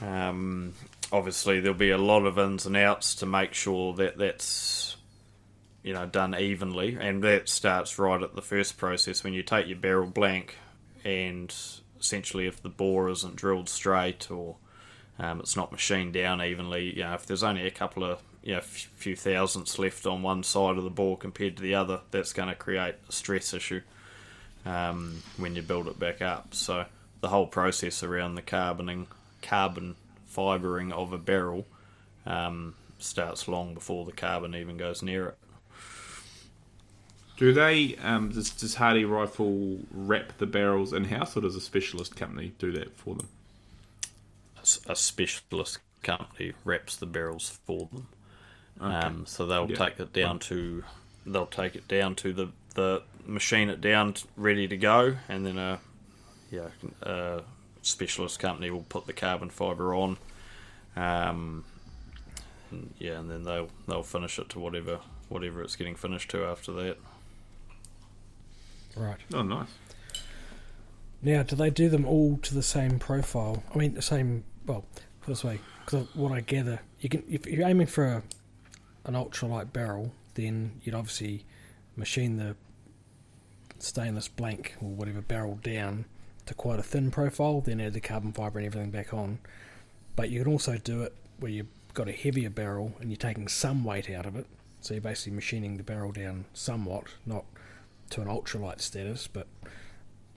Um, 0.00 0.72
obviously, 1.12 1.60
there'll 1.60 1.78
be 1.78 1.90
a 1.90 1.96
lot 1.98 2.26
of 2.26 2.40
ins 2.40 2.66
and 2.66 2.76
outs 2.76 3.14
to 3.16 3.26
make 3.26 3.54
sure 3.54 3.94
that 3.94 4.18
that's 4.18 4.93
you 5.84 5.92
know 5.92 6.06
done 6.06 6.34
evenly, 6.34 6.96
and 6.98 7.22
that 7.22 7.48
starts 7.48 7.98
right 7.98 8.22
at 8.22 8.34
the 8.34 8.42
first 8.42 8.76
process 8.76 9.22
when 9.22 9.34
you 9.34 9.44
take 9.44 9.68
your 9.68 9.76
barrel 9.76 10.08
blank, 10.08 10.56
and 11.04 11.54
essentially 12.00 12.46
if 12.46 12.60
the 12.60 12.68
bore 12.68 13.08
isn't 13.10 13.36
drilled 13.36 13.68
straight 13.68 14.30
or 14.30 14.56
um, 15.18 15.38
it's 15.38 15.56
not 15.56 15.70
machined 15.70 16.14
down 16.14 16.42
evenly, 16.42 16.96
you 16.96 17.04
know 17.04 17.14
if 17.14 17.26
there's 17.26 17.44
only 17.44 17.66
a 17.66 17.70
couple 17.70 18.02
of 18.02 18.20
you 18.42 18.54
know 18.54 18.60
few 18.62 19.14
thousandths 19.14 19.78
left 19.78 20.06
on 20.06 20.22
one 20.22 20.42
side 20.42 20.76
of 20.76 20.84
the 20.84 20.90
bore 20.90 21.18
compared 21.18 21.56
to 21.56 21.62
the 21.62 21.74
other, 21.74 22.00
that's 22.10 22.32
going 22.32 22.48
to 22.48 22.54
create 22.54 22.94
a 23.08 23.12
stress 23.12 23.52
issue 23.52 23.82
um, 24.64 25.22
when 25.36 25.54
you 25.54 25.62
build 25.62 25.86
it 25.86 25.98
back 25.98 26.22
up. 26.22 26.54
So 26.54 26.86
the 27.20 27.28
whole 27.28 27.46
process 27.46 28.02
around 28.02 28.36
the 28.36 28.42
carboning, 28.42 29.06
carbon 29.42 29.96
fibering 30.26 30.92
of 30.92 31.12
a 31.12 31.18
barrel 31.18 31.66
um, 32.26 32.74
starts 32.98 33.46
long 33.48 33.74
before 33.74 34.06
the 34.06 34.12
carbon 34.12 34.54
even 34.54 34.78
goes 34.78 35.02
near 35.02 35.28
it. 35.28 35.38
Do 37.36 37.52
they 37.52 37.96
um, 37.96 38.30
does, 38.30 38.50
does 38.50 38.76
Hardy 38.76 39.04
Rifle 39.04 39.78
wrap 39.90 40.38
the 40.38 40.46
barrels 40.46 40.92
in 40.92 41.04
house, 41.04 41.36
or 41.36 41.40
does 41.40 41.56
a 41.56 41.60
specialist 41.60 42.14
company 42.16 42.52
do 42.58 42.70
that 42.72 42.96
for 42.96 43.16
them? 43.16 43.28
A 44.86 44.96
specialist 44.96 45.78
company 46.02 46.52
wraps 46.64 46.96
the 46.96 47.06
barrels 47.06 47.58
for 47.66 47.88
them. 47.92 48.06
Um, 48.80 49.26
so 49.26 49.46
they'll 49.46 49.70
Yeah. 49.70 49.76
take 49.76 50.00
it 50.00 50.12
down 50.12 50.38
to 50.40 50.84
they'll 51.26 51.46
take 51.46 51.74
it 51.74 51.88
down 51.88 52.14
to 52.16 52.32
the 52.32 52.48
the 52.74 53.02
machine 53.26 53.68
it 53.70 53.80
down 53.80 54.12
t- 54.14 54.26
ready 54.36 54.66
to 54.68 54.76
go, 54.76 55.16
and 55.28 55.44
then 55.46 55.58
a 55.58 55.80
yeah 56.50 56.68
a 57.02 57.42
specialist 57.82 58.38
company 58.38 58.70
will 58.70 58.82
put 58.88 59.06
the 59.06 59.12
carbon 59.12 59.50
fiber 59.50 59.94
on. 59.94 60.16
Um, 60.96 61.64
and 62.70 62.94
yeah, 62.98 63.18
and 63.18 63.30
then 63.30 63.42
they'll 63.44 63.68
they'll 63.88 64.02
finish 64.02 64.38
it 64.38 64.48
to 64.50 64.60
whatever 64.60 65.00
whatever 65.28 65.62
it's 65.62 65.76
getting 65.76 65.94
finished 65.96 66.30
to 66.30 66.44
after 66.44 66.72
that. 66.72 66.96
Right. 68.96 69.18
Oh, 69.32 69.42
nice. 69.42 69.68
Now, 71.22 71.42
do 71.42 71.56
they 71.56 71.70
do 71.70 71.88
them 71.88 72.06
all 72.06 72.38
to 72.42 72.54
the 72.54 72.62
same 72.62 72.98
profile? 72.98 73.62
I 73.74 73.78
mean, 73.78 73.94
the 73.94 74.02
same. 74.02 74.44
Well, 74.66 74.84
put 75.22 75.32
this 75.32 75.44
way, 75.44 75.60
because 75.84 76.06
what 76.14 76.32
I 76.32 76.40
gather, 76.40 76.80
you 77.00 77.08
can 77.08 77.24
if 77.28 77.46
you're 77.46 77.66
aiming 77.66 77.86
for 77.86 78.04
a, 78.04 78.22
an 79.04 79.14
ultralight 79.14 79.72
barrel, 79.72 80.12
then 80.34 80.80
you'd 80.82 80.94
obviously 80.94 81.44
machine 81.96 82.36
the 82.36 82.56
stainless 83.78 84.28
blank 84.28 84.76
or 84.80 84.88
whatever 84.88 85.20
barrel 85.20 85.58
down 85.62 86.04
to 86.46 86.54
quite 86.54 86.78
a 86.78 86.82
thin 86.82 87.10
profile, 87.10 87.60
then 87.60 87.80
add 87.80 87.94
the 87.94 88.00
carbon 88.00 88.32
fibre 88.32 88.58
and 88.58 88.66
everything 88.66 88.90
back 88.90 89.14
on. 89.14 89.38
But 90.16 90.30
you 90.30 90.42
can 90.42 90.52
also 90.52 90.76
do 90.76 91.02
it 91.02 91.14
where 91.38 91.50
you've 91.50 91.66
got 91.94 92.08
a 92.08 92.12
heavier 92.12 92.50
barrel 92.50 92.92
and 93.00 93.10
you're 93.10 93.16
taking 93.16 93.48
some 93.48 93.84
weight 93.84 94.10
out 94.10 94.26
of 94.26 94.36
it. 94.36 94.46
So 94.80 94.94
you're 94.94 95.00
basically 95.00 95.32
machining 95.32 95.78
the 95.78 95.82
barrel 95.82 96.12
down 96.12 96.44
somewhat, 96.52 97.04
not 97.24 97.44
to 98.10 98.20
an 98.20 98.28
ultralight 98.28 98.80
status, 98.80 99.26
but 99.26 99.46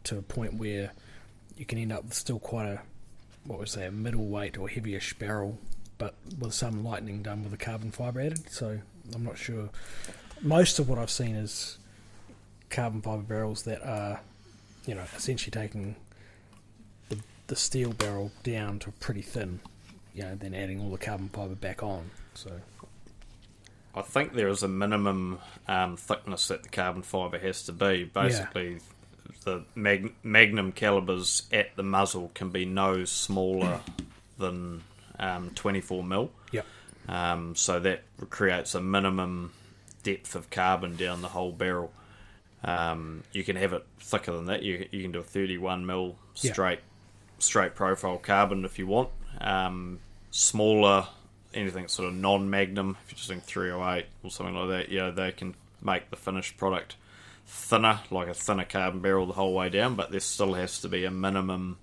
to 0.06 0.18
a 0.18 0.22
point 0.22 0.56
where 0.56 0.92
you 1.58 1.66
can 1.66 1.78
end 1.78 1.92
up 1.92 2.04
with 2.04 2.14
still 2.14 2.40
quite 2.40 2.68
a 2.68 2.82
what 3.46 3.60
would 3.60 3.70
say 3.70 3.86
a 3.86 3.92
middleweight 3.92 4.58
or 4.58 4.68
heavyish 4.68 5.18
barrel, 5.18 5.58
but 5.98 6.16
with 6.40 6.54
some 6.54 6.84
lightening 6.84 7.24
done 7.24 7.44
with 7.44 7.52
the 7.52 7.58
carbon 7.58 7.92
fibre 7.92 8.22
added. 8.22 8.50
So 8.50 8.80
I'm 9.16 9.24
not 9.24 9.38
sure. 9.38 9.70
Most 10.42 10.80
of 10.80 10.90
what 10.90 11.00
I've 11.00 11.10
seen 11.10 11.36
is 11.36 11.78
carbon 12.70 13.02
fibre 13.02 13.24
barrels 13.24 13.64
that 13.64 13.82
are, 13.86 14.20
you 14.86 14.96
know, 14.96 15.04
essentially 15.16 15.52
taking 15.52 15.96
the 17.10 17.18
the 17.48 17.56
steel 17.56 17.94
barrel 17.94 18.32
down 18.44 18.80
to 18.80 18.92
pretty 18.92 19.22
thin, 19.22 19.60
you 20.14 20.24
know, 20.24 20.36
then 20.36 20.54
adding 20.54 20.82
all 20.82 20.92
the 20.92 20.98
carbon 20.98 21.30
fibre 21.30 21.56
back 21.56 21.82
on. 21.82 22.12
So 22.34 22.52
I 23.96 24.02
think 24.02 24.34
there 24.34 24.48
is 24.48 24.64
a 24.64 24.68
minimum 24.68 25.40
um, 25.68 25.98
thickness 25.98 26.50
that 26.50 26.64
the 26.64 26.70
carbon 26.70 27.02
fibre 27.02 27.40
has 27.40 27.64
to 27.64 27.72
be. 27.72 28.04
Basically, 28.04 28.80
the 29.44 29.64
mag- 29.76 30.14
magnum 30.24 30.72
calibers 30.72 31.44
at 31.52 31.76
the 31.76 31.84
muzzle 31.84 32.32
can 32.36 32.50
be 32.50 32.66
no 32.66 33.06
smaller 33.06 33.80
than 34.38 34.84
um, 35.20 35.50
24 35.56 36.04
mil. 36.04 36.32
Yep. 36.52 36.66
Um, 37.08 37.56
so 37.56 37.80
that 37.80 38.04
creates 38.30 38.76
a 38.76 38.82
minimum 38.82 39.52
depth 40.04 40.36
of 40.36 40.50
carbon 40.50 40.96
down 40.96 41.22
the 41.22 41.30
whole 41.30 41.52
barrel. 41.52 41.92
Um, 42.64 43.24
you 43.32 43.44
can 43.44 43.56
have 43.56 43.74
it 43.74 43.86
thicker 44.00 44.32
than 44.34 44.46
that. 44.46 44.62
You, 44.64 44.88
you 44.92 45.02
can 45.02 45.12
do 45.12 45.20
a 45.20 45.24
31 45.24 45.86
mil 45.86 46.18
Yeah. 46.42 46.52
straight 46.54 46.80
straight 47.40 47.76
profile 47.76 48.18
carbon 48.18 48.66
if 48.66 48.78
you 48.80 48.88
want. 48.88 49.10
Um, 49.40 50.00
smaller, 50.32 51.08
anything 51.58 51.88
sort 51.88 52.08
of 52.10 52.16
non-magnum, 52.16 52.98
if 53.06 53.12
you're 53.12 53.18
just 53.18 53.28
doing 53.28 53.42
308 53.42 54.06
or 54.24 54.32
something 54.32 54.56
like 54.56 54.70
that, 54.70 54.90
yeah, 54.92 55.10
they 55.10 55.32
can 55.32 55.56
make 55.82 56.10
the 56.10 56.16
finished 56.16 56.58
product 56.58 56.96
thinner, 57.46 58.00
like 58.12 58.28
a 58.28 58.34
thinner 58.34 58.66
carbon 58.66 59.00
barrel 59.02 59.26
the 59.26 59.34
whole 59.34 59.54
way 59.54 59.70
down, 59.70 59.96
but 59.96 60.12
there 60.12 60.20
still 60.20 60.54
has 60.54 60.80
to 60.82 60.88
be 60.90 61.04
a 61.06 61.12
minimum 61.12 61.78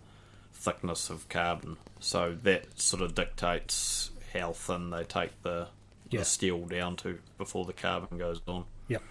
thickness 0.53 1.11
of 1.11 1.29
carbon. 1.29 1.77
So 2.01 2.37
that 2.43 2.81
sort 2.81 3.03
of 3.03 3.15
dictates 3.15 4.11
how 4.33 4.53
thin 4.53 4.91
they 4.91 5.05
take 5.05 5.31
the, 5.43 5.69
Yeah. 6.11 6.21
the 6.21 6.25
steel 6.25 6.65
down 6.67 6.97
to 6.97 7.19
before 7.39 7.65
the 7.65 7.73
carbon 7.73 8.19
goes 8.19 8.41
on. 8.47 8.65
yep, 8.89 9.03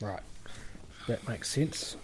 right, 0.00 0.22
that 1.06 1.26
makes 1.28 1.48
sense. 1.50 1.96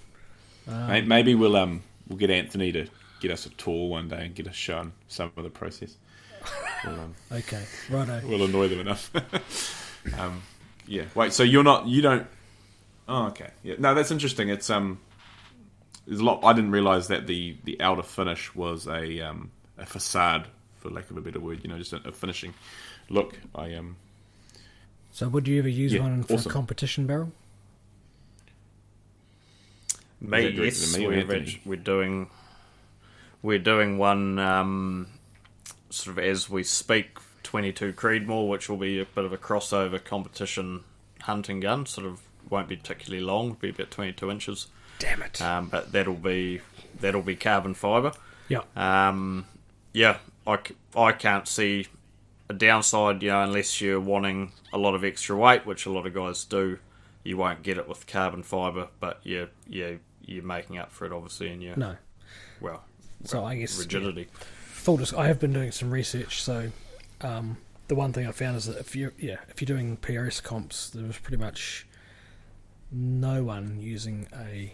May- 0.66 1.03
Maybe 1.03 1.34
we'll 1.34 1.57
um 1.57 1.82
we'll 2.09 2.18
get 2.18 2.30
Anthony 2.30 2.72
to 2.72 2.86
get 3.20 3.30
us 3.30 3.47
a 3.47 3.51
tour 3.51 3.88
one 3.88 4.09
day 4.09 4.24
and 4.26 4.34
get 4.34 4.49
us 4.49 4.55
shown 4.57 4.92
some 5.09 5.30
of 5.36 5.44
the 5.44 5.51
process. 5.51 5.97
We'll, 6.84 7.01
um, 7.01 7.14
Okay, 7.32 7.64
righto. 7.90 8.20
we'll 8.26 8.44
annoy 8.44 8.68
them 8.68 8.80
enough. 8.80 9.11
um, 10.18 10.42
yeah. 10.86 11.05
Wait. 11.14 11.32
So 11.32 11.42
you're 11.42 11.64
not 11.64 11.86
you 11.86 12.03
don't. 12.03 12.26
Oh, 13.09 13.26
okay. 13.28 13.51
Yeah. 13.62 13.74
No, 13.78 13.94
that's 13.94 14.11
interesting. 14.11 14.49
It's 14.49 14.70
um. 14.70 14.99
There's 16.07 16.20
a 16.20 16.24
lot. 16.24 16.44
I 16.44 16.53
didn't 16.53 16.70
realize 16.70 17.09
that 17.09 17.26
the 17.26 17.57
the 17.64 17.80
outer 17.80 18.03
finish 18.03 18.55
was 18.55 18.86
a 18.86 19.20
um 19.20 19.51
a 19.78 19.86
facade, 19.86 20.47
for 20.78 20.90
lack 20.90 21.11
of 21.11 21.16
a 21.16 21.20
better 21.20 21.40
word. 21.40 21.61
You 21.62 21.70
know, 21.70 21.78
just 21.78 21.92
a, 21.92 22.01
a 22.09 22.12
finishing 22.12 22.55
look. 23.11 23.38
I 23.55 23.74
um. 23.74 23.97
So, 25.12 25.28
would 25.28 25.49
you 25.49 25.59
ever 25.59 25.68
use 25.68 25.94
Yeah, 25.94 26.03
one 26.03 26.22
for 26.22 26.34
awesome. 26.34 26.51
a 26.51 26.53
competition 26.53 27.07
barrel? 27.07 27.32
Me, 30.20 30.38
Is 30.38 30.44
that 30.44 30.57
directed 30.57 30.64
yes, 30.80 30.97
me 30.97 31.07
we're, 31.07 31.47
we're 31.64 31.76
doing 31.82 32.30
we're 33.42 33.59
doing 33.59 33.99
one 33.99 34.38
um, 34.38 35.07
sort 35.91 36.18
of 36.18 36.24
as 36.24 36.49
we 36.51 36.62
speak. 36.62 37.18
Twenty 37.43 37.72
two 37.72 37.93
Creedmoor, 37.93 38.49
which 38.49 38.68
will 38.68 38.76
be 38.76 38.99
a 39.01 39.05
bit 39.05 39.24
of 39.24 39.32
a 39.32 39.37
crossover 39.39 40.03
competition 40.03 40.82
hunting 41.22 41.61
gun. 41.61 41.87
Sort 41.87 42.05
of 42.07 42.20
won't 42.51 42.68
be 42.68 42.74
particularly 42.76 43.24
long, 43.24 43.53
be 43.53 43.68
about 43.70 43.93
twenty 43.93 44.12
two 44.12 44.32
inches, 44.32 44.66
Damn 44.99 45.22
it! 45.22 45.41
um, 45.41 45.68
but 45.68 45.93
that'll 45.93 46.14
be 46.14 46.61
that'll 47.01 47.22
be 47.22 47.37
carbon 47.37 47.74
fibre. 47.74 48.11
yeah, 48.49 48.62
Um, 48.74 49.47
yeah, 49.93 50.18
I 50.45 51.12
can't 51.12 51.47
see 51.47 51.87
a 52.49 52.53
downside, 52.53 53.22
you 53.22 53.30
know, 53.30 53.43
unless 53.43 53.80
you're 53.80 54.01
wanting 54.01 54.51
a 54.72 54.78
lot 54.78 54.95
of 54.97 55.05
extra 55.05 55.37
weight, 55.37 55.64
which 55.66 55.87
a 55.87 55.91
lot 55.91 56.05
of 56.07 56.14
guys 56.14 56.45
do. 56.45 56.78
You 57.22 57.37
won't 57.37 57.62
get 57.62 57.76
it 57.78 57.89
with 57.89 58.09
carbon 58.09 58.43
fibre, 58.43 58.89
but 58.99 59.20
you 59.22 59.49
you 59.68 60.01
you're 60.24 60.43
making 60.43 60.78
up 60.78 60.91
for 60.91 61.07
it 61.07 61.12
obviously 61.12 61.53
in 61.53 61.61
your 61.61 61.76
no. 61.76 61.97
well 62.61 62.82
So 63.24 63.45
I 63.45 63.55
guess 63.57 63.78
rigidity. 63.78 64.26
Full 64.87 64.97
dis- 64.97 65.12
I 65.12 65.26
have 65.26 65.41
been 65.41 65.53
doing 65.53 65.72
some 65.72 65.91
research. 65.91 66.41
So 66.41 66.70
um, 67.20 67.57
the 67.89 67.97
one 67.97 68.12
thing 68.12 68.24
I 68.24 68.30
found 68.30 68.57
is 68.57 68.66
that 68.66 68.78
if 68.78 68.95
you 68.95 69.11
yeah 69.18 69.39
if 69.49 69.61
you're 69.61 69.66
doing 69.66 69.97
PRS 69.97 70.41
comps, 70.41 70.91
there 70.91 71.05
was 71.05 71.18
pretty 71.18 71.43
much 71.43 71.89
no 72.93 73.43
one 73.43 73.80
using 73.80 74.28
a 74.32 74.72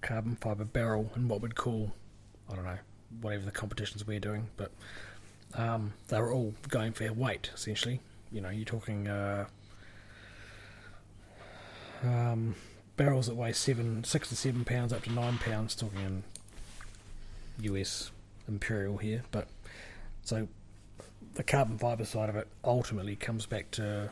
carbon 0.00 0.34
fiber 0.34 0.64
barrel 0.64 1.12
in 1.14 1.28
what 1.28 1.40
we'd 1.40 1.54
call 1.54 1.92
I 2.50 2.56
don't 2.56 2.64
know 2.64 2.78
whatever 3.20 3.44
the 3.44 3.52
competitions 3.52 4.04
we're 4.04 4.18
doing, 4.18 4.48
but 4.56 4.72
um, 5.54 5.92
they 6.08 6.20
were 6.20 6.32
all 6.32 6.52
going 6.68 6.92
for 6.92 7.12
weight 7.12 7.48
essentially. 7.54 8.00
You 8.32 8.40
know, 8.40 8.50
you're 8.50 8.64
talking 8.64 9.06
uh, 9.06 9.46
um, 12.02 12.56
barrels 12.96 13.28
that 13.28 13.36
weigh 13.36 13.52
seven, 13.52 14.02
six 14.02 14.30
to 14.30 14.34
seven 14.34 14.64
pounds 14.64 14.92
up 14.92 15.04
to 15.04 15.12
nine 15.12 15.38
pounds, 15.38 15.76
talking 15.76 16.00
in 16.00 16.24
US 17.72 18.10
imperial 18.52 18.98
here, 18.98 19.22
but 19.30 19.48
so 20.22 20.46
the 21.34 21.42
carbon 21.42 21.78
fiber 21.78 22.04
side 22.04 22.28
of 22.28 22.36
it 22.36 22.46
ultimately 22.64 23.16
comes 23.16 23.46
back 23.46 23.70
to 23.72 24.10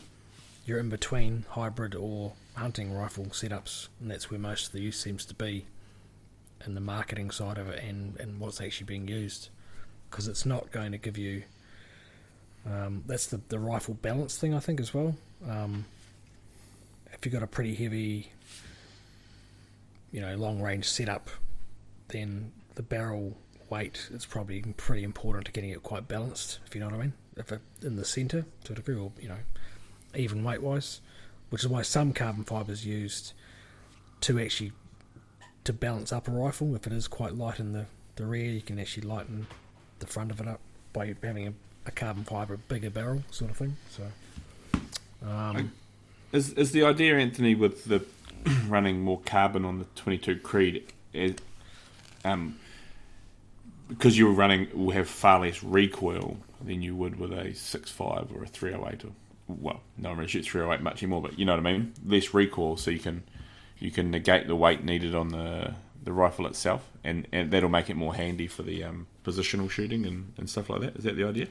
your 0.67 0.79
in 0.79 0.89
between 0.89 1.45
hybrid 1.51 1.95
or 1.95 2.33
hunting 2.55 2.93
rifle 2.93 3.27
setups, 3.27 3.89
and 4.01 4.11
that's 4.11 4.31
where 4.31 4.41
most 4.41 4.67
of 4.67 4.73
the 4.73 4.81
use 4.81 4.99
seems 4.99 5.25
to 5.27 5.35
be 5.35 5.67
in 6.67 6.75
the 6.75 6.81
marketing 6.81 7.31
side 7.31 7.59
of 7.59 7.69
it 7.69 7.83
and, 7.83 8.19
and 8.21 8.39
what's 8.41 8.61
actually 8.61 8.87
being 8.87 9.09
used. 9.09 9.49
Because 10.11 10.27
it's 10.27 10.45
not 10.45 10.71
going 10.73 10.93
to 10.93 10.99
give 10.99 11.17
you 11.17 11.43
um, 12.67 13.05
that's 13.07 13.27
the, 13.27 13.41
the 13.49 13.59
rifle 13.59 13.95
balance 13.95 14.37
thing 14.37 14.55
I 14.55 14.61
think 14.61 14.81
as 14.81 14.93
well. 14.93 15.15
Um, 15.49 15.87
if 17.13 17.25
you've 17.25 17.33
got 17.33 17.43
a 17.43 17.47
pretty 17.47 17.75
heavy 17.75 18.31
you 20.13 20.21
know 20.21 20.35
long 20.37 20.61
range 20.61 20.89
setup 20.89 21.31
then 22.09 22.53
the 22.75 22.83
barrel 22.83 23.37
weight 23.71 24.09
it's 24.13 24.27
probably 24.27 24.61
pretty 24.77 25.05
important 25.05 25.47
to 25.47 25.53
getting 25.53 25.71
it 25.71 25.83
quite 25.83 26.09
balanced, 26.09 26.59
if 26.67 26.75
you 26.75 26.81
know 26.81 26.89
what 26.89 26.97
I 26.97 26.99
mean. 26.99 27.13
If 27.37 27.53
it 27.53 27.61
in 27.83 27.97
the 27.97 28.05
centre 28.05 28.45
to 28.65 28.73
a 28.73 28.77
degree, 28.77 28.97
or 28.97 29.13
you 29.21 29.29
know, 29.29 29.39
even 30.15 30.43
weight 30.45 30.63
wise, 30.63 31.01
which 31.51 31.63
is 31.63 31.69
why 31.69 31.83
some 31.83 32.13
carbon 32.13 32.45
fibres 32.45 32.85
used 32.85 33.33
to 34.23 34.39
actually 34.39 34.73
to 35.65 35.73
balance 35.73 36.13
up 36.13 36.29
a 36.29 36.31
rifle. 36.31 36.75
If 36.75 36.87
it 36.87 36.93
is 36.93 37.09
quite 37.09 37.35
light 37.35 37.61
in 37.61 37.73
the 37.73 37.87
the 38.17 38.27
rear, 38.27 38.51
you 38.51 38.61
can 38.61 38.79
actually 38.79 39.07
lighten 39.07 39.47
the 39.99 40.07
front 40.07 40.31
of 40.31 40.41
it 40.41 40.49
up 40.49 40.61
by 40.93 41.15
having 41.23 41.49
a, 41.49 41.53
a 41.87 41.91
carbon 41.91 42.25
fibre 42.25 42.57
bigger 42.57 42.91
barrel 42.91 43.23
sort 43.31 43.51
of 43.51 43.57
thing. 43.57 43.77
So. 43.91 44.03
Um, 45.27 45.73
Is 46.33 46.53
is 46.55 46.73
the 46.73 46.85
idea, 46.85 47.17
Anthony, 47.19 47.55
with 47.55 47.85
the 47.85 48.05
running 48.67 49.01
more 49.01 49.21
carbon 49.21 49.65
on 49.65 49.79
the 49.79 49.85
22 49.97 50.37
Creed, 50.37 50.93
is, 51.13 51.35
um, 52.25 52.59
because 53.91 54.19
you're 54.19 54.33
running 54.33 54.69
will 54.73 54.93
have 54.93 55.09
far 55.09 55.41
less 55.41 55.63
recoil 55.63 56.39
than 56.65 56.81
you 56.81 56.97
would 56.97 57.19
with 57.21 57.33
a 57.33 57.51
6.5 57.51 58.35
or 58.35 58.45
a 58.45 58.47
308 58.47 59.05
or 59.05 59.13
well, 59.59 59.81
no 59.99 60.11
one 60.11 60.19
really 60.19 60.31
shoots 60.31 60.47
308 60.47 60.83
much 60.83 61.03
anymore, 61.03 61.23
but 61.23 61.39
you 61.39 61.45
know 61.45 61.57
what 61.57 61.67
I 61.67 61.73
mean. 61.73 61.93
Less 62.07 62.33
recoil, 62.33 62.77
so 62.77 62.91
you 62.91 63.01
can 63.01 63.25
you 63.79 63.91
can 63.91 64.11
negate 64.11 64.47
the 64.47 64.57
weight 64.57 64.85
needed 64.85 65.15
on 65.15 65.29
the 65.29 65.75
the 66.03 66.13
rifle 66.13 66.47
itself, 66.47 66.89
and, 67.05 67.27
and 67.33 67.51
that'll 67.51 67.69
make 67.69 67.91
it 67.91 67.97
more 67.97 68.15
handy 68.15 68.47
for 68.47 68.63
the 68.63 68.83
um, 68.85 69.07
positional 69.25 69.71
shooting 69.71 70.07
and, 70.07 70.33
and 70.39 70.49
stuff 70.49 70.71
like 70.71 70.81
that. 70.81 70.97
Is 70.97 71.05
that 71.05 71.17
the 71.17 71.25
idea? 71.25 71.49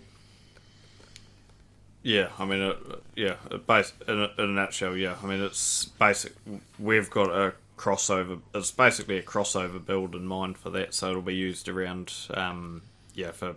Yeah, 2.01 2.29
I 2.39 2.45
mean, 2.45 2.61
uh, 2.61 2.75
yeah, 3.15 3.35
it 3.51 3.67
bas- 3.67 3.93
in 4.07 4.19
a, 4.19 4.31
in 4.37 4.45
a 4.45 4.47
nutshell, 4.47 4.95
yeah. 4.95 5.17
I 5.21 5.27
mean, 5.27 5.41
it's 5.41 5.85
basic. 5.85 6.33
We've 6.79 7.09
got 7.09 7.29
a 7.29 7.53
crossover. 7.80 8.41
It's 8.53 8.71
basically 8.71 9.17
a 9.17 9.23
crossover 9.23 9.84
build 9.84 10.13
in 10.13 10.25
mind 10.25 10.57
for 10.57 10.69
that, 10.71 10.93
so 10.93 11.11
it'll 11.11 11.21
be 11.21 11.36
used 11.36 11.69
around, 11.69 12.13
um, 12.34 12.82
yeah, 13.13 13.32
for 13.32 13.55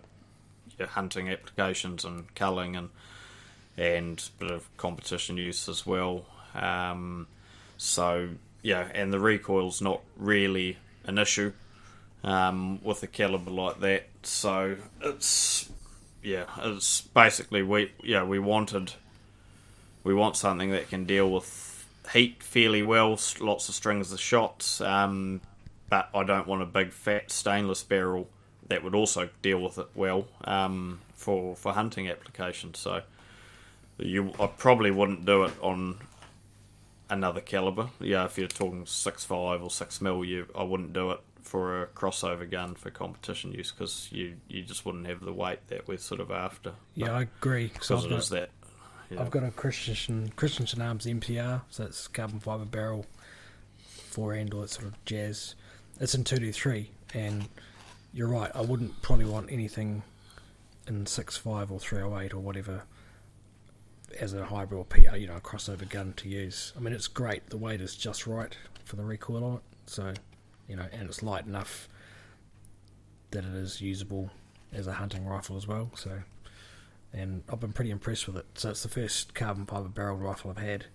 hunting 0.80 1.28
applications 1.28 2.04
and 2.04 2.32
culling 2.34 2.76
and 2.76 2.88
and 3.76 4.28
bit 4.38 4.50
of 4.50 4.74
competition 4.76 5.36
use 5.36 5.68
as 5.68 5.84
well. 5.84 6.24
Um, 6.54 7.26
so 7.78 8.30
yeah, 8.62 8.88
and 8.94 9.12
the 9.12 9.18
recoil's 9.18 9.80
not 9.80 10.02
really 10.16 10.78
an 11.04 11.18
issue 11.18 11.52
um, 12.22 12.82
with 12.84 13.02
a 13.02 13.06
caliber 13.08 13.50
like 13.50 13.80
that. 13.80 14.06
So 14.22 14.76
it's 15.00 15.68
yeah, 16.22 16.44
it's 16.58 17.00
basically 17.00 17.62
we 17.62 17.90
yeah 18.04 18.22
we 18.22 18.38
wanted 18.38 18.92
we 20.04 20.14
want 20.14 20.36
something 20.36 20.70
that 20.70 20.88
can 20.88 21.06
deal 21.06 21.28
with 21.28 21.71
heat 22.12 22.42
fairly 22.42 22.82
well, 22.82 23.18
lots 23.40 23.68
of 23.68 23.74
strings 23.74 24.12
of 24.12 24.20
shots, 24.20 24.80
um, 24.80 25.40
but 25.88 26.08
I 26.14 26.24
don't 26.24 26.46
want 26.46 26.62
a 26.62 26.66
big 26.66 26.92
fat 26.92 27.30
stainless 27.30 27.82
barrel 27.82 28.28
that 28.68 28.82
would 28.82 28.94
also 28.94 29.28
deal 29.42 29.60
with 29.60 29.78
it 29.78 29.88
well 29.94 30.26
um, 30.44 31.00
for 31.14 31.56
for 31.56 31.72
hunting 31.72 32.08
applications. 32.08 32.78
So 32.78 33.02
you 33.98 34.32
I 34.38 34.46
probably 34.46 34.90
wouldn't 34.90 35.24
do 35.24 35.44
it 35.44 35.52
on 35.60 35.98
another 37.10 37.40
caliber. 37.40 37.90
Yeah, 38.00 38.24
if 38.24 38.38
you're 38.38 38.48
talking 38.48 38.86
six 38.86 39.24
five 39.24 39.62
or 39.62 39.70
six 39.70 40.00
mil, 40.00 40.24
you 40.24 40.46
I 40.56 40.62
wouldn't 40.62 40.92
do 40.92 41.10
it 41.10 41.20
for 41.42 41.82
a 41.82 41.86
crossover 41.88 42.48
gun 42.50 42.74
for 42.74 42.90
competition 42.90 43.52
use 43.52 43.72
because 43.72 44.08
you 44.12 44.36
you 44.48 44.62
just 44.62 44.86
wouldn't 44.86 45.06
have 45.06 45.20
the 45.20 45.32
weight 45.32 45.66
that 45.68 45.86
we're 45.88 45.98
sort 45.98 46.20
of 46.20 46.30
after. 46.30 46.72
yeah, 46.94 47.12
I 47.12 47.22
agree. 47.22 47.68
Because 47.68 48.04
it 48.04 48.08
got, 48.08 48.24
that. 48.28 48.50
Yeah. 49.12 49.20
I've 49.20 49.30
got 49.30 49.44
a 49.44 49.50
Christensen 49.50 50.32
Christensen 50.36 50.80
Arms 50.80 51.06
MPR, 51.06 51.62
so 51.70 51.84
it's 51.84 52.08
carbon 52.08 52.40
fibre 52.40 52.64
barrel, 52.64 53.06
four 53.78 54.36
all 54.36 54.60
that 54.60 54.70
sort 54.70 54.86
of 54.86 55.04
jazz. 55.04 55.54
It's 56.00 56.14
in 56.14 56.24
two 56.24 56.36
D 56.36 56.52
three, 56.52 56.90
and 57.14 57.48
you're 58.12 58.28
right. 58.28 58.50
I 58.54 58.62
wouldn't 58.62 59.00
probably 59.02 59.24
want 59.24 59.50
anything 59.50 60.02
in 60.86 61.06
six 61.06 61.36
five 61.36 61.70
or 61.70 61.78
three 61.78 62.02
oh 62.02 62.18
eight 62.18 62.34
or 62.34 62.40
whatever 62.40 62.82
as 64.20 64.34
a 64.34 64.44
hybrid 64.44 64.78
or 64.78 64.84
P, 64.84 65.06
you 65.18 65.26
know, 65.26 65.36
a 65.36 65.40
crossover 65.40 65.88
gun 65.88 66.12
to 66.14 66.28
use. 66.28 66.72
I 66.76 66.80
mean, 66.80 66.92
it's 66.92 67.08
great. 67.08 67.48
The 67.50 67.56
weight 67.56 67.80
is 67.80 67.96
just 67.96 68.26
right 68.26 68.56
for 68.84 68.96
the 68.96 69.04
recoil 69.04 69.44
on 69.44 69.54
it. 69.54 69.62
So, 69.86 70.12
you 70.68 70.76
know, 70.76 70.86
and 70.92 71.08
it's 71.08 71.22
light 71.22 71.46
enough 71.46 71.88
that 73.30 73.44
it 73.44 73.54
is 73.54 73.80
usable 73.80 74.30
as 74.72 74.86
a 74.86 74.92
hunting 74.92 75.26
rifle 75.26 75.56
as 75.56 75.66
well. 75.66 75.90
So, 75.94 76.22
and 77.12 77.42
I've 77.50 77.60
been 77.60 77.72
pretty 77.72 77.90
impressed 77.90 78.26
with 78.26 78.36
it. 78.36 78.46
So 78.54 78.70
it's 78.70 78.82
the 78.82 78.88
first 78.88 79.34
carbon 79.34 79.66
fibre 79.66 79.88
barrel 79.88 80.16
rifle 80.16 80.50
I've 80.50 80.62
had. 80.62 80.86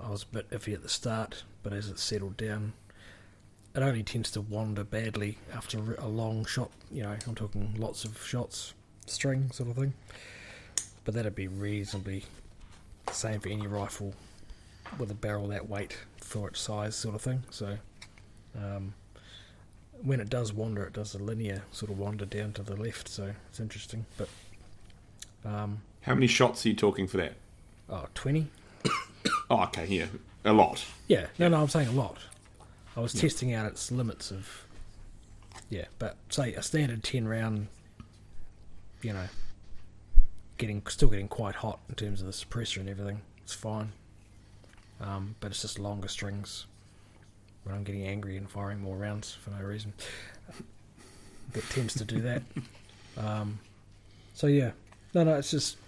I 0.00 0.10
was 0.10 0.24
a 0.24 0.26
bit 0.26 0.50
iffy 0.50 0.74
at 0.74 0.82
the 0.82 0.88
start, 0.88 1.44
but 1.62 1.72
as 1.72 1.88
it 1.88 1.98
settled 1.98 2.36
down, 2.36 2.74
it 3.74 3.82
only 3.82 4.02
tends 4.02 4.30
to 4.32 4.40
wander 4.40 4.84
badly 4.84 5.38
after 5.54 5.94
a 5.96 6.06
long 6.08 6.44
shot. 6.46 6.70
You 6.90 7.02
know, 7.02 7.16
I'm 7.26 7.34
talking 7.34 7.74
lots 7.76 8.04
of 8.04 8.22
shots, 8.26 8.74
string 9.06 9.50
sort 9.52 9.70
of 9.70 9.76
thing. 9.76 9.94
But 11.04 11.14
that'd 11.14 11.34
be 11.34 11.48
reasonably 11.48 12.24
the 13.06 13.12
same 13.12 13.40
for 13.40 13.48
any 13.48 13.66
rifle 13.66 14.14
with 14.98 15.10
a 15.10 15.14
barrel 15.14 15.48
that 15.48 15.68
weight 15.68 15.96
for 16.18 16.48
its 16.48 16.60
size, 16.60 16.96
sort 16.96 17.14
of 17.14 17.22
thing. 17.22 17.42
So, 17.50 17.76
um, 18.56 18.94
when 20.02 20.20
it 20.20 20.28
does 20.28 20.52
wander, 20.52 20.84
it 20.84 20.92
does 20.92 21.14
a 21.14 21.18
linear 21.18 21.62
sort 21.70 21.90
of 21.90 21.98
wander 21.98 22.24
down 22.26 22.52
to 22.54 22.62
the 22.62 22.76
left. 22.76 23.08
So 23.08 23.32
it's 23.48 23.60
interesting, 23.60 24.06
but. 24.16 24.28
Um, 25.46 25.82
How 26.02 26.14
many 26.14 26.26
shots 26.26 26.64
are 26.66 26.68
you 26.68 26.74
talking 26.74 27.06
for 27.06 27.16
that? 27.18 27.34
oh, 27.88 28.06
20? 28.14 28.48
Oh, 29.48 29.62
okay, 29.64 29.86
yeah, 29.86 30.06
a 30.44 30.52
lot. 30.52 30.84
Yeah, 31.06 31.26
no, 31.38 31.46
no, 31.48 31.60
I'm 31.62 31.68
saying 31.68 31.88
a 31.88 31.92
lot. 31.92 32.18
I 32.96 33.00
was 33.00 33.12
testing 33.12 33.52
out 33.54 33.66
its 33.66 33.90
limits 33.92 34.30
of. 34.32 34.64
Yeah, 35.70 35.84
but 36.00 36.16
say 36.30 36.54
a 36.54 36.62
standard 36.62 37.04
10 37.04 37.26
round, 37.28 37.68
you 39.02 39.12
know, 39.12 39.26
getting 40.58 40.82
still 40.88 41.08
getting 41.08 41.28
quite 41.28 41.56
hot 41.56 41.78
in 41.88 41.94
terms 41.94 42.20
of 42.20 42.26
the 42.26 42.32
suppressor 42.32 42.78
and 42.78 42.88
everything. 42.88 43.20
It's 43.42 43.52
fine. 43.52 43.92
Um, 45.00 45.36
but 45.40 45.50
it's 45.52 45.62
just 45.62 45.78
longer 45.78 46.08
strings 46.08 46.66
when 47.64 47.74
I'm 47.74 47.84
getting 47.84 48.04
angry 48.06 48.36
and 48.36 48.50
firing 48.50 48.80
more 48.80 48.96
rounds 48.96 49.32
for 49.32 49.50
no 49.50 49.64
reason. 49.64 49.92
That 51.52 51.64
tends 51.70 51.94
to 51.94 52.04
do 52.04 52.20
that. 52.22 52.42
Um, 53.18 53.60
so 54.34 54.46
yeah, 54.46 54.72
no, 55.16 55.24
no, 55.24 55.38
it's 55.38 55.50
just 55.50 55.78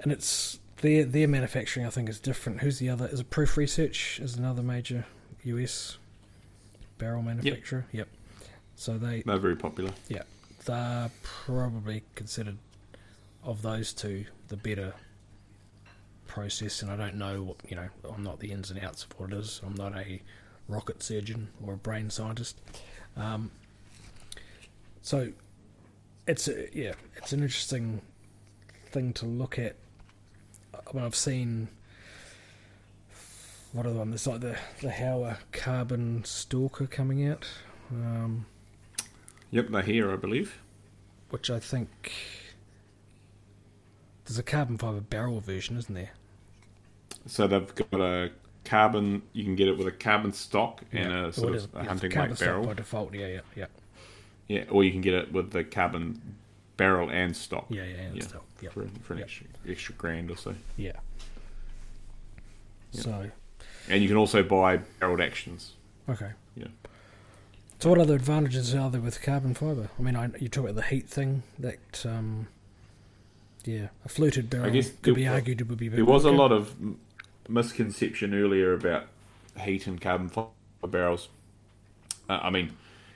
and 0.00 0.12
it's 0.12 0.60
their 0.80 1.04
their 1.04 1.26
manufacturing. 1.26 1.84
I 1.84 1.90
think 1.90 2.08
is 2.08 2.20
different. 2.20 2.60
Who's 2.60 2.78
the 2.78 2.88
other? 2.88 3.08
Is 3.08 3.18
it 3.18 3.30
Proof 3.30 3.56
Research? 3.56 4.20
Is 4.20 4.36
another 4.36 4.62
major 4.62 5.06
US 5.42 5.98
barrel 6.98 7.22
manufacturer? 7.22 7.84
Yep. 7.90 8.08
So 8.76 8.96
they 8.96 9.22
They're 9.26 9.38
very 9.38 9.56
popular. 9.56 9.90
Yeah, 10.08 10.22
they're 10.66 11.10
probably 11.22 12.04
considered 12.14 12.58
of 13.42 13.62
those 13.62 13.92
two 13.92 14.26
the 14.46 14.56
better 14.56 14.94
process. 16.28 16.80
And 16.80 16.92
I 16.92 16.96
don't 16.96 17.16
know 17.16 17.42
what 17.42 17.56
you 17.68 17.74
know. 17.74 17.88
I'm 18.08 18.22
not 18.22 18.38
the 18.38 18.52
ins 18.52 18.70
and 18.70 18.84
outs 18.84 19.02
of 19.02 19.18
what 19.18 19.32
it 19.32 19.38
is. 19.38 19.60
I'm 19.66 19.74
not 19.74 19.96
a 19.96 20.22
rocket 20.68 21.02
surgeon 21.02 21.48
or 21.60 21.74
a 21.74 21.76
brain 21.76 22.08
scientist. 22.08 22.60
Um, 23.16 23.50
so 25.00 25.32
it's 26.28 26.46
a, 26.46 26.68
yeah, 26.72 26.92
it's 27.16 27.32
an 27.32 27.42
interesting 27.42 28.00
thing 28.92 29.12
to 29.14 29.26
look 29.26 29.58
at. 29.58 29.74
I 30.74 30.94
mean, 30.96 31.04
I've 31.04 31.14
seen 31.16 31.68
what 33.72 33.86
are 33.86 33.90
the 33.92 33.98
one? 33.98 34.10
There's 34.10 34.26
like 34.26 34.40
the 34.40 34.56
the 34.80 34.90
Howa 34.90 35.38
Carbon 35.52 36.24
Stalker 36.24 36.86
coming 36.86 37.26
out, 37.26 37.48
um, 37.90 38.46
Yep, 39.50 39.68
they're 39.68 39.82
here, 39.82 40.12
I 40.12 40.16
believe. 40.16 40.58
which 41.30 41.50
I 41.50 41.58
think 41.58 42.12
there's 44.24 44.38
a 44.38 44.42
carbon 44.42 44.78
fiber 44.78 45.00
barrel 45.00 45.40
version, 45.40 45.76
isn't 45.78 45.94
there? 45.94 46.10
So 47.26 47.46
they've 47.46 47.74
got 47.74 48.00
a 48.00 48.30
carbon. 48.64 49.22
You 49.32 49.44
can 49.44 49.56
get 49.56 49.68
it 49.68 49.76
with 49.78 49.86
a 49.86 49.92
carbon 49.92 50.32
stock 50.32 50.82
and 50.92 51.10
Yeah. 51.10 51.26
a 51.28 51.32
sort 51.32 51.52
Or 51.54 51.56
of 51.56 51.74
a 51.74 51.78
yeah, 51.78 51.84
hunting 51.88 52.10
weight 52.18 52.36
stock 52.36 52.38
barrel. 52.38 52.66
by 52.66 52.74
default. 52.74 53.14
Yeah, 53.14 53.26
yeah, 53.26 53.40
yeah, 53.56 53.66
Yeah, 54.48 54.64
or 54.70 54.84
you 54.84 54.90
can 54.92 55.00
get 55.00 55.14
it 55.14 55.32
with 55.32 55.50
the 55.50 55.64
carbon 55.64 56.20
barrel 56.76 57.10
and 57.10 57.36
stock. 57.36 57.66
yeah, 57.68 57.84
yeah, 57.84 57.96
and 57.96 58.16
Yeah. 58.16 58.22
stuff. 58.22 58.42
Yeah, 58.60 58.70
For, 58.70 58.86
for 59.02 59.12
an 59.14 59.18
Yep. 59.20 59.26
extra, 59.28 59.46
extra 59.68 59.94
grand 59.96 60.30
or 60.30 60.36
so. 60.36 60.54
yeah. 60.76 60.92
Yep. 62.92 63.02
So 63.04 63.30
And 63.88 64.02
you 64.02 64.08
can 64.08 64.16
also 64.16 64.42
buy 64.42 64.78
barreled 65.00 65.20
actions. 65.20 65.74
okay. 66.08 66.32
Yeah. 66.56 66.68
So 67.78 67.88
what 67.90 67.98
other 67.98 68.14
advantages 68.14 68.74
are 68.74 68.90
there 68.90 69.00
with 69.00 69.20
carbon 69.22 69.54
fiber? 69.54 69.88
I 69.98 70.02
mean, 70.02 70.14
I, 70.14 70.30
you 70.38 70.48
talk 70.48 70.64
about 70.64 70.76
the 70.76 70.82
heat 70.82 71.08
thing. 71.08 71.42
That 71.58 72.04
um, 72.06 72.46
yeah, 73.64 73.88
a 74.04 74.08
fluted 74.08 74.48
barrel 74.50 74.66
I 74.66 74.70
guess 74.70 74.90
could 74.90 75.02
there- 75.02 75.14
be 75.14 75.26
argued 75.26 75.60
it 75.60 75.68
would 75.68 75.78
be. 75.78 75.88
There 75.88 76.04
was 76.04 76.24
a 76.24 76.30
lot 76.30 76.52
of 76.52 76.74
misconception 77.48 78.34
earlier 78.34 78.72
about 78.72 79.06
heat 79.58 79.86
and 79.88 80.00
carbon 80.00 80.28
fiber 80.28 80.50
barrels. 80.86 81.28
Uh, 82.28 82.38
I 82.42 82.50
mean, 82.50 82.70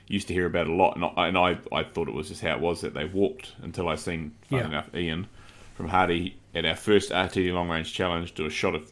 used 0.07 0.27
to 0.29 0.33
hear 0.33 0.45
about 0.45 0.67
a 0.67 0.73
lot, 0.73 0.95
and 0.95 1.05
I, 1.05 1.27
and 1.27 1.37
I, 1.37 1.57
I 1.71 1.83
thought 1.83 2.07
it 2.07 2.13
was 2.13 2.29
just 2.29 2.41
how 2.41 2.51
it 2.55 2.59
was 2.59 2.81
that 2.81 2.93
they 2.93 3.05
walked 3.05 3.53
until 3.61 3.87
I 3.87 3.95
seen, 3.95 4.35
fun 4.49 4.59
Yeah. 4.59 4.65
enough, 4.67 4.95
Ian 4.95 5.27
from 5.75 5.89
Hardy 5.89 6.37
at 6.55 6.65
our 6.65 6.75
first 6.75 7.11
RTD 7.11 7.53
long 7.53 7.69
range 7.69 7.93
challenge 7.93 8.33
do 8.33 8.45
a 8.45 8.49
shot 8.49 8.73
of 8.73 8.91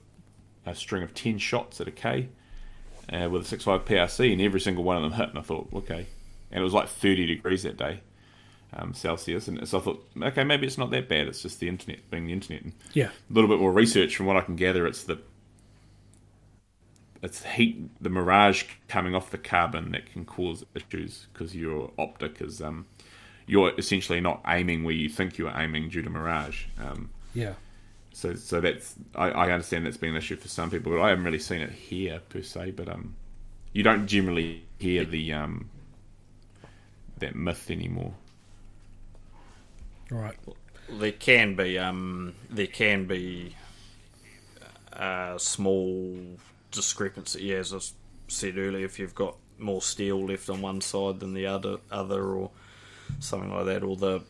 a 0.66 0.76
string 0.76 1.02
of 1.04 1.14
10 1.14 1.38
shots 1.40 1.80
at 1.82 1.88
a 1.88 1.92
K 1.92 2.30
uh, 3.12 3.30
with 3.30 3.52
a 3.52 3.58
6.5 3.58 3.86
PRC, 3.86 4.32
and 4.34 4.42
every 4.42 4.60
single 4.60 4.84
one 4.84 4.98
of 4.98 5.04
them 5.04 5.14
hit, 5.14 5.30
and 5.30 5.40
I 5.40 5.42
thought, 5.42 5.68
okay. 5.74 6.06
And 6.52 6.62
it 6.62 6.64
was 6.64 6.74
like 6.74 6.88
30 6.90 7.26
degrees 7.26 7.64
that 7.64 7.78
day. 7.78 8.02
Um, 8.78 8.94
Celsius, 8.94 9.48
and 9.48 9.66
so 9.68 9.78
I 9.80 9.82
thought, 9.82 10.08
okay, 10.22 10.44
maybe 10.44 10.68
it's 10.68 10.78
not 10.78 10.92
that 10.92 11.08
bad. 11.08 11.28
It's 11.30 11.42
just 11.42 11.62
the 11.62 11.70
internet 11.70 12.10
being 12.12 12.26
the 12.28 12.34
internet. 12.34 12.62
And 12.64 12.74
Yeah, 12.94 13.06
a 13.08 13.34
little 13.34 13.50
bit 13.50 13.60
more 13.60 13.72
research 13.72 14.18
from 14.18 14.26
what 14.26 14.36
I 14.36 14.42
can 14.42 14.58
gather, 14.58 14.86
it's 14.86 15.04
the 15.04 15.20
it's 17.22 17.44
heat, 17.44 17.90
the 18.02 18.10
mirage 18.10 18.66
coming 18.88 19.16
off 19.16 19.32
the 19.32 19.38
carbon 19.38 19.92
that 19.92 20.12
can 20.12 20.26
cause 20.26 20.66
issues 20.76 21.28
because 21.34 21.56
your 21.56 21.92
optic 21.98 22.42
is 22.42 22.62
um, 22.62 22.86
you're 23.48 23.74
essentially 23.78 24.22
not 24.22 24.42
aiming 24.48 24.84
where 24.84 24.94
you 24.94 25.10
think 25.10 25.38
you 25.38 25.48
are 25.48 25.62
aiming 25.62 25.90
due 25.90 26.02
to 26.02 26.10
mirage. 26.10 26.66
Um, 26.80 27.10
yeah, 27.34 27.54
so 28.14 28.36
so 28.36 28.62
that's 28.62 28.96
I, 29.16 29.30
I 29.30 29.52
understand 29.52 29.86
that's 29.86 29.98
been 29.98 30.12
an 30.12 30.18
issue 30.18 30.36
for 30.36 30.48
some 30.48 30.70
people, 30.70 30.92
but 30.92 31.02
I 31.02 31.10
haven't 31.10 31.26
really 31.26 31.40
seen 31.40 31.62
it 31.62 31.72
here 31.72 32.22
per 32.30 32.42
se. 32.42 32.72
But 32.72 32.90
um, 32.90 33.16
you 33.74 33.84
don't 33.84 34.08
generally 34.08 34.64
hear 34.78 35.04
the 35.04 35.34
um, 35.34 35.70
that 37.20 37.36
myth 37.36 37.70
anymore. 37.70 38.14
right. 40.10 40.38
There 40.90 41.12
can 41.12 41.56
be 41.56 41.80
um, 41.80 42.36
there 42.50 42.68
can 42.68 43.06
be 43.06 43.56
a 44.94 45.36
small 45.38 46.18
discrepancy. 46.76 47.44
Yeah, 47.44 47.56
as 47.58 47.74
I 47.74 47.80
said 48.28 48.58
earlier, 48.58 48.86
if 48.86 49.00
you've 49.00 49.16
got 49.16 49.36
more 49.58 49.82
steel 49.82 50.26
left 50.26 50.50
on 50.50 50.62
one 50.62 50.82
side 50.82 51.20
than 51.20 51.34
the 51.34 51.46
other, 51.48 51.78
other 51.92 52.24
or 52.24 52.52
something 53.20 53.54
like 53.54 53.66
that, 53.66 53.84
or 53.84 53.96
the 53.96 54.22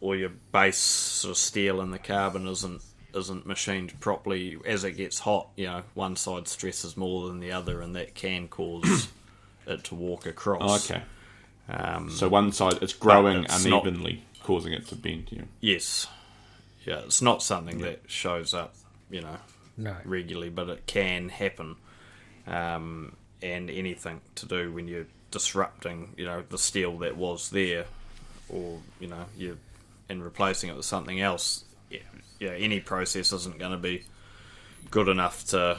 or 0.00 0.16
your 0.16 0.30
base 0.52 0.78
sort 0.78 1.30
of 1.32 1.36
steel 1.36 1.80
and 1.80 1.92
the 1.92 1.98
carbon 1.98 2.46
isn't 2.46 2.82
isn't 3.14 3.44
machined 3.44 3.98
properly 4.00 4.56
as 4.64 4.84
it 4.84 4.92
gets 4.92 5.18
hot. 5.18 5.48
You 5.56 5.66
know, 5.66 5.82
one 5.94 6.16
side 6.16 6.46
stresses 6.48 6.96
more 6.96 7.26
than 7.28 7.40
the 7.40 7.52
other, 7.52 7.80
and 7.80 7.94
that 7.96 8.14
can 8.14 8.48
cause 8.48 9.08
it 9.66 9.84
to 9.84 9.94
walk 9.94 10.26
across. 10.26 10.90
okay, 10.90 11.02
Um, 11.68 12.08
so 12.10 12.28
one 12.28 12.52
side 12.52 12.78
it's 12.82 12.92
growing 12.92 13.44
it's 13.44 13.64
not- 13.64 13.82
unevenly, 13.84 14.24
causing 14.44 14.72
it 14.72 14.86
to 14.88 14.94
bend. 14.96 15.28
Yeah. 15.30 15.42
Yes. 15.60 16.06
Yeah, 16.86 17.00
it's 17.00 17.20
not 17.20 17.42
something 17.42 17.78
that 17.80 18.00
shows 18.06 18.54
up, 18.54 18.74
you 19.10 19.20
know, 19.20 19.36
No. 19.80 19.96
regularly, 20.04 20.50
but 20.50 20.68
it 20.68 20.86
can 20.86 21.28
happen. 21.30 21.76
Um, 22.46 23.16
and 23.42 23.70
anything 23.70 24.20
to 24.34 24.46
do 24.46 24.72
when 24.72 24.86
you're 24.86 25.06
disrupting, 25.30 26.12
you 26.16 26.26
know, 26.26 26.42
the 26.48 26.58
steel 26.58 26.98
that 26.98 27.16
was 27.16 27.50
there, 27.50 27.86
or 28.48 28.80
you 28.98 29.08
know, 29.08 29.24
you 29.36 29.58
and 30.08 30.22
replacing 30.22 30.68
it 30.68 30.76
with 30.76 30.84
something 30.84 31.20
else. 31.20 31.64
Yeah, 31.90 32.00
yeah. 32.38 32.50
Any 32.50 32.80
process 32.80 33.32
isn't 33.32 33.58
going 33.58 33.72
to 33.72 33.78
be 33.78 34.04
good 34.90 35.08
enough 35.08 35.46
to 35.46 35.78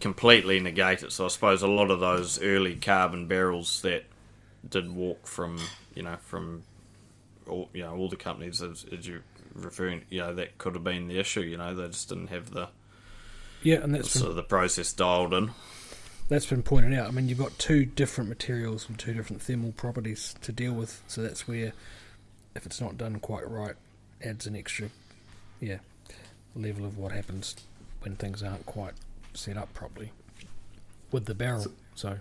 completely 0.00 0.60
negate 0.60 1.02
it. 1.02 1.12
So 1.12 1.24
I 1.24 1.28
suppose 1.28 1.62
a 1.62 1.68
lot 1.68 1.90
of 1.90 2.00
those 2.00 2.42
early 2.42 2.76
carbon 2.76 3.26
barrels 3.26 3.80
that 3.82 4.04
did 4.68 4.94
walk 4.94 5.26
from, 5.26 5.58
you 5.94 6.02
know, 6.02 6.16
from 6.20 6.64
all 7.48 7.68
you 7.72 7.82
know 7.82 7.96
all 7.96 8.08
the 8.08 8.16
companies 8.16 8.62
as, 8.62 8.84
as 8.96 9.06
you're 9.06 9.22
referring, 9.54 10.02
you 10.10 10.20
know, 10.20 10.34
that 10.34 10.58
could 10.58 10.74
have 10.74 10.84
been 10.84 11.08
the 11.08 11.18
issue. 11.18 11.40
You 11.40 11.56
know, 11.56 11.74
they 11.74 11.86
just 11.88 12.08
didn't 12.08 12.28
have 12.28 12.50
the 12.50 12.68
Yeah, 13.62 13.76
and 13.82 13.94
that's 13.94 14.10
sort 14.10 14.24
been, 14.24 14.30
of 14.30 14.36
the 14.36 14.42
process 14.42 14.92
dialed 14.92 15.32
in. 15.34 15.50
that's 16.28 16.46
been 16.46 16.62
pointed 16.62 16.94
out. 16.98 17.08
I 17.08 17.10
mean, 17.10 17.28
you've 17.28 17.38
got 17.38 17.58
two 17.58 17.84
different 17.84 18.28
materials 18.28 18.88
with 18.88 18.98
two 18.98 19.14
different 19.14 19.42
thermal 19.42 19.72
properties 19.72 20.34
to 20.42 20.52
deal 20.52 20.72
with, 20.72 21.02
so 21.06 21.22
that's 21.22 21.46
where, 21.48 21.72
if 22.54 22.66
it's 22.66 22.80
not 22.80 22.96
done 22.98 23.18
quite 23.20 23.48
right, 23.48 23.74
adds 24.22 24.46
an 24.46 24.56
extra, 24.56 24.88
yeah, 25.60 25.78
level 26.56 26.84
of 26.84 26.96
what 26.98 27.12
happens 27.12 27.56
when 28.00 28.16
things 28.16 28.42
aren't 28.42 28.66
quite 28.66 28.94
set 29.34 29.56
up 29.56 29.72
properly 29.74 30.12
with 31.10 31.24
the 31.26 31.34
barrel. 31.34 31.62
So, 31.62 31.70
So, 31.94 32.18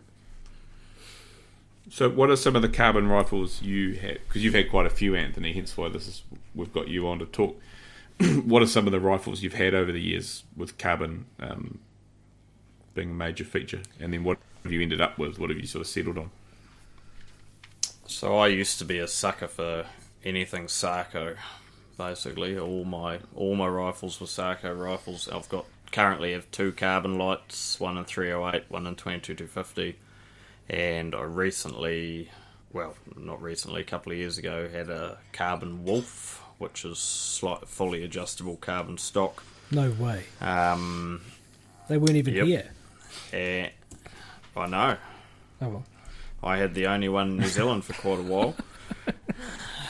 what 2.10 2.30
are 2.30 2.36
some 2.36 2.56
of 2.56 2.62
the 2.62 2.70
carbon 2.70 3.08
rifles 3.08 3.62
you 3.62 3.94
had? 3.96 4.20
Because 4.28 4.44
you've 4.44 4.54
had 4.54 4.70
quite 4.70 4.86
a 4.86 4.90
few, 4.90 5.16
Anthony. 5.16 5.54
Hence 5.54 5.76
why 5.76 5.90
this 5.90 6.08
is 6.08 6.24
we've 6.56 6.74
got 6.74 6.88
you 6.88 7.08
on 7.08 7.20
to 7.20 7.26
talk. 7.26 7.60
what 8.46 8.62
are 8.62 8.68
some 8.68 8.86
of 8.86 8.92
the 8.92 9.00
rifles 9.00 9.42
you've 9.44 9.54
had 9.54 9.74
over 9.74 9.92
the 9.92 10.02
years 10.02 10.44
with 10.56 10.78
carbon 10.78 11.26
um, 11.40 11.80
being 12.94 13.12
a 13.12 13.14
major 13.14 13.44
feature? 13.44 13.82
And 14.00 14.14
then 14.14 14.24
what 14.24 14.38
have 14.64 14.72
you 14.72 14.82
ended 14.82 15.02
up 15.02 15.18
with? 15.18 15.40
What 15.40 15.50
have 15.50 15.60
you 15.60 15.68
sort 15.68 15.82
of 15.82 15.88
settled 15.88 16.18
on? 16.18 16.32
So 18.08 18.38
I 18.38 18.48
used 18.48 18.80
to 18.80 18.86
be 18.86 19.00
a 19.00 19.08
sucker 19.08 19.48
for 19.48 19.86
anything 20.24 20.68
Sako. 20.68 21.36
Basically, 21.98 22.58
all 22.58 22.86
my 22.86 23.20
all 23.36 23.56
my 23.56 23.68
rifles 23.68 24.20
were 24.20 24.28
Sako 24.28 24.74
rifles. 24.74 25.28
I've 25.28 25.50
got 25.50 25.66
currently 25.92 26.34
have 26.34 26.50
two 26.52 26.72
carbon 26.72 27.18
lights, 27.18 27.80
one 27.80 27.98
in 27.98 28.06
308, 28.06 28.66
one 28.70 28.88
in 28.88 28.96
22 28.96 29.36
250, 29.36 29.96
and 30.70 31.14
I 31.16 31.22
recently, 31.24 32.30
well, 32.72 32.96
not 33.16 33.42
recently, 33.42 33.82
a 33.82 33.86
couple 33.86 34.12
of 34.12 34.18
years 34.18 34.38
ago, 34.38 34.68
had 34.72 34.90
a 34.90 35.18
carbon 35.32 35.84
Wolf, 35.84 36.42
which 36.58 36.86
is 36.86 37.00
slight, 37.00 37.68
fully 37.68 38.04
adjustable 38.04 38.56
carbon 38.58 38.98
stock. 38.98 39.44
no 39.72 39.92
way. 39.92 40.24
Um, 40.42 41.22
They 41.90 41.98
weren't 41.98 42.16
even 42.16 42.34
Yep. 42.36 42.46
here. 42.46 42.72
eh, 43.34 43.70
I 44.56 44.66
know. 44.68 44.98
Oh 45.62 45.68
well. 45.70 45.86
I 46.44 46.58
had 46.58 46.74
the 46.76 46.88
only 46.88 47.10
one 47.10 47.32
in 47.32 47.38
New 47.38 47.48
Zealand 47.48 47.84
for 47.86 47.94
quite 47.94 48.20
a 48.20 48.24
while. 48.24 48.56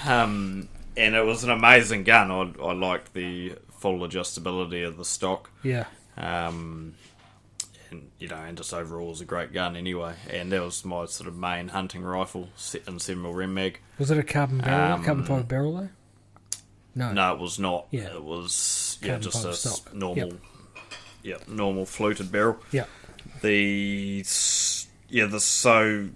Um, 0.06 0.68
and 0.98 1.16
it 1.16 1.26
was 1.26 1.44
an 1.46 1.50
amazing 1.50 2.04
gun. 2.04 2.30
I, 2.30 2.62
I 2.62 2.74
liked 2.74 3.14
the 3.14 3.54
full 3.80 4.00
adjustability 4.00 4.86
of 4.86 4.98
the 4.98 5.06
stock. 5.06 5.50
Yeah. 5.64 5.86
Um, 6.18 6.96
and, 7.94 8.12
you 8.20 8.28
know, 8.28 8.36
and 8.36 8.58
just 8.58 8.74
overall 8.74 9.08
was 9.08 9.22
a 9.22 9.26
great 9.26 9.54
gun 9.54 9.76
anyway. 9.76 10.16
And 10.30 10.52
that 10.52 10.62
was 10.62 10.84
my 10.84 11.06
sort 11.06 11.28
of 11.28 11.38
main 11.38 11.70
hunting 11.70 12.04
rifle 12.04 12.50
set 12.56 12.88
in 12.88 13.00
7 13.00 13.22
mil 13.22 13.34
Rem 13.34 13.54
mag. 13.54 13.80
Was 13.98 14.12
it 14.12 14.18
a 14.18 14.24
carbon 14.24 14.60
barrel? 14.60 14.94
Um, 14.94 15.04
carbon 15.04 15.24
fiber 15.26 15.44
barrel 15.44 15.78
though? 15.78 15.90
No. 16.96 17.12
No, 17.14 17.34
it 17.34 17.40
was 17.40 17.60
not. 17.60 17.88
Yeah. 17.92 18.16
It 18.16 18.24
was 18.24 18.98
yeah, 19.02 19.08
Carbon 19.20 19.24
just 19.24 19.46
a 19.46 19.54
stock. 19.54 19.94
normal, 19.94 20.30
Yep. 20.30 20.40
yeah, 21.24 21.38
normal 21.48 21.86
fluted 21.86 22.32
barrel. 22.32 22.58
Yeah. 22.72 22.86
The 23.42 24.24
yeah, 25.10 25.26
the 25.26 25.40
so 25.40 26.10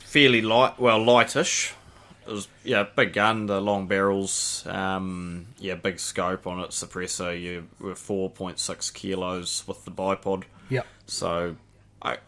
fairly 0.00 0.42
light, 0.42 0.78
well 0.78 1.00
lightish 1.00 1.74
it 2.26 2.30
was 2.32 2.48
yeah, 2.62 2.84
big 2.96 3.12
gun, 3.12 3.46
the 3.46 3.60
long 3.60 3.86
barrels, 3.86 4.64
um, 4.66 5.46
yeah, 5.58 5.74
big 5.74 6.00
scope 6.00 6.46
on 6.46 6.60
it, 6.60 6.70
suppressor. 6.70 7.38
You 7.38 7.68
were 7.78 7.94
four 7.94 8.30
point 8.30 8.58
six 8.58 8.90
kilos 8.90 9.64
with 9.66 9.84
the 9.84 9.90
bipod. 9.90 10.44
Yep. 10.68 10.86
So 11.06 11.56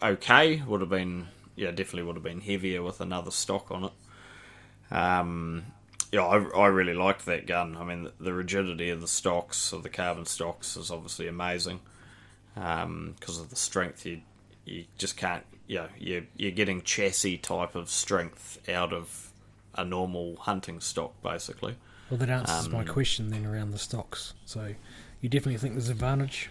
okay, 0.01 0.61
would 0.67 0.81
have 0.81 0.89
been 0.89 1.27
yeah, 1.55 1.71
definitely 1.71 2.03
would 2.03 2.15
have 2.15 2.23
been 2.23 2.41
heavier 2.41 2.83
with 2.83 3.01
another 3.01 3.31
stock 3.31 3.71
on 3.71 3.85
it. 3.85 3.91
Um, 4.91 5.65
yeah, 6.11 6.23
I, 6.23 6.37
I 6.37 6.67
really 6.67 6.93
liked 6.93 7.25
that 7.25 7.47
gun. 7.47 7.75
I 7.75 7.83
mean, 7.83 8.03
the, 8.03 8.13
the 8.19 8.33
rigidity 8.33 8.89
of 8.89 9.01
the 9.01 9.07
stocks 9.07 9.73
of 9.73 9.83
the 9.83 9.89
carbon 9.89 10.25
stocks 10.25 10.77
is 10.77 10.89
obviously 10.91 11.27
amazing 11.27 11.79
because 12.53 13.39
of 13.39 13.49
the 13.49 13.55
strength. 13.55 14.05
You 14.05 14.21
you 14.65 14.85
just 14.97 15.17
can't. 15.17 15.43
Yeah, 15.67 15.87
you 15.99 16.27
you're 16.37 16.51
getting 16.51 16.81
chassis 16.81 17.37
type 17.37 17.75
of 17.75 17.89
strength 17.89 18.67
out 18.69 18.93
of 18.93 19.31
a 19.75 19.83
normal 19.83 20.37
hunting 20.37 20.79
stock, 20.79 21.13
basically. 21.21 21.75
Well, 22.09 22.17
that 22.19 22.29
answers 22.29 22.69
my 22.69 22.79
Um, 22.79 22.87
question 22.87 23.29
then 23.29 23.45
around 23.45 23.71
the 23.71 23.77
stocks. 23.77 24.33
So, 24.45 24.73
you 25.21 25.29
definitely 25.29 25.57
think 25.57 25.73
there's 25.73 25.89
advantage, 25.89 26.49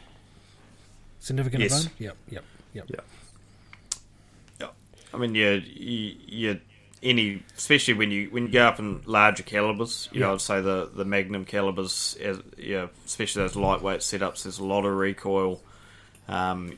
significant 1.26 1.62
Yes. 1.62 1.72
advantage. 1.72 2.00
Yep, 2.00 2.16
yep, 2.30 2.44
yep. 2.72 2.84
Yeah. 2.88 3.00
Yeah. 4.60 4.68
I 5.12 5.16
mean, 5.18 5.34
yeah, 5.34 5.52
you, 5.54 6.14
you 6.26 6.60
any 7.02 7.42
especially 7.56 7.94
when 7.94 8.10
you 8.10 8.28
when 8.30 8.46
you 8.46 8.52
go 8.52 8.66
up 8.66 8.78
in 8.78 9.02
larger 9.04 9.42
calibers, 9.42 10.08
you 10.12 10.20
Yeah. 10.20 10.28
know, 10.28 10.34
I'd 10.34 10.40
say 10.40 10.60
the 10.60 10.90
the 10.92 11.04
Magnum 11.04 11.44
calibers, 11.44 12.16
as, 12.20 12.40
yeah, 12.56 12.86
especially 13.04 13.42
those 13.42 13.56
lightweight 13.56 14.00
setups. 14.00 14.44
There's 14.44 14.58
a 14.58 14.64
lot 14.64 14.84
of 14.84 14.94
recoil. 14.94 15.60
Um, 16.28 16.76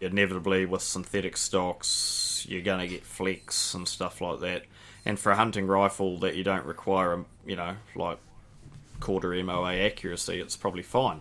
inevitably, 0.00 0.64
with 0.66 0.80
synthetic 0.82 1.36
stocks, 1.36 2.46
you're 2.48 2.62
going 2.62 2.80
to 2.80 2.86
get 2.88 3.04
flex 3.04 3.74
and 3.74 3.86
stuff 3.86 4.20
like 4.22 4.40
that. 4.40 4.64
And 5.04 5.18
for 5.18 5.32
a 5.32 5.36
hunting 5.36 5.66
rifle 5.66 6.18
that 6.20 6.36
you 6.36 6.44
don't 6.44 6.64
require, 6.64 7.12
a, 7.12 7.24
you 7.46 7.56
know, 7.56 7.76
like 7.94 8.18
quarter 9.00 9.30
MOA 9.42 9.74
accuracy, 9.74 10.40
it's 10.40 10.56
probably 10.56 10.82
fine. 10.82 11.20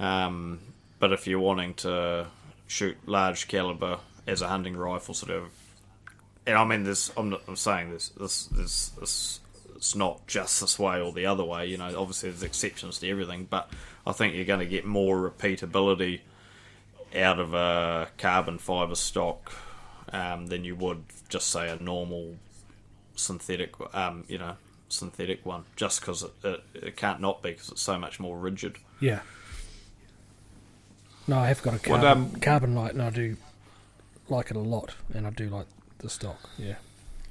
Um, 0.00 0.58
but 1.00 1.12
if 1.12 1.26
you're 1.26 1.40
wanting 1.40 1.74
to 1.74 2.28
shoot 2.68 2.96
large 3.06 3.48
caliber 3.48 3.98
as 4.26 4.42
a 4.42 4.48
hunting 4.48 4.76
rifle, 4.76 5.14
sort 5.14 5.32
of, 5.32 5.50
and 6.46 6.56
I 6.56 6.64
mean, 6.64 6.84
this, 6.84 7.10
I'm 7.16 7.30
not, 7.30 7.42
I'm 7.48 7.56
saying 7.56 7.90
this, 7.90 8.10
this, 8.10 8.44
this, 8.46 8.88
this, 8.90 9.40
it's 9.74 9.96
not 9.96 10.26
just 10.26 10.60
this 10.60 10.78
way 10.78 11.00
or 11.00 11.10
the 11.12 11.26
other 11.26 11.42
way. 11.42 11.66
You 11.66 11.78
know, 11.78 11.98
obviously 11.98 12.30
there's 12.30 12.42
exceptions 12.42 12.98
to 12.98 13.08
everything, 13.08 13.48
but 13.48 13.70
I 14.06 14.12
think 14.12 14.34
you're 14.34 14.44
going 14.44 14.60
to 14.60 14.66
get 14.66 14.84
more 14.84 15.30
repeatability 15.30 16.20
out 17.16 17.40
of 17.40 17.54
a 17.54 18.08
carbon 18.18 18.58
fiber 18.58 18.94
stock 18.94 19.52
um, 20.12 20.46
than 20.46 20.64
you 20.64 20.76
would 20.76 21.04
just 21.28 21.48
say 21.48 21.70
a 21.70 21.82
normal 21.82 22.36
synthetic, 23.16 23.74
um, 23.94 24.24
you 24.28 24.38
know, 24.38 24.56
synthetic 24.90 25.46
one. 25.46 25.64
Just 25.76 26.00
because 26.00 26.22
it, 26.22 26.32
it, 26.44 26.64
it 26.74 26.96
can't 26.96 27.20
not 27.20 27.42
be 27.42 27.52
because 27.52 27.70
it's 27.70 27.82
so 27.82 27.98
much 27.98 28.20
more 28.20 28.38
rigid. 28.38 28.76
Yeah. 29.00 29.20
No, 31.26 31.38
I 31.38 31.48
have 31.48 31.62
got 31.62 31.74
a 31.74 31.90
What, 31.90 32.00
carbon, 32.00 32.08
um, 32.34 32.40
carbon 32.40 32.74
light, 32.74 32.92
and 32.92 33.02
I 33.02 33.10
do 33.10 33.36
like 34.28 34.50
it 34.50 34.56
a 34.56 34.60
lot, 34.60 34.94
and 35.14 35.26
I 35.26 35.30
do 35.30 35.48
like 35.48 35.66
the 35.98 36.08
stock. 36.10 36.38
Yeah, 36.58 36.76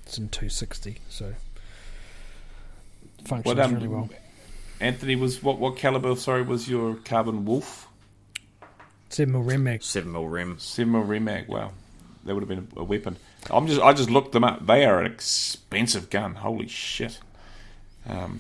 it's 0.06 0.18
in 0.18 0.30
260, 0.30 1.00
so 1.10 1.34
functions 3.26 3.46
What 3.46 3.60
um, 3.64 3.74
really 3.74 3.88
well. 3.88 4.10
Anthony 4.80 5.16
was 5.16 5.44
what 5.44 5.60
what 5.60 5.76
caliber? 5.76 6.16
Sorry, 6.16 6.42
was 6.42 6.70
your 6.70 6.96
carbon 6.96 7.44
wolf? 7.46 7.88
Seven 9.10 9.34
mil 9.34 9.44
Rem 9.44 9.64
mag. 9.64 9.84
Seven 9.84 10.12
mil 10.12 10.28
rim. 10.28 10.58
Similar 10.60 11.04
remag. 11.04 11.48
Wow, 11.50 11.72
that 12.24 12.34
would 12.34 12.42
have 12.42 12.48
been 12.50 12.68
a, 12.78 12.82
a 12.82 12.84
weapon. 12.84 13.18
I'm 13.50 13.68
just 13.68 13.82
I 13.82 13.92
just 13.92 14.10
looked 14.10 14.32
them 14.32 14.44
up. 14.46 14.66
They 14.66 14.86
are 14.86 15.02
an 15.02 15.12
expensive 15.12 16.10
gun. 16.10 16.36
Holy 16.36 16.68
shit. 16.68 17.20
Um, 18.08 18.38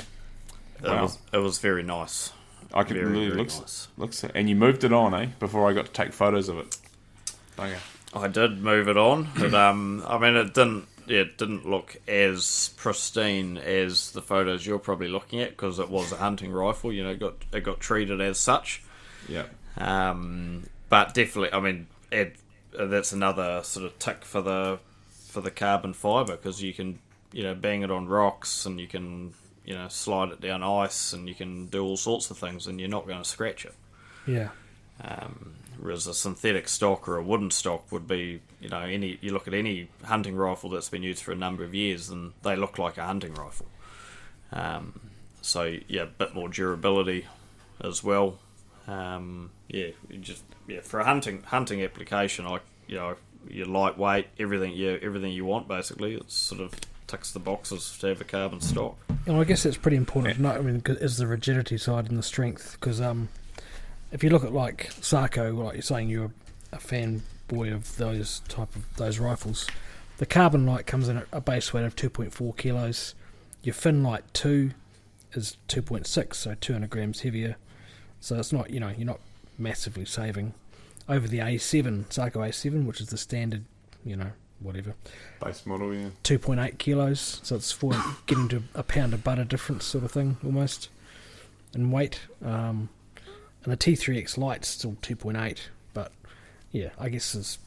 It 0.81 0.87
Wow. 0.87 1.01
was 1.03 1.17
it 1.33 1.37
was 1.39 1.57
very 1.59 1.83
nice. 1.83 2.31
I 2.73 2.83
could 2.83 2.97
Very, 2.97 3.07
really 3.07 3.27
very 3.27 3.39
looks 3.39 3.59
nice. 3.59 3.87
looks 3.97 4.23
and 4.23 4.49
you 4.49 4.55
moved 4.55 4.83
it 4.83 4.93
on, 4.93 5.13
eh? 5.13 5.27
Before 5.39 5.69
I 5.69 5.73
got 5.73 5.85
to 5.87 5.91
take 5.91 6.13
photos 6.13 6.49
of 6.49 6.59
it. 6.59 6.77
Okay. 7.57 7.77
I 8.13 8.27
did 8.27 8.61
move 8.61 8.87
it 8.87 8.97
on, 8.97 9.29
but 9.37 9.53
um, 9.65 10.03
I 10.07 10.17
mean, 10.17 10.35
it 10.35 10.53
didn't. 10.53 10.85
Yeah, 11.07 11.21
it 11.21 11.39
didn't 11.39 11.67
look 11.67 11.97
as 12.07 12.69
pristine 12.77 13.57
as 13.57 14.11
the 14.11 14.21
photos 14.21 14.63
you're 14.63 14.77
probably 14.77 15.07
looking 15.07 15.41
at 15.41 15.49
because 15.49 15.79
it 15.79 15.89
was 15.89 16.11
a 16.11 16.17
hunting 16.17 16.51
rifle. 16.51 16.93
You 16.93 17.03
know, 17.03 17.09
it 17.09 17.19
got 17.19 17.33
it 17.51 17.61
got 17.61 17.79
treated 17.79 18.21
as 18.21 18.37
such. 18.37 18.83
Yeah. 19.27 19.45
Um, 19.77 20.67
but 20.89 21.15
definitely, 21.15 21.51
I 21.51 21.59
mean, 21.61 21.87
it, 22.11 22.35
that's 22.71 23.11
another 23.11 23.61
sort 23.63 23.87
of 23.87 23.97
tick 23.97 24.23
for 24.23 24.41
the 24.41 24.79
for 25.09 25.41
the 25.41 25.49
carbon 25.51 25.93
fiber 25.93 26.35
because 26.35 26.61
you 26.61 26.73
can, 26.73 26.99
you 27.31 27.41
know, 27.43 27.55
bang 27.55 27.81
it 27.81 27.89
on 27.91 28.07
rocks 28.07 28.65
and 28.67 28.79
you 28.79 28.87
can, 28.87 29.33
you 29.69 29.75
know, 29.75 29.87
slide 29.87 30.31
it 30.31 30.41
down 30.41 30.63
ice 30.63 31.13
and 31.13 31.29
you 31.29 31.35
can 31.35 31.67
do 31.67 31.83
all 31.83 31.95
sorts 31.95 32.31
of 32.31 32.39
things 32.39 32.65
and 32.65 32.79
you're 32.79 32.89
not 32.89 33.05
going 33.05 33.21
to 33.21 33.29
scratch 33.29 33.65
it. 33.65 33.75
Yeah, 34.25 34.49
Um, 34.99 35.53
whereas 35.79 36.07
a 36.07 36.13
synthetic 36.15 36.67
stock 36.67 37.07
or 37.07 37.17
a 37.17 37.23
wooden 37.23 37.51
stock 37.51 37.91
would 37.91 38.07
be, 38.07 38.41
you 38.59 38.67
know, 38.69 38.81
any 38.81 39.19
you 39.21 39.31
look 39.31 39.47
at 39.47 39.53
any 39.53 39.87
hunting 40.03 40.35
rifle 40.35 40.71
that's 40.71 40.89
been 40.89 41.03
used 41.03 41.21
for 41.23 41.31
a 41.33 41.35
number 41.35 41.63
of 41.63 41.75
years, 41.75 42.09
and 42.09 42.33
they 42.41 42.55
look 42.55 42.79
like 42.79 42.97
a 42.97 43.05
hunting 43.05 43.35
rifle. 43.35 43.67
Um, 44.51 44.99
so 45.41 45.77
yeah, 45.87 46.01
a 46.01 46.05
bit 46.07 46.33
more 46.33 46.49
durability 46.49 47.27
as 47.79 48.03
well. 48.03 48.39
Um, 48.87 49.51
yeah, 49.67 49.89
you 50.09 50.17
just 50.17 50.43
yeah 50.67 50.81
for 50.81 50.99
a 50.99 51.05
hunting 51.05 51.43
hunting 51.43 51.83
application, 51.83 52.47
I 52.47 52.59
you 52.87 52.95
know 52.95 53.15
you're 53.47 53.67
lightweight, 53.67 54.27
everything 54.39 54.73
yeah 54.73 54.97
everything 55.01 55.31
you 55.31 55.45
want 55.45 55.67
basically. 55.67 56.15
It 56.15 56.31
sort 56.31 56.59
of 56.59 56.73
ticks 57.05 57.31
the 57.31 57.39
boxes 57.39 57.95
to 57.99 58.07
have 58.07 58.19
a 58.19 58.25
carbon 58.25 58.61
stock. 58.61 58.97
And 59.25 59.37
I 59.37 59.43
guess 59.43 59.65
it's 59.65 59.77
pretty 59.77 59.97
important 59.97 60.35
to 60.35 60.41
know. 60.41 60.51
I 60.51 60.61
mean, 60.61 60.81
is 60.85 61.17
the 61.17 61.27
rigidity 61.27 61.77
side 61.77 62.09
and 62.09 62.17
the 62.17 62.23
strength 62.23 62.77
because 62.79 62.99
um, 62.99 63.29
if 64.11 64.23
you 64.23 64.29
look 64.29 64.43
at 64.43 64.53
like 64.53 64.91
Sako, 65.01 65.53
like 65.53 65.73
you're 65.75 65.81
saying, 65.81 66.09
you're 66.09 66.31
a 66.71 66.77
fanboy 66.77 67.73
of 67.73 67.95
those 67.97 68.41
type 68.47 68.75
of 68.75 68.95
those 68.97 69.19
rifles. 69.19 69.67
The 70.17 70.25
carbon 70.25 70.65
light 70.65 70.85
comes 70.85 71.07
in 71.07 71.17
at 71.17 71.27
a 71.31 71.41
base 71.41 71.73
weight 71.73 71.85
of 71.85 71.95
2.4 71.95 72.57
kilos. 72.57 73.15
Your 73.61 73.75
Finnlight 73.75 74.23
two 74.33 74.71
is 75.33 75.57
2.6, 75.67 76.33
so 76.33 76.55
200 76.59 76.89
grams 76.89 77.21
heavier. 77.21 77.57
So 78.19 78.37
it's 78.37 78.51
not 78.51 78.71
you 78.71 78.79
know 78.79 78.89
you're 78.89 79.05
not 79.05 79.19
massively 79.57 80.05
saving 80.05 80.53
over 81.07 81.27
the 81.27 81.39
A7 81.39 82.11
Sako 82.11 82.41
A7, 82.41 82.85
which 82.85 83.01
is 83.01 83.09
the 83.09 83.17
standard, 83.17 83.65
you 84.03 84.15
know 84.15 84.31
whatever. 84.59 84.95
Base 85.43 85.65
model, 85.65 85.93
yeah. 85.93 86.09
2.8 86.23 86.77
kilos, 86.77 87.39
so 87.43 87.55
it's 87.55 87.71
for 87.71 87.93
getting 88.25 88.47
to 88.49 88.63
a 88.75 88.83
pound 88.83 89.13
of 89.13 89.23
butter 89.23 89.43
difference, 89.43 89.85
sort 89.85 90.03
of 90.03 90.11
thing, 90.11 90.37
almost 90.43 90.89
in 91.73 91.91
weight. 91.91 92.21
Um, 92.43 92.89
and 93.63 93.73
the 93.73 93.77
T3X 93.77 94.37
Lite's 94.37 94.67
still 94.67 94.93
2.8, 95.01 95.59
but 95.93 96.11
yeah, 96.71 96.89
I 96.97 97.09
guess 97.09 97.33
there's 97.33 97.59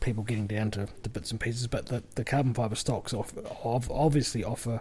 people 0.00 0.22
getting 0.22 0.46
down 0.46 0.70
to 0.72 0.88
the 1.02 1.08
bits 1.08 1.30
and 1.30 1.40
pieces. 1.40 1.66
But 1.66 1.86
the, 1.86 2.02
the 2.14 2.24
carbon 2.24 2.54
fiber 2.54 2.76
stocks 2.76 3.12
off, 3.12 3.32
obviously 3.64 4.44
offer 4.44 4.80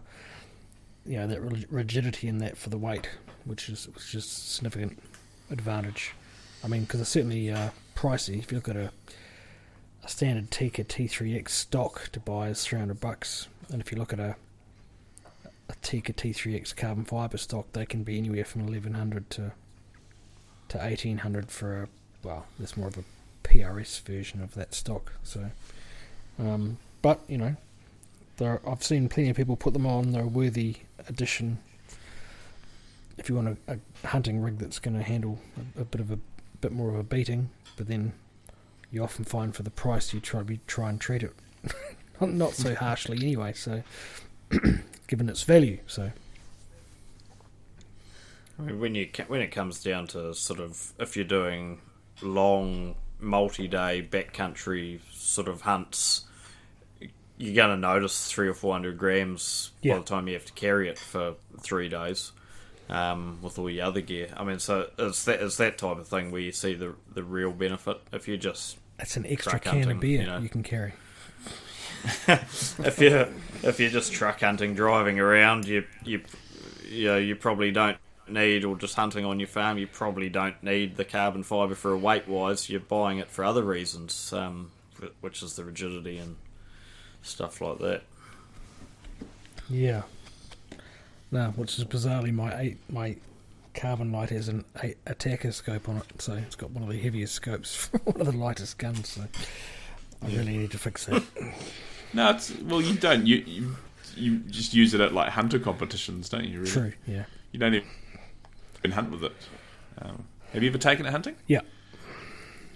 you 1.05 1.17
know 1.17 1.27
that 1.27 1.41
rigidity 1.69 2.27
in 2.27 2.39
that 2.39 2.57
for 2.57 2.69
the 2.69 2.77
weight, 2.77 3.09
which 3.45 3.69
is 3.69 3.87
which 3.87 4.15
is 4.15 4.25
a 4.25 4.27
significant 4.27 4.99
advantage. 5.51 6.13
I 6.63 6.67
mean, 6.67 6.81
because 6.81 7.01
it's 7.01 7.09
certainly 7.09 7.51
uh, 7.51 7.69
pricey. 7.95 8.39
If 8.39 8.51
you 8.51 8.57
look 8.57 8.69
at 8.69 8.75
a 8.75 8.91
a 10.05 10.07
standard 10.07 10.51
Tikka 10.51 10.83
T3X 10.83 11.49
stock 11.49 12.09
to 12.11 12.19
buy 12.19 12.49
is 12.49 12.63
300 12.63 12.99
bucks, 12.99 13.47
and 13.71 13.81
if 13.81 13.91
you 13.91 13.97
look 13.97 14.13
at 14.13 14.19
a 14.19 14.35
a 15.67 15.73
Tikka 15.81 16.13
T3X 16.13 16.75
carbon 16.75 17.05
fiber 17.05 17.37
stock, 17.37 17.65
they 17.73 17.87
can 17.87 18.03
be 18.03 18.19
anywhere 18.19 18.45
from 18.45 18.67
1100 18.67 19.29
to 19.31 19.51
to 20.67 20.77
1800 20.77 21.51
for 21.51 21.83
a 21.83 21.87
well, 22.23 22.45
there's 22.57 22.77
more 22.77 22.87
of 22.87 22.97
a 22.97 23.03
PRS 23.43 24.01
version 24.01 24.41
of 24.41 24.53
that 24.55 24.73
stock. 24.73 25.13
So, 25.23 25.51
um, 26.39 26.77
but 27.01 27.21
you 27.27 27.37
know, 27.37 27.55
there 28.37 28.61
I've 28.67 28.83
seen 28.83 29.09
plenty 29.09 29.31
of 29.31 29.37
people 29.37 29.55
put 29.55 29.73
them 29.73 29.87
on. 29.87 30.11
They're 30.11 30.23
a 30.23 30.27
worthy 30.27 30.77
addition. 31.09 31.57
If 33.17 33.29
you 33.29 33.35
want 33.35 33.57
a, 33.67 33.73
a 33.73 34.07
hunting 34.07 34.41
rig 34.41 34.59
that's 34.59 34.77
going 34.77 34.97
to 34.97 35.03
handle 35.03 35.39
a, 35.77 35.81
a 35.81 35.85
bit 35.85 36.01
of 36.01 36.11
a 36.11 36.19
bit 36.61 36.71
more 36.71 36.89
of 36.89 36.95
a 36.95 37.03
beating, 37.03 37.49
but 37.75 37.87
then 37.87 38.13
you 38.91 39.03
often 39.03 39.25
find 39.25 39.55
for 39.55 39.63
the 39.63 39.69
price 39.71 40.13
you 40.13 40.19
try 40.19 40.39
to 40.41 40.45
be 40.45 40.59
try 40.67 40.89
and 40.89 40.99
treat 41.01 41.23
it 41.23 41.33
not, 42.21 42.29
not 42.31 42.53
so 42.53 42.75
harshly 42.75 43.17
anyway. 43.17 43.53
So, 43.53 43.83
given 45.07 45.27
its 45.29 45.43
value, 45.43 45.79
so 45.87 46.11
I 48.57 48.61
mean, 48.61 48.79
when 48.79 48.95
you 48.95 49.09
when 49.27 49.41
it 49.41 49.51
comes 49.51 49.83
down 49.83 50.07
to 50.07 50.33
sort 50.33 50.59
of 50.59 50.93
if 50.99 51.15
you're 51.15 51.25
doing 51.25 51.79
long 52.21 52.95
multi-day 53.19 54.07
backcountry 54.09 54.99
sort 55.11 55.47
of 55.47 55.61
hunts, 55.61 56.25
you're 57.37 57.55
going 57.55 57.69
to 57.71 57.77
notice 57.77 58.31
three 58.31 58.47
or 58.47 58.53
four 58.53 58.73
hundred 58.73 58.97
grams 58.97 59.71
Yeah. 59.81 59.93
by 59.93 59.99
the 59.99 60.05
time 60.05 60.27
you 60.27 60.33
have 60.35 60.45
to 60.45 60.53
carry 60.53 60.87
it 60.87 60.97
for 60.97 61.35
three 61.61 61.89
days 61.89 62.31
um, 62.89 63.39
with 63.41 63.57
all 63.59 63.69
your 63.69 63.85
other 63.85 64.01
gear. 64.01 64.29
I 64.35 64.43
mean, 64.43 64.59
so 64.59 64.89
it's 64.97 65.25
that 65.25 65.41
it's 65.41 65.57
that 65.57 65.77
type 65.77 65.97
of 65.97 66.07
thing 66.07 66.31
where 66.31 66.41
you 66.41 66.51
see 66.51 66.73
the 66.73 66.95
the 67.13 67.23
real 67.23 67.51
benefit 67.51 68.01
if 68.11 68.27
you 68.27 68.37
just 68.37 68.77
it's 68.99 69.17
an 69.17 69.25
extra 69.25 69.59
can 69.59 69.89
of 69.91 69.99
beer 69.99 70.21
you 70.21 70.27
know. 70.27 70.37
you 70.37 70.49
can 70.49 70.63
carry. 70.63 70.93
if 72.27 72.99
you 72.99 73.27
if 73.63 73.79
you're 73.79 73.89
just 73.89 74.13
truck 74.13 74.39
hunting, 74.39 74.75
driving 74.75 75.19
around, 75.19 75.67
you 75.67 75.85
you 76.03 76.21
you 76.87 77.05
know, 77.05 77.17
you 77.17 77.35
probably 77.35 77.71
don't 77.71 77.97
need, 78.27 78.63
or 78.65 78.75
just 78.75 78.95
hunting 78.95 79.25
on 79.25 79.39
your 79.39 79.47
farm, 79.47 79.77
you 79.77 79.87
probably 79.87 80.29
don't 80.29 80.61
need 80.63 80.97
the 80.97 81.05
carbon 81.05 81.43
fibre 81.43 81.75
for 81.75 81.91
a 81.91 81.97
weight 81.97 82.27
wise. 82.27 82.69
You're 82.69 82.79
buying 82.79 83.19
it 83.19 83.29
for 83.29 83.43
other 83.43 83.63
reasons, 83.63 84.33
um, 84.33 84.71
which 85.21 85.43
is 85.43 85.55
the 85.55 85.63
rigidity 85.63 86.17
and 86.17 86.35
stuff 87.21 87.61
like 87.61 87.79
that. 87.79 88.03
Yeah. 89.69 90.03
No, 91.35 91.51
which 91.57 91.77
is 91.77 91.83
bizarrely 91.83 92.33
my 92.33 92.57
eight 92.57 92.77
my 92.89 93.17
carbon 93.73 94.09
light 94.09 94.29
has 94.29 94.47
an 94.47 94.63
eight 94.81 95.03
ATACR 95.03 95.53
scope 95.53 95.89
on 95.89 95.97
it, 95.97 96.21
so 96.21 96.31
it's 96.35 96.55
got 96.55 96.71
one 96.71 96.81
of 96.81 96.87
the 96.87 96.97
heaviest 96.97 97.33
scopes, 97.33 97.89
one 98.05 98.21
of 98.21 98.25
the 98.25 98.37
lightest 98.37 98.77
guns. 98.77 99.09
So 99.09 99.23
I 100.21 100.27
really 100.27 100.57
need 100.57 100.71
to 100.71 100.77
fix 100.77 101.07
that. 101.07 101.23
No, 102.13 102.29
it's 102.29 102.57
well, 102.61 102.81
you 102.81 102.95
don't. 102.95 103.27
You 103.27 103.43
you, 103.45 103.75
you 104.15 104.37
just 104.47 104.73
use 104.73 104.93
it 104.93 105.01
at 105.01 105.13
like 105.13 105.27
hunter 105.27 105.59
competitions, 105.59 106.29
don't 106.29 106.45
you? 106.45 106.59
Really? 106.59 106.71
True. 106.71 106.93
Yeah. 107.05 107.25
You 107.51 107.59
don't 107.59 107.83
even 108.79 108.91
hunt 108.91 109.11
with 109.11 109.25
it. 109.25 109.33
Um, 110.01 110.23
have 110.53 110.63
you 110.63 110.69
ever 110.69 110.77
taken 110.77 111.05
it 111.05 111.11
hunting? 111.11 111.35
Yeah. 111.47 111.61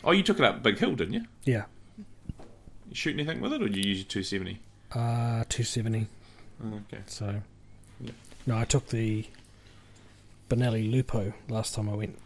Oh, 0.04 0.12
you 0.12 0.22
took 0.22 0.38
it 0.38 0.44
up 0.44 0.62
Big 0.62 0.78
Hill, 0.78 0.96
didn't 0.96 1.14
you? 1.14 1.24
Yeah. 1.46 1.64
You 2.90 2.96
shoot 2.96 3.14
anything 3.14 3.40
with 3.40 3.54
it, 3.54 3.62
or 3.62 3.70
did 3.70 3.78
you 3.78 3.90
use 3.90 4.00
your 4.00 4.08
two 4.08 4.24
seventy? 4.24 4.60
Uh, 4.92 5.46
two 5.48 5.64
seventy. 5.64 6.08
Okay. 6.62 7.04
So. 7.06 7.42
Yeah. 8.46 8.54
No, 8.56 8.60
I 8.60 8.66
took 8.66 8.88
the 8.90 9.26
Benelli 10.50 10.90
Lupo 10.92 11.34
last 11.48 11.76
time 11.76 11.90
I 11.90 11.94
went 11.96 12.18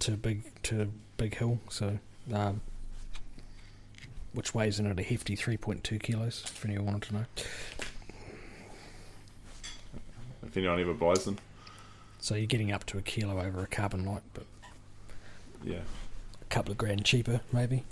to 0.00 0.12
big 0.12 0.42
to 0.64 0.90
Big 1.16 1.36
Hill. 1.36 1.58
So. 1.68 1.98
Um, 2.32 2.60
which 4.32 4.52
weighs 4.54 4.78
in 4.78 4.86
at 4.86 4.98
a 5.00 5.02
hefty 5.02 5.34
3.2 5.34 6.02
kilos, 6.02 6.42
if 6.44 6.62
anyone 6.66 6.84
wanted 6.84 7.02
to 7.08 7.14
know. 7.14 7.24
If 10.46 10.54
anyone 10.58 10.78
ever 10.78 10.92
buys 10.92 11.24
them, 11.24 11.38
So 12.18 12.34
you're 12.34 12.46
getting 12.46 12.70
up 12.70 12.84
to 12.86 12.98
a 12.98 13.00
kilo 13.02 13.40
over 13.40 13.62
a 13.62 13.66
carbon 13.66 14.04
light, 14.04 14.20
but 14.34 14.44
yeah. 15.64 15.78
a 16.42 16.44
couple 16.50 16.70
of 16.72 16.76
grand 16.76 17.04
cheaper, 17.06 17.40
maybe. 17.50 17.84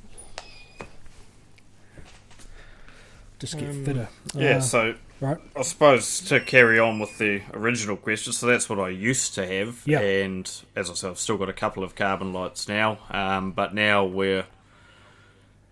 Just 3.39 3.57
get 3.59 3.71
Um, 3.71 3.85
fitter. 3.87 4.09
Yeah, 4.35 4.57
Uh, 4.57 4.61
so 4.61 4.95
right. 5.25 5.39
I 5.57 5.63
suppose 5.63 6.21
to 6.23 6.41
carry 6.41 6.79
on 6.79 6.99
with 6.99 7.19
the 7.19 7.43
original 7.53 7.97
question, 7.97 8.33
so 8.33 8.47
that's 8.47 8.69
what 8.69 8.79
I 8.79 8.91
used 8.91 9.35
to 9.35 9.47
have, 9.47 9.87
and 10.01 10.51
as 10.77 10.91
I 10.91 10.95
said, 10.95 11.11
I've 11.11 11.19
still 11.19 11.37
got 11.39 11.49
a 11.49 11.55
couple 11.55 11.83
of 11.83 11.95
carbon 11.95 12.33
lights 12.33 12.69
now, 12.69 12.99
um, 13.11 13.53
but 13.53 13.75
now 13.75 14.05
we're 14.05 14.47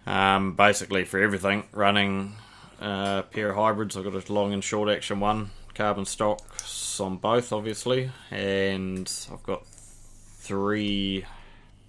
um, 0.06 0.54
basically 0.54 1.04
for 1.04 1.20
everything 1.20 1.64
running 1.72 2.34
uh, 2.80 3.22
a 3.24 3.28
pair 3.30 3.50
of 3.50 3.56
hybrids. 3.56 3.96
I've 3.96 4.04
got 4.04 4.28
a 4.28 4.32
long 4.32 4.52
and 4.52 4.62
short 4.64 4.88
action 4.88 5.20
one, 5.20 5.50
carbon 5.74 6.04
stocks 6.04 6.98
on 7.00 7.16
both, 7.18 7.52
obviously, 7.52 8.10
and 8.30 9.10
I've 9.32 9.42
got 9.42 9.66
three. 9.66 11.24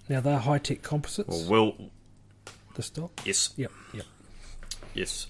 Now 0.08 0.20
they're 0.20 0.38
high 0.38 0.58
tech 0.58 0.82
composites. 0.82 1.28
Well, 1.48 1.74
will 1.76 1.90
the 2.74 2.82
stock. 2.82 3.20
yes, 3.24 3.54
Yep. 3.56 3.72
Yep. 3.92 4.04
Yes. 4.94 5.26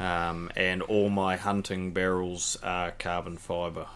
Um, 0.00 0.50
and 0.56 0.80
all 0.80 1.10
my 1.10 1.36
hunting 1.36 1.92
barrels 1.92 2.56
are 2.62 2.90
carbon 2.92 3.36
fibre. 3.36 3.86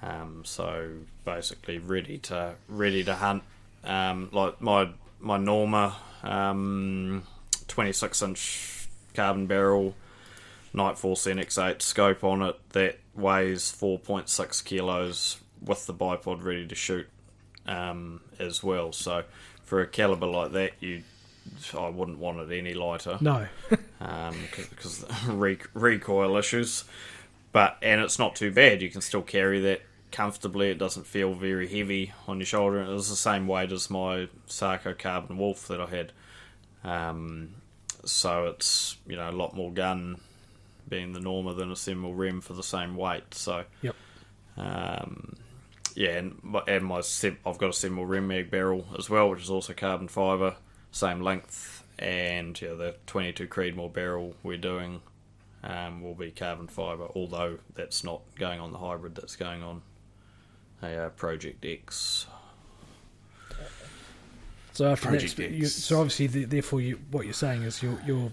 Um, 0.00 0.42
so 0.44 0.90
basically 1.24 1.78
ready 1.78 2.18
to 2.18 2.54
ready 2.68 3.02
to 3.02 3.16
hunt. 3.16 3.42
Um, 3.82 4.28
like 4.32 4.60
my 4.60 4.90
my 5.18 5.36
Norma 5.36 5.96
um, 6.22 7.24
26 7.66 8.22
inch 8.22 8.88
carbon 9.14 9.46
barrel, 9.46 9.96
Nightforce 10.72 11.26
NX8 11.34 11.82
scope 11.82 12.22
on 12.22 12.42
it 12.42 12.56
that 12.70 13.00
weighs 13.14 13.72
4.6 13.72 14.64
kilos 14.64 15.40
with 15.60 15.86
the 15.86 15.94
bipod 15.94 16.44
ready 16.44 16.66
to 16.66 16.74
shoot 16.76 17.08
um, 17.66 18.20
as 18.38 18.62
well. 18.62 18.92
So 18.92 19.24
for 19.64 19.80
a 19.80 19.86
caliber 19.88 20.26
like 20.26 20.52
that, 20.52 20.72
you 20.78 21.02
I 21.76 21.88
wouldn't 21.88 22.18
want 22.18 22.38
it 22.40 22.56
any 22.56 22.74
lighter 22.74 23.18
No. 23.20 23.46
um, 24.00 24.34
because 24.50 25.04
re- 25.28 25.58
recoil 25.74 26.36
issues. 26.36 26.84
But 27.52 27.78
and 27.82 28.00
it's 28.00 28.18
not 28.18 28.36
too 28.36 28.50
bad. 28.52 28.82
You 28.82 28.90
can 28.90 29.00
still 29.00 29.22
carry 29.22 29.60
that 29.60 29.80
comfortably. 30.12 30.70
It 30.70 30.78
doesn't 30.78 31.06
feel 31.06 31.34
very 31.34 31.66
heavy 31.68 32.12
on 32.28 32.38
your 32.38 32.46
shoulder. 32.46 32.80
It 32.82 32.88
was 32.92 33.08
the 33.08 33.16
same 33.16 33.46
weight 33.48 33.72
as 33.72 33.88
my 33.90 34.28
Sako 34.46 34.94
Carbon 34.94 35.38
Wolf 35.38 35.66
that 35.68 35.80
I 35.80 35.86
had. 35.86 36.12
Um, 36.84 37.54
so 38.04 38.46
it's 38.46 38.96
you 39.06 39.16
know 39.16 39.30
a 39.30 39.32
lot 39.32 39.54
more 39.56 39.72
gun 39.72 40.20
being 40.88 41.12
the 41.14 41.20
Norma 41.20 41.54
than 41.54 41.72
a 41.72 41.76
Semel 41.76 42.14
Rem 42.14 42.40
for 42.40 42.52
the 42.52 42.62
same 42.62 42.94
weight. 42.94 43.34
So 43.34 43.64
Yep. 43.82 43.94
um, 44.56 45.36
yeah, 45.94 46.10
and 46.10 46.38
my, 46.42 46.62
and 46.68 46.84
my 46.84 47.00
Sem- 47.00 47.38
I've 47.46 47.58
got 47.58 47.70
a 47.70 47.72
Semel 47.72 48.04
Rem 48.06 48.28
mag 48.28 48.50
barrel 48.50 48.86
as 48.98 49.08
well, 49.10 49.30
which 49.30 49.42
is 49.42 49.50
also 49.50 49.72
carbon 49.72 50.08
fibre, 50.08 50.56
same 50.96 51.20
length, 51.20 51.84
and 51.98 52.60
yeah, 52.60 52.72
the 52.72 52.96
22 53.06 53.46
Creedmoor 53.48 53.92
barrel 53.92 54.34
we're 54.42 54.56
doing 54.56 55.02
um, 55.62 56.02
will 56.02 56.14
be 56.14 56.30
carbon 56.30 56.66
fibre, 56.68 57.08
although 57.14 57.58
that's 57.74 58.02
not 58.02 58.22
going 58.38 58.60
on 58.60 58.72
the 58.72 58.78
hybrid, 58.78 59.14
that's 59.14 59.36
going 59.36 59.62
on 59.62 59.82
a 60.82 61.04
uh, 61.06 61.08
Project 61.10 61.64
X. 61.64 62.26
So 64.72 64.86
after 64.90 65.08
Project 65.08 65.36
that, 65.36 65.50
you, 65.50 65.66
so 65.66 66.00
obviously, 66.00 66.26
the, 66.28 66.44
therefore, 66.44 66.80
you, 66.80 66.98
what 67.10 67.24
you're 67.24 67.32
saying 67.34 67.62
is 67.62 67.82
you're, 67.82 67.98
you're, 68.06 68.30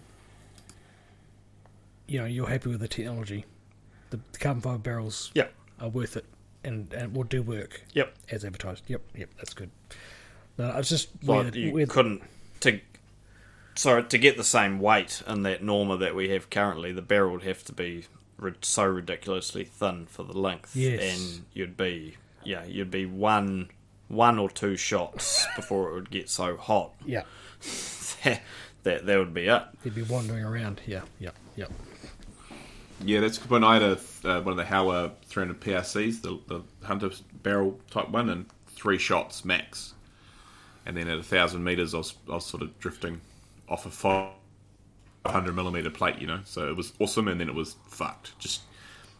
you 2.07 2.19
know, 2.19 2.25
you're 2.25 2.47
happy 2.49 2.69
with 2.69 2.79
the 2.81 2.87
technology. 2.87 3.45
The, 4.09 4.19
the 4.31 4.39
carbon 4.39 4.61
fibre 4.61 4.77
barrels 4.77 5.31
Yep. 5.35 5.53
are 5.79 5.89
worth 5.89 6.15
it, 6.17 6.25
and 6.63 6.93
and 6.93 7.15
will 7.15 7.23
do 7.23 7.41
work 7.41 7.81
Yep. 7.93 8.13
as 8.29 8.43
advertised. 8.45 8.83
Yep, 8.87 9.01
yep, 9.15 9.29
that's 9.37 9.53
good. 9.53 9.69
No, 10.57 10.69
it's 10.77 10.89
just 10.89 11.09
Like 11.23 11.43
weird. 11.43 11.55
you 11.55 11.71
weird- 11.73 11.89
couldn't 11.89 12.21
to 12.63 12.79
sorry 13.75 14.03
to 14.03 14.17
get 14.17 14.37
the 14.37 14.43
same 14.43 14.79
weight 14.79 15.21
in 15.27 15.43
that 15.43 15.63
Norma 15.63 15.97
that 15.97 16.15
we 16.15 16.29
have 16.29 16.49
currently. 16.49 16.91
The 16.91 17.01
barrel 17.01 17.31
would 17.33 17.43
have 17.43 17.63
to 17.65 17.73
be 17.73 18.05
so 18.61 18.85
ridiculously 18.85 19.63
thin 19.63 20.05
for 20.07 20.23
the 20.23 20.37
length, 20.37 20.75
Yes. 20.75 21.01
and 21.01 21.45
you'd 21.53 21.77
be 21.77 22.17
yeah 22.43 22.65
you'd 22.65 22.91
be 22.91 23.05
one 23.05 23.69
one 24.09 24.37
or 24.37 24.49
two 24.49 24.75
shots 24.75 25.45
before 25.55 25.89
it 25.89 25.93
would 25.93 26.11
get 26.11 26.29
so 26.29 26.57
hot 26.57 26.91
Yeah, 27.05 27.23
that 28.23 28.41
that, 28.83 29.05
that 29.05 29.17
would 29.17 29.33
be 29.33 29.47
it. 29.47 29.63
they'd 29.83 29.95
be 29.95 30.01
wandering 30.03 30.43
around. 30.43 30.81
Yeah, 30.85 31.03
yeah, 31.19 31.29
yeah. 31.55 31.67
Yeah, 33.05 33.19
that's 33.21 33.37
a 33.37 33.41
good 33.41 33.49
point. 33.49 33.63
I 33.63 33.73
had 33.75 33.81
a, 33.83 33.91
uh, 34.29 34.41
one 34.41 34.51
of 34.51 34.57
the 34.57 34.65
Howa 34.65 35.11
300 35.25 35.59
PRCs, 35.59 36.21
the, 36.21 36.39
the 36.47 36.61
Hunter 36.85 37.09
barrel 37.41 37.79
type 37.91 38.09
one, 38.09 38.29
and 38.29 38.45
three 38.67 38.97
shots 38.97 39.43
max. 39.43 39.93
And 40.85 40.97
then 40.97 41.07
at 41.07 41.17
a 41.17 41.23
thousand 41.23 41.63
meters, 41.63 41.93
I 41.93 41.99
was, 41.99 42.15
I 42.27 42.33
was 42.33 42.45
sort 42.45 42.63
of 42.63 42.77
drifting 42.79 43.21
off 43.69 43.85
a 43.85 43.89
500 43.89 45.55
millimeter 45.55 45.89
plate, 45.89 46.19
you 46.19 46.27
know. 46.27 46.41
So 46.45 46.67
it 46.67 46.75
was 46.75 46.93
awesome, 46.99 47.27
and 47.27 47.39
then 47.39 47.47
it 47.47 47.55
was 47.55 47.75
fucked. 47.87 48.37
Just 48.39 48.61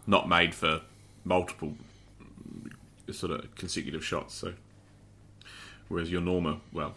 not 0.06 0.28
made 0.28 0.54
for 0.54 0.82
multiple 1.24 1.76
sort 3.12 3.32
of 3.32 3.56
consecutive 3.56 4.04
shots. 4.04 4.36
So 4.36 4.54
whereas 5.88 6.12
your 6.12 6.22
Norma, 6.22 6.60
well, 6.72 6.96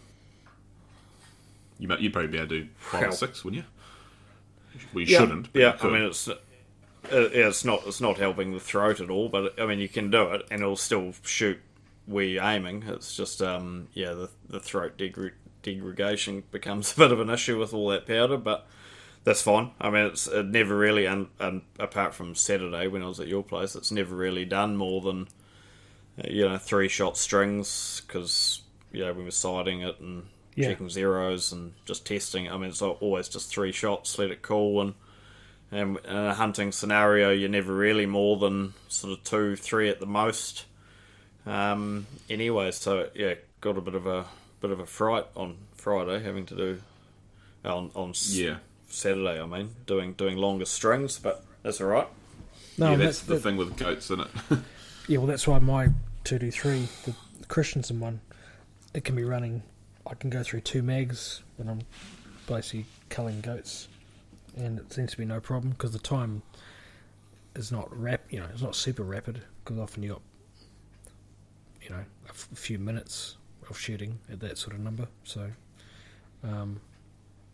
you 1.78 1.88
might, 1.88 2.00
you'd 2.00 2.12
probably 2.12 2.30
be 2.30 2.38
able 2.38 2.48
to 2.48 2.60
do 2.62 2.68
five 2.76 3.08
or 3.08 3.12
six, 3.12 3.44
wouldn't 3.44 3.64
you? 3.64 4.80
Well, 4.92 5.00
you 5.02 5.06
shouldn't. 5.06 5.48
Yeah, 5.54 5.76
I 5.80 5.86
mean 5.88 6.02
it's. 6.02 6.28
Uh, 6.28 6.36
yeah, 7.12 7.48
it's 7.48 7.64
not 7.64 7.82
it's 7.86 8.00
not 8.00 8.18
helping 8.18 8.52
the 8.52 8.60
throat 8.60 9.00
at 9.00 9.10
all, 9.10 9.28
but 9.28 9.58
I 9.60 9.66
mean 9.66 9.78
you 9.78 9.88
can 9.88 10.10
do 10.10 10.22
it 10.32 10.46
and 10.50 10.60
it'll 10.60 10.76
still 10.76 11.14
shoot 11.22 11.60
where 12.06 12.24
you're 12.24 12.42
aiming. 12.44 12.84
It's 12.86 13.16
just 13.16 13.42
um 13.42 13.88
yeah 13.92 14.12
the 14.14 14.30
the 14.48 14.60
throat 14.60 14.96
degre- 14.96 15.32
degradation 15.62 16.44
becomes 16.50 16.92
a 16.94 16.96
bit 16.96 17.12
of 17.12 17.20
an 17.20 17.30
issue 17.30 17.58
with 17.58 17.74
all 17.74 17.88
that 17.88 18.06
powder, 18.06 18.36
but 18.36 18.66
that's 19.24 19.42
fine. 19.42 19.72
I 19.80 19.90
mean 19.90 20.06
it's 20.06 20.26
it 20.26 20.46
never 20.46 20.76
really 20.76 21.06
and 21.06 21.28
and 21.38 21.62
apart 21.78 22.14
from 22.14 22.34
Saturday 22.34 22.86
when 22.86 23.02
I 23.02 23.06
was 23.08 23.20
at 23.20 23.28
your 23.28 23.42
place, 23.42 23.74
it's 23.74 23.90
never 23.92 24.14
really 24.14 24.44
done 24.44 24.76
more 24.76 25.00
than 25.00 25.28
you 26.28 26.48
know 26.48 26.58
three 26.58 26.88
shot 26.88 27.18
strings 27.18 28.02
because 28.06 28.62
you 28.92 29.04
know 29.04 29.12
we 29.12 29.24
were 29.24 29.30
sighting 29.30 29.82
it 29.82 30.00
and 30.00 30.26
Yeah. 30.54 30.68
checking 30.68 30.88
zeros 30.88 31.52
and 31.52 31.72
just 31.84 32.06
testing. 32.06 32.48
I 32.50 32.56
mean 32.56 32.70
it's 32.70 32.82
always 32.82 33.28
just 33.28 33.50
three 33.50 33.72
shots, 33.72 34.18
let 34.18 34.30
it 34.30 34.42
cool 34.42 34.80
and. 34.80 34.94
And 35.72 35.98
in 36.06 36.14
a 36.16 36.32
hunting 36.32 36.70
scenario, 36.70 37.32
you're 37.32 37.48
never 37.48 37.74
really 37.74 38.06
more 38.06 38.36
than 38.36 38.74
sort 38.86 39.18
of 39.18 39.24
two, 39.24 39.56
three 39.56 39.88
at 39.88 39.98
the 39.98 40.06
most. 40.06 40.64
Um, 41.46 42.06
anyway, 42.28 42.70
so 42.72 43.08
yeah, 43.14 43.34
got 43.60 43.76
a 43.78 43.80
bit 43.80 43.94
of 43.94 44.06
a 44.06 44.24
bit 44.60 44.70
of 44.70 44.80
a 44.80 44.86
fright 44.86 45.26
on 45.36 45.56
Friday, 45.76 46.22
having 46.22 46.46
to 46.46 46.54
do 46.56 46.82
on 47.64 47.90
on 47.94 48.12
yeah. 48.28 48.56
Saturday. 48.88 49.40
I 49.40 49.46
mean, 49.46 49.70
doing 49.86 50.12
doing 50.14 50.36
longer 50.36 50.64
strings, 50.64 51.18
but 51.18 51.44
that's 51.62 51.80
all 51.80 51.86
right. 51.88 52.08
No, 52.78 52.90
yeah, 52.90 52.96
that- 52.96 53.04
that's 53.04 53.20
the 53.20 53.34
that- 53.34 53.40
thing 53.42 53.56
with 53.56 53.76
goats, 53.76 54.10
isn't 54.10 54.20
it? 54.50 54.58
Yeah, 55.08 55.18
well, 55.18 55.28
that's 55.28 55.46
why 55.46 55.60
my 55.60 55.90
two 56.24 56.40
two 56.40 56.50
three, 56.50 56.88
the 57.04 57.14
Christensen 57.46 58.00
one, 58.00 58.20
it 58.92 59.04
can 59.04 59.14
be 59.14 59.22
running. 59.22 59.62
I 60.04 60.14
can 60.14 60.30
go 60.30 60.42
through 60.42 60.62
two 60.62 60.82
mags 60.82 61.44
when 61.58 61.68
I'm 61.68 61.82
basically 62.48 62.86
culling 63.08 63.40
goats 63.40 63.86
and 64.56 64.80
it 64.80 64.92
seems 64.92 65.12
to 65.12 65.16
be 65.18 65.24
no 65.24 65.38
problem 65.38 65.70
because 65.70 65.92
the 65.92 66.00
time 66.00 66.42
is 67.54 67.70
not 67.70 67.88
rap. 67.96 68.22
You 68.30 68.40
know, 68.40 68.46
it's 68.52 68.62
not 68.62 68.74
super 68.74 69.04
rapid 69.04 69.42
because 69.64 69.78
often 69.78 70.02
you 70.02 70.08
got 70.08 70.22
you 71.88 71.94
know 71.94 72.04
a 72.26 72.30
f- 72.30 72.48
few 72.54 72.78
minutes 72.78 73.36
of 73.70 73.78
shooting 73.78 74.18
at 74.30 74.40
that 74.40 74.58
sort 74.58 74.74
of 74.74 74.80
number. 74.80 75.06
So, 75.24 75.50
um, 76.44 76.80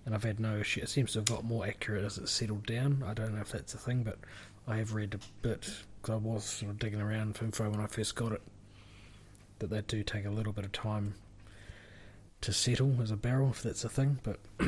and 0.05 0.14
I've 0.14 0.24
had 0.24 0.41
no 0.41 0.57
issue. 0.57 0.80
It 0.80 0.89
seems 0.89 1.12
to 1.12 1.20
have 1.20 1.26
got 1.26 1.45
more 1.45 1.66
accurate 1.66 2.05
as 2.05 2.18
it's 2.18 2.33
settled 2.33 2.66
down. 2.66 3.05
I 3.07 3.14
don't 3.14 3.35
know 3.35 3.41
if 3.41 3.53
that's 3.53 3.74
a 3.74 3.78
thing, 3.78 4.03
but 4.03 4.18
I 4.66 4.76
have 4.76 4.95
read 4.95 5.14
a 5.14 5.18
bit 5.47 5.70
because 6.01 6.14
I 6.14 6.16
was 6.16 6.45
sort 6.45 6.70
of 6.70 6.78
digging 6.78 7.01
around 7.01 7.37
for 7.37 7.45
info 7.45 7.68
when 7.70 7.80
I 7.80 7.87
first 7.87 8.14
got 8.14 8.33
it 8.33 8.43
that 9.59 9.70
they 9.70 9.80
do 9.83 10.03
take 10.03 10.24
a 10.24 10.30
little 10.30 10.53
bit 10.53 10.64
of 10.64 10.72
time 10.72 11.14
to 12.41 12.53
settle 12.53 13.01
as 13.01 13.12
a 13.12 13.16
barrel 13.16 13.51
if 13.51 13.62
that's 13.62 13.85
a 13.85 13.89
thing, 13.89 14.18
but 14.24 14.41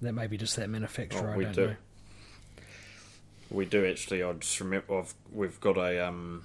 that 0.00 0.12
may 0.12 0.26
be 0.28 0.36
just 0.36 0.54
that 0.56 0.70
manufacturer. 0.70 1.30
Oh, 1.30 1.32
I 1.32 1.36
we 1.36 1.44
don't 1.44 1.54
do. 1.54 1.66
know. 1.66 1.76
We 3.50 3.64
do 3.64 3.84
actually. 3.86 4.22
I 4.22 4.32
just 4.34 4.58
remember 4.60 4.98
I've, 4.98 5.14
we've 5.32 5.58
got 5.60 5.76
a 5.76 6.06
um, 6.06 6.44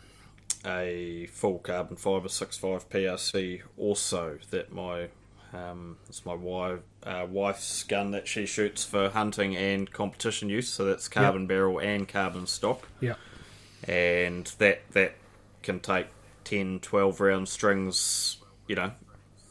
a 0.66 1.28
full 1.28 1.60
carbon 1.60 1.98
fibre 1.98 2.30
65 2.30 2.90
PRC 2.90 3.62
also 3.78 4.38
that 4.52 4.72
my 4.72 5.08
um, 5.54 5.98
it's 6.08 6.26
my 6.26 6.34
wife 6.34 6.80
uh, 7.04 7.26
wife's 7.30 7.84
gun 7.84 8.12
that 8.12 8.28
she 8.28 8.46
shoots 8.46 8.86
for 8.86 9.10
hunting 9.10 9.56
and 9.56 9.92
competition 9.92 10.50
use. 10.50 10.70
So 10.70 10.86
that's 10.86 11.08
carbon 11.08 11.46
barrel 11.48 11.80
and 11.80 12.08
carbon 12.08 12.48
stock, 12.48 12.88
Yeah, 13.02 13.16
and 13.88 14.46
that 14.60 14.82
that 14.92 15.16
can 15.62 15.80
take 15.80 16.08
10, 16.46 16.80
12 16.80 17.20
round 17.20 17.50
strings. 17.50 18.38
You 18.68 18.76
know, 18.76 18.92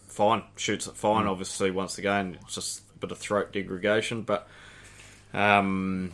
fine 0.08 0.42
shoots 0.56 0.86
it 0.86 0.96
fine. 0.96 1.26
Obviously, 1.26 1.70
once 1.70 1.98
again, 1.98 2.38
it's 2.42 2.54
just 2.54 2.82
a 2.96 2.98
bit 2.98 3.10
of 3.12 3.18
throat 3.18 3.52
degradation, 3.52 4.22
but 4.22 4.48
um, 5.34 6.12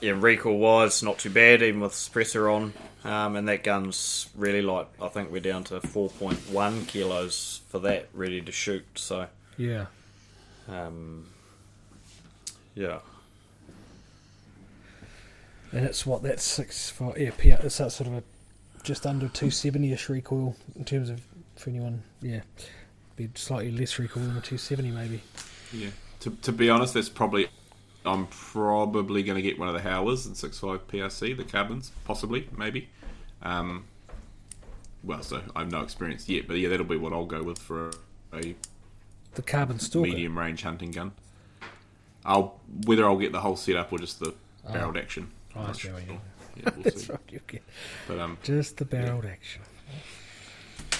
yeah, 0.00 0.12
recoil 0.16 0.58
wise, 0.58 1.02
not 1.02 1.18
too 1.18 1.30
bad, 1.30 1.62
even 1.62 1.80
with 1.80 1.92
suppressor 1.92 2.52
on. 2.54 2.72
Um, 3.04 3.36
and 3.36 3.46
that 3.48 3.62
gun's 3.62 4.30
really 4.34 4.62
light. 4.62 4.86
I 5.00 5.08
think 5.08 5.30
we're 5.30 5.40
down 5.40 5.64
to 5.64 5.80
4.1 5.80 6.88
kilos 6.88 7.60
for 7.68 7.78
that, 7.80 8.08
ready 8.14 8.40
to 8.40 8.50
shoot. 8.50 8.86
So, 8.94 9.26
yeah. 9.58 9.86
um, 10.68 11.26
yeah. 12.74 13.00
And 15.72 15.84
it's 15.84 16.06
what 16.06 16.22
that's 16.22 16.44
six 16.44 16.88
for 16.88 17.18
yeah, 17.18 17.32
P- 17.36 17.50
it's 17.50 17.78
that 17.78 17.90
sort 17.90 18.08
of 18.08 18.14
a 18.14 18.22
just 18.84 19.04
under 19.06 19.26
two 19.26 19.50
seventy 19.50 19.92
ish 19.92 20.08
recoil 20.08 20.54
in 20.76 20.84
terms 20.84 21.10
of 21.10 21.20
for 21.56 21.70
anyone 21.70 22.02
yeah. 22.22 22.42
Be 23.16 23.28
slightly 23.34 23.72
less 23.72 23.98
recoil 23.98 24.22
than 24.22 24.36
a 24.36 24.40
two 24.40 24.56
seventy 24.56 24.92
maybe. 24.92 25.20
Yeah. 25.72 25.90
To, 26.20 26.30
to 26.30 26.52
be 26.52 26.70
honest, 26.70 26.94
that's 26.94 27.08
probably. 27.08 27.48
I'm 28.04 28.26
probably 28.26 29.22
going 29.22 29.36
to 29.36 29.42
get 29.42 29.58
one 29.58 29.68
of 29.68 29.74
the 29.74 29.80
Howas 29.88 30.26
and 30.26 30.34
6.5 30.34 30.80
PRC, 30.80 31.36
the 31.36 31.44
carbons, 31.44 31.90
possibly, 32.04 32.48
maybe. 32.56 32.88
Um, 33.42 33.84
well, 35.02 35.22
so 35.22 35.42
I 35.56 35.60
have 35.60 35.70
no 35.70 35.80
experience 35.80 36.28
yet, 36.28 36.46
but 36.46 36.54
yeah, 36.58 36.68
that'll 36.68 36.86
be 36.86 36.96
what 36.96 37.12
I'll 37.12 37.24
go 37.26 37.42
with 37.42 37.58
for 37.58 37.90
a, 38.32 38.36
a 38.38 38.54
The 39.34 39.42
carbon 39.42 39.78
stalker. 39.78 40.08
medium 40.08 40.38
range 40.38 40.62
hunting 40.62 40.90
gun. 40.90 41.12
I'll 42.26 42.58
whether 42.86 43.04
I'll 43.04 43.18
get 43.18 43.32
the 43.32 43.40
whole 43.40 43.56
setup 43.56 43.92
or 43.92 43.98
just 43.98 44.18
the 44.20 44.34
barreled 44.70 44.96
action. 44.96 45.30
Oh, 45.54 45.60
I'm 45.60 45.64
I 45.64 45.66
not 45.68 45.76
see 45.76 45.82
sure. 45.88 46.00
you. 46.00 46.20
Yeah, 46.56 46.70
we'll 46.74 46.82
That's 46.84 47.04
see. 47.06 47.12
right, 47.12 47.20
you 47.30 47.40
get 47.46 47.62
But 48.08 48.18
um, 48.18 48.38
just 48.42 48.78
the 48.78 48.84
barreled 48.86 49.26
action. 49.26 49.60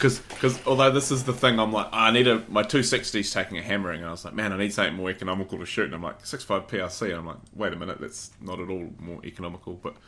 Because 0.04 0.18
because 0.18 0.66
although 0.66 0.90
this 0.90 1.10
is 1.10 1.24
the 1.24 1.32
thing, 1.32 1.58
I'm 1.58 1.72
like 1.72 1.88
I 1.90 2.10
need 2.10 2.28
a 2.28 2.44
my 2.48 2.62
260's 2.62 3.32
taking 3.32 3.56
a 3.56 3.62
hammering, 3.62 4.00
and 4.00 4.08
I 4.08 4.10
was 4.10 4.24
like, 4.24 4.34
man, 4.34 4.52
I 4.52 4.58
need 4.58 4.74
something 4.74 4.94
more 4.94 5.08
economical 5.08 5.58
to 5.58 5.64
shoot. 5.64 5.86
And 5.86 5.94
I'm 5.94 6.02
like 6.02 6.22
6.5 6.22 6.68
PRC, 6.68 7.08
and 7.08 7.14
I'm 7.14 7.26
like, 7.26 7.38
wait 7.54 7.72
a 7.72 7.76
minute, 7.76 7.98
that's 8.00 8.30
not 8.40 8.60
at 8.60 8.68
all 8.68 8.90
more 8.98 9.24
economical, 9.24 9.74
but. 9.74 9.96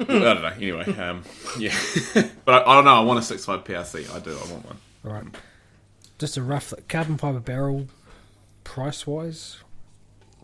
I 0.00 0.04
don't 0.04 0.20
know. 0.20 0.46
Anyway, 0.46 0.96
um, 0.96 1.24
yeah, 1.58 1.74
but 2.44 2.54
I, 2.54 2.70
I 2.70 2.74
don't 2.76 2.84
know. 2.84 2.94
I 2.94 3.00
want 3.00 3.18
a 3.18 3.34
6.5 3.34 3.64
PRC. 3.64 4.14
I 4.14 4.20
do. 4.20 4.30
I 4.30 4.52
want 4.52 4.64
one. 4.64 4.76
All 5.04 5.12
right. 5.12 5.24
Just 6.20 6.36
a 6.36 6.42
rough 6.42 6.72
carbon 6.88 7.18
fiber 7.18 7.40
barrel 7.40 7.88
price 8.62 9.08
wise, 9.08 9.56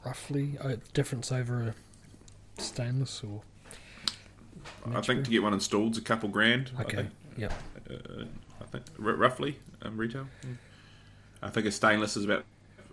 roughly 0.04 0.58
uh, 0.60 0.74
difference 0.92 1.30
over 1.30 1.62
a 2.58 2.60
stainless 2.60 3.22
or 3.22 3.42
I 4.92 5.00
think 5.02 5.24
to 5.24 5.30
get 5.30 5.42
one 5.42 5.52
installed 5.52 5.92
is 5.92 5.98
a 5.98 6.02
couple 6.02 6.28
grand. 6.28 6.72
Okay. 6.80 7.06
Yep. 7.36 7.52
uh, 7.90 8.24
I 8.60 8.64
think 8.64 8.84
r- 9.02 9.12
roughly 9.14 9.58
um, 9.82 9.96
retail. 9.96 10.26
I 11.42 11.50
think 11.50 11.66
a 11.66 11.72
stainless 11.72 12.16
is 12.16 12.24
about. 12.24 12.44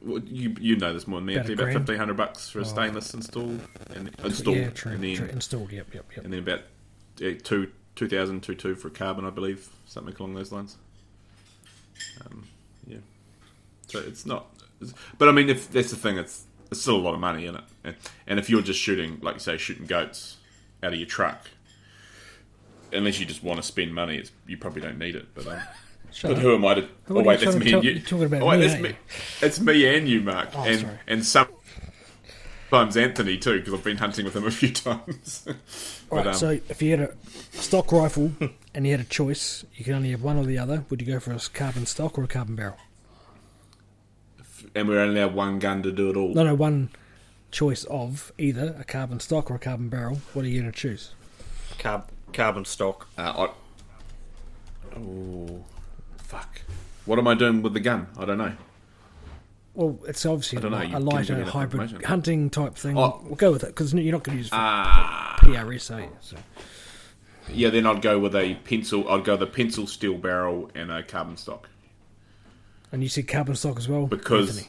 Well, 0.03 0.19
you 0.23 0.55
you 0.59 0.75
know 0.77 0.93
this 0.93 1.07
more 1.07 1.19
than 1.19 1.27
me. 1.27 1.35
About 1.35 1.49
About, 1.51 1.73
fifteen 1.73 1.97
hundred 1.97 2.17
bucks 2.17 2.49
for 2.49 2.59
a 2.59 2.61
Oh. 2.63 2.65
stainless 2.65 3.13
installed 3.13 3.61
and 3.95 4.09
installed, 4.23 4.57
yeah, 4.57 4.69
true, 4.71 4.93
and 4.93 5.03
then 5.03 5.15
true. 5.15 5.27
Installed. 5.27 5.71
Yep. 5.71 5.93
Yep. 5.93 6.05
Yep. 6.15 6.25
and 6.25 6.33
then 6.33 6.39
about 6.39 6.61
yeah, 7.17 7.33
two 7.35 7.71
two 7.95 8.07
thousand 8.07 8.41
two 8.41 8.55
two 8.55 8.73
for 8.75 8.89
carbon, 8.89 9.25
I 9.25 9.29
believe, 9.29 9.69
something 9.85 10.15
along 10.19 10.33
those 10.33 10.51
lines. 10.51 10.77
Um, 12.25 12.47
yeah, 12.87 12.97
so 13.87 13.99
it's 13.99 14.25
not. 14.25 14.47
It's, 14.81 14.93
but 15.19 15.29
I 15.29 15.31
mean, 15.31 15.49
if 15.49 15.69
that's 15.71 15.91
the 15.91 15.95
thing, 15.97 16.17
it's 16.17 16.45
it's 16.71 16.81
still 16.81 16.95
a 16.95 16.97
lot 16.97 17.13
of 17.13 17.19
money 17.19 17.45
in 17.45 17.55
it. 17.55 17.63
And, 17.83 17.95
and 18.25 18.39
if 18.39 18.49
you're 18.49 18.61
just 18.63 18.79
shooting, 18.79 19.19
like 19.21 19.35
you 19.35 19.39
say, 19.39 19.57
shooting 19.57 19.85
goats 19.85 20.37
out 20.81 20.93
of 20.93 20.99
your 20.99 21.07
truck, 21.07 21.47
unless 22.93 23.19
you 23.19 23.25
just 23.25 23.43
want 23.43 23.57
to 23.57 23.63
spend 23.63 23.93
money, 23.93 24.17
it's, 24.17 24.31
you 24.47 24.57
probably 24.57 24.81
don't 24.81 24.97
need 24.97 25.15
it. 25.15 25.27
But 25.33 25.47
um, 25.47 25.59
but 26.23 26.37
who 26.37 26.55
am 26.55 26.65
I 26.65 26.73
to? 26.75 26.87
Who 27.05 27.19
oh 27.19 27.23
wait, 27.23 27.39
that's 27.39 27.55
trying 27.55 27.59
to 27.59 27.65
me 27.65 27.73
and 27.73 27.83
you. 27.83 27.99
talking 28.01 28.25
about 28.25 28.41
oh, 28.41 28.47
wait, 28.47 28.59
me, 28.59 28.67
that's 28.67 28.81
me. 28.81 28.95
It's 29.41 29.59
me 29.59 29.95
and 29.97 30.07
you, 30.07 30.21
Mark, 30.21 30.49
Oh, 30.55 30.63
and 30.63 30.79
sorry. 30.81 30.99
and 31.07 31.25
some. 31.25 31.47
Sometimes 32.69 32.95
Anthony 32.95 33.37
too, 33.37 33.59
because 33.59 33.73
I've 33.73 33.83
been 33.83 33.97
hunting 33.97 34.23
with 34.23 34.33
him 34.33 34.45
a 34.45 34.51
few 34.51 34.71
times. 34.73 35.43
All 35.45 36.17
right. 36.17 36.23
But, 36.23 36.27
um, 36.27 36.33
so 36.35 36.49
if 36.69 36.81
you 36.81 36.91
had 36.91 37.01
a 37.01 37.13
stock 37.51 37.91
rifle 37.91 38.31
and 38.73 38.85
you 38.85 38.91
had 38.91 39.01
a 39.01 39.09
choice, 39.09 39.65
you 39.75 39.83
can 39.83 39.93
only 39.93 40.11
have 40.11 40.23
one 40.23 40.37
or 40.37 40.45
the 40.45 40.57
other. 40.57 40.85
Would 40.89 41.01
you 41.01 41.07
go 41.07 41.19
for 41.19 41.33
a 41.33 41.39
carbon 41.53 41.85
stock 41.85 42.17
or 42.17 42.23
a 42.23 42.27
carbon 42.29 42.55
barrel? 42.55 42.77
and 44.75 44.87
we're 44.87 44.99
only 44.99 45.19
have 45.19 45.33
one 45.33 45.59
gun 45.59 45.83
to 45.83 45.91
do 45.91 46.09
it 46.09 46.15
all. 46.15 46.33
No, 46.33 46.43
no, 46.43 46.55
one 46.55 46.89
choice 47.51 47.83
of 47.85 48.31
either 48.37 48.75
a 48.79 48.83
carbon 48.83 49.19
stock 49.19 49.51
or 49.51 49.55
a 49.55 49.59
carbon 49.59 49.89
barrel. 49.89 50.21
What 50.33 50.45
are 50.45 50.47
you 50.47 50.61
going 50.61 50.71
to 50.71 50.77
choose? 50.77 51.13
Carb, 51.77 52.05
carbon 52.33 52.65
stock. 52.65 53.07
Uh, 53.17 53.47
I, 54.95 54.97
oh, 54.99 55.63
fuck. 56.17 56.61
What 57.05 57.19
am 57.19 57.27
I 57.27 57.35
doing 57.35 57.61
with 57.61 57.73
the 57.73 57.79
gun? 57.79 58.07
I 58.17 58.25
don't 58.25 58.37
know. 58.37 58.53
Well, 59.73 59.99
it's 60.07 60.25
obviously 60.25 60.57
I 60.57 60.61
don't 60.61 60.71
know, 60.71 60.77
a, 60.79 60.85
you 60.85 60.97
a 60.97 60.99
lighter 60.99 61.27
give 61.27 61.37
me 61.37 61.43
that 61.45 61.51
hybrid 61.51 62.03
hunting 62.03 62.49
type 62.49 62.75
thing. 62.75 62.97
Oh. 62.97 63.21
We'll 63.23 63.35
go 63.35 63.51
with 63.51 63.63
it 63.63 63.67
because 63.67 63.93
you're 63.93 64.11
not 64.11 64.23
going 64.23 64.37
to 64.37 64.43
use 64.43 64.47
it 64.47 64.49
for 64.49 64.55
PRS, 64.55 65.95
are 65.95 66.01
you? 66.01 66.09
So. 66.19 66.37
yeah. 67.49 67.69
Then 67.69 67.85
I'd 67.87 68.01
go 68.01 68.19
with 68.19 68.35
a 68.35 68.55
pencil. 68.55 69.09
I'd 69.09 69.23
go 69.23 69.37
the 69.37 69.47
pencil 69.47 69.87
steel 69.87 70.17
barrel 70.17 70.69
and 70.75 70.91
a 70.91 71.03
carbon 71.03 71.37
stock 71.37 71.69
And 72.91 73.01
you 73.01 73.07
said 73.07 73.27
carbon 73.29 73.55
stock 73.55 73.77
as 73.77 73.87
well, 73.87 74.07
because, 74.07 74.49
Anthony? 74.57 74.67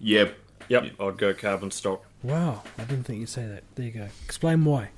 yeah, 0.00 0.28
Yep, 0.68 0.84
Yeah. 0.84 1.06
I'd 1.06 1.18
go 1.18 1.34
carbon 1.34 1.70
stock. 1.70 2.02
Wow, 2.22 2.62
I 2.78 2.84
didn't 2.84 3.04
think 3.04 3.20
you'd 3.20 3.28
say 3.28 3.46
that. 3.46 3.64
There 3.74 3.84
you 3.84 3.92
go. 3.92 4.08
Explain 4.24 4.64
why. 4.64 4.88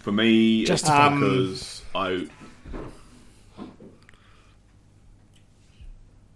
For 0.00 0.12
me, 0.12 0.64
just 0.64 0.84
it's 0.84 0.90
because 0.90 1.82
I. 1.94 2.26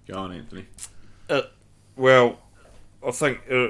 Go 0.07 0.19
on, 0.19 0.33
Anthony. 0.33 0.67
Uh, 1.29 1.43
well, 1.97 2.39
I 3.07 3.11
think 3.11 3.41
uh, 3.51 3.69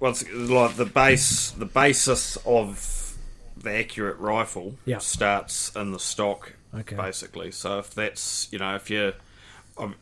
once 0.00 0.24
like 0.32 0.76
the 0.76 0.84
base, 0.84 1.50
the 1.50 1.64
basis 1.66 2.36
of 2.46 3.16
the 3.56 3.70
accurate 3.72 4.18
rifle 4.18 4.76
Yeah. 4.84 4.98
starts 4.98 5.74
in 5.74 5.92
the 5.92 5.98
stock, 5.98 6.52
Okay. 6.74 6.96
basically. 6.96 7.50
So 7.50 7.78
if 7.80 7.92
that's 7.94 8.48
you 8.52 8.58
know 8.60 8.76
if 8.76 8.90
you, 8.90 9.12
um, 9.76 9.96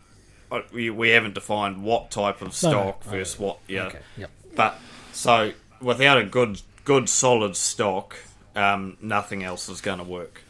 I- 0.52 0.64
we 0.72 0.90
we 0.90 1.11
haven't 1.11 1.34
defined 1.34 1.82
what 1.82 2.11
type 2.11 2.36
of 2.42 2.48
No, 2.62 2.70
no. 2.70 2.76
stock 2.80 3.02
Oh, 3.06 3.11
versus 3.11 3.38
what 3.38 3.58
yeah, 3.68 3.86
Okay. 3.86 4.00
Yep. 4.18 4.30
but 4.54 4.78
so 5.12 5.52
without 5.80 6.18
a 6.18 6.24
good 6.24 6.61
good 6.84 7.08
solid 7.08 7.56
stock, 7.56 8.16
um, 8.57 8.96
nothing 9.01 9.42
else 9.44 9.68
is 9.68 9.80
going 9.80 9.98
to 9.98 10.05
work 10.05 10.42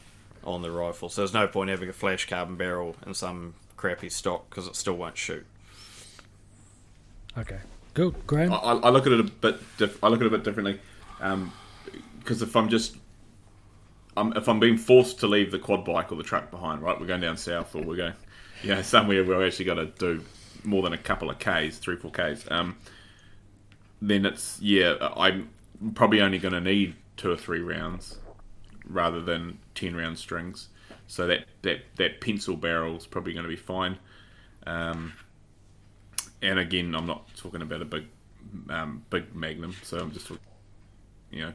on 0.45 0.63
the 0.63 0.71
rifle. 0.71 1.09
So 1.09 1.23
there's 1.23 1.35
no 1.35 1.47
point 1.47 1.71
having 1.71 1.89
a 1.89 1.93
flash 1.93 2.27
carbon 2.29 2.57
barrel 2.57 2.97
and 3.03 3.17
some 3.17 3.55
crappy 3.77 4.11
stock 4.11 4.49
because 4.51 4.67
it 4.67 4.77
still 4.77 4.97
won't 4.97 5.17
shoot. 5.17 5.47
Okay. 7.37 7.59
Good. 7.95 8.15
Graham. 8.27 8.53
I, 8.53 8.57
I 8.57 8.75
I 8.75 8.91
look 8.91 9.07
at 9.07 9.13
it 9.13 9.21
a 9.21 9.25
bit. 9.25 9.61
Diff- 9.79 10.03
I 10.03 10.09
look 10.09 10.21
at 10.21 10.27
it 10.27 10.33
a 10.33 10.37
bit 10.37 10.45
differently, 10.45 10.81
because 12.19 12.43
if 12.43 12.55
I'm 12.57 12.69
just, 12.69 12.97
I'm, 14.17 14.37
if 14.37 14.49
I'm 14.49 14.61
being 14.61 14.77
forced 14.77 15.21
to 15.21 15.27
leave 15.27 15.51
the 15.51 15.59
quad 15.59 15.85
bike 15.85 16.13
or 16.13 16.17
the 16.17 16.23
truck 16.23 16.51
behind, 16.51 16.83
right? 16.83 16.99
We're 17.01 17.07
going 17.07 17.21
down 17.21 17.37
south, 17.37 17.75
or 17.75 17.83
we're 17.83 17.97
going, 17.97 18.15
you 18.63 18.75
know, 18.75 18.83
somewhere 18.83 19.25
where 19.25 19.39
we 19.39 19.47
actually 19.47 19.65
got 19.67 19.75
to 19.75 19.87
do 19.87 20.25
more 20.65 20.83
than 20.83 20.93
a 20.93 20.99
couple 20.99 21.31
of 21.31 21.39
k's, 21.39 21.79
three, 21.79 21.97
four 21.97 22.11
k's. 22.11 22.45
Um, 22.51 22.77
then 24.01 24.25
it's 24.25 24.61
yeah, 24.61 24.97
I'm 25.17 25.51
probably 25.95 26.21
only 26.21 26.39
going 26.39 26.55
to 26.55 26.61
need 26.61 26.95
two 27.21 27.31
or 27.31 27.37
three 27.37 27.61
rounds 27.61 28.19
rather 28.89 29.21
than 29.21 29.59
ten 29.75 29.95
round 29.95 30.19
strings. 30.19 30.69
So 31.07 31.27
that 31.27 31.45
that 31.63 31.81
that 31.97 32.21
pencil 32.21 32.57
barrel 32.57 32.97
is 32.97 33.07
probably 33.07 33.35
going 33.35 33.45
to 33.45 33.51
be 33.51 33.57
fine. 33.57 33.99
Um, 34.67 35.13
and 36.41 36.59
again, 36.59 36.95
I'm 36.95 37.07
not 37.07 37.35
talking 37.37 37.61
about 37.61 37.83
a 37.83 37.85
big, 37.85 38.07
um, 38.71 39.05
big 39.11 39.35
Magnum, 39.35 39.75
so 39.83 39.99
I'm 39.99 40.13
just 40.13 40.29
talking, 40.29 40.43
you 41.31 41.43
know, 41.43 41.53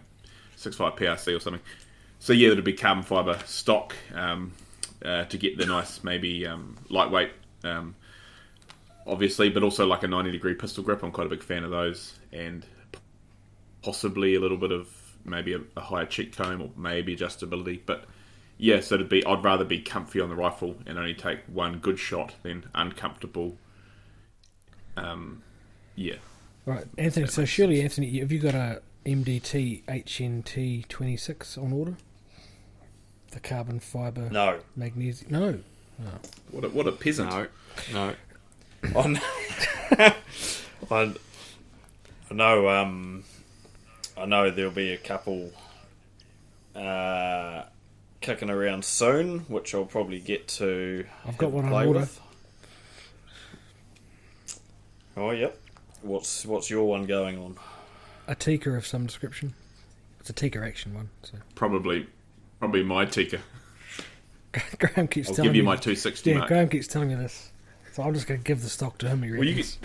six 0.55 0.75
five 0.75 0.95
PRC 0.95 1.35
or 1.35 1.39
something. 1.39 1.61
So 2.19 2.33
yeah, 2.33 2.49
it'd 2.49 2.63
be 2.63 2.73
carbon 2.73 3.03
fiber 3.03 3.39
stock 3.45 3.95
um, 4.13 4.53
uh, 5.03 5.25
to 5.25 5.37
get 5.37 5.57
the 5.57 5.65
nice, 5.65 6.03
maybe 6.03 6.45
um, 6.45 6.77
lightweight, 6.89 7.31
um, 7.63 7.95
obviously, 9.07 9.49
but 9.49 9.63
also 9.63 9.87
like 9.87 10.03
a 10.03 10.07
90 10.07 10.31
degree 10.31 10.53
pistol 10.53 10.83
grip. 10.83 11.01
I'm 11.01 11.11
quite 11.11 11.27
a 11.27 11.29
big 11.29 11.43
fan 11.43 11.63
of 11.63 11.71
those, 11.71 12.19
and 12.31 12.63
possibly 13.81 14.35
a 14.35 14.39
little 14.39 14.57
bit 14.57 14.71
of 14.71 14.87
maybe 15.25 15.53
a, 15.53 15.59
a 15.75 15.81
higher 15.81 16.05
cheek 16.05 16.35
comb 16.35 16.61
or 16.61 16.69
maybe 16.77 17.15
adjustability, 17.15 17.81
but 17.85 18.05
yeah, 18.57 18.79
so 18.79 18.95
it'd 18.95 19.09
be 19.09 19.25
I'd 19.25 19.43
rather 19.43 19.65
be 19.65 19.81
comfy 19.81 20.21
on 20.21 20.29
the 20.29 20.35
rifle 20.35 20.77
and 20.85 20.97
only 20.97 21.13
take 21.13 21.39
one 21.47 21.79
good 21.79 21.99
shot 21.99 22.35
than 22.43 22.65
uncomfortable. 22.73 23.57
Um, 24.97 25.43
yeah, 25.95 26.15
Right, 26.65 26.85
Anthony. 26.97 27.27
So 27.27 27.45
surely, 27.45 27.81
Anthony, 27.81 28.19
have 28.19 28.31
you 28.31 28.39
got 28.39 28.55
a 28.55 28.81
MDT 29.05 29.83
HNT 29.85 30.87
twenty 30.87 31.17
six 31.17 31.57
on 31.57 31.73
order? 31.73 31.95
The 33.31 33.39
carbon 33.41 33.79
fiber 33.81 34.29
No, 34.29 34.59
magnesium. 34.77 35.31
No. 35.31 35.59
what 36.51 36.63
a, 36.63 36.69
what 36.69 36.87
a 36.87 36.91
peasant. 36.93 37.29
no, 37.29 37.47
no. 37.93 38.13
On, 38.95 39.19
I, 39.99 40.13
I 40.89 42.33
know. 42.33 42.69
Um, 42.69 43.23
I 44.17 44.25
know 44.25 44.49
there'll 44.49 44.71
be 44.71 44.93
a 44.93 44.97
couple 44.97 45.51
uh, 46.75 47.63
kicking 48.21 48.49
around 48.49 48.85
soon, 48.85 49.39
which 49.41 49.75
I'll 49.75 49.85
probably 49.85 50.19
get 50.19 50.47
to. 50.49 51.05
I've 51.25 51.37
got 51.37 51.47
have 51.47 51.53
a 51.53 51.55
one 51.55 51.65
on 51.65 51.71
play 51.71 51.87
order. 51.87 51.99
with. 52.01 52.21
Oh 55.17 55.31
yep. 55.31 55.59
What's 56.01 56.45
what's 56.45 56.69
your 56.69 56.85
one 56.85 57.05
going 57.05 57.37
on? 57.37 57.57
A 58.27 58.35
Tikka 58.35 58.71
of 58.71 58.85
some 58.85 59.05
description. 59.05 59.53
It's 60.19 60.29
a 60.29 60.33
Tikka 60.33 60.59
action 60.59 60.93
one. 60.93 61.09
So 61.23 61.37
Probably, 61.53 62.07
probably 62.59 62.83
my 62.83 63.05
Tikka. 63.05 63.39
Graham 64.79 65.07
keeps 65.07 65.27
telling 65.27 65.27
me. 65.27 65.29
I'll 65.29 65.35
telling 65.35 65.49
give 65.49 65.55
you 65.55 65.63
me. 65.63 65.67
my 65.67 65.75
260 65.75 66.29
yeah, 66.29 66.37
mark. 66.37 66.47
Graham 66.47 66.69
keeps 66.69 66.87
telling 66.87 67.09
me 67.09 67.15
this. 67.15 67.51
So 67.91 68.03
I'm 68.03 68.13
just 68.13 68.27
going 68.27 68.39
to 68.39 68.43
give 68.43 68.61
the 68.61 68.69
stock 68.69 68.97
to 68.99 69.07
him. 69.07 69.23
He 69.23 69.31
Well, 69.31 69.43
you 69.43 69.51
reckons. 69.51 69.77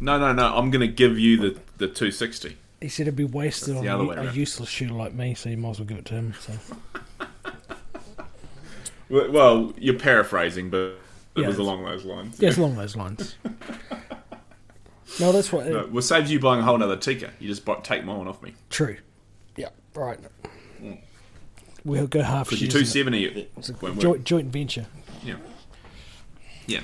No, 0.00 0.18
no, 0.18 0.32
no. 0.32 0.56
I'm 0.56 0.70
going 0.70 0.80
to 0.80 0.92
give 0.92 1.18
you 1.18 1.36
the 1.36 1.50
the 1.78 1.86
260. 1.86 2.56
He 2.82 2.88
said 2.88 3.04
it'd 3.06 3.16
be 3.16 3.24
wasted 3.24 3.76
on 3.76 3.84
the 3.84 3.90
a, 3.90 3.94
other 3.94 4.04
u- 4.04 4.10
way 4.10 4.16
a 4.16 4.32
useless 4.32 4.68
shooter 4.68 4.92
like 4.94 5.14
me, 5.14 5.34
so 5.34 5.48
you 5.48 5.56
might 5.56 5.70
as 5.70 5.78
well 5.78 5.86
give 5.86 5.98
it 5.98 6.04
to 6.06 6.14
him. 6.14 6.34
So 6.40 6.52
Well, 9.08 9.30
well, 9.30 9.72
you're 9.78 9.98
paraphrasing, 9.98 10.70
but 10.70 10.78
it 10.78 10.96
Yeah, 11.36 11.46
was 11.46 11.58
along 11.58 11.84
those 11.84 12.04
lines. 12.04 12.40
yeah, 12.40 12.48
it's 12.48 12.58
along 12.58 12.76
those 12.76 12.96
lines. 12.96 13.36
no, 15.20 15.32
that's 15.32 15.52
what. 15.52 15.66
No, 15.66 15.86
well, 15.92 16.02
saves 16.02 16.30
you 16.32 16.40
buying 16.40 16.60
a 16.60 16.62
whole 16.62 16.82
other 16.82 16.96
Tikka. 16.96 17.30
You 17.38 17.48
just 17.48 17.64
buy, 17.64 17.76
take 17.82 18.04
my 18.04 18.14
one 18.14 18.26
off 18.26 18.42
me. 18.42 18.54
True. 18.70 18.96
Yeah. 19.56 19.68
Right. 19.94 20.18
Mm. 20.82 20.98
We'll 21.84 22.06
go 22.06 22.22
half 22.22 22.46
Because 22.48 22.62
you're 22.62 22.70
270. 22.70 23.48
It's 23.58 23.68
a 23.68 23.94
joint, 23.96 24.24
joint 24.24 24.48
venture. 24.48 24.86
Yeah. 25.22 25.36
Yeah. 26.66 26.80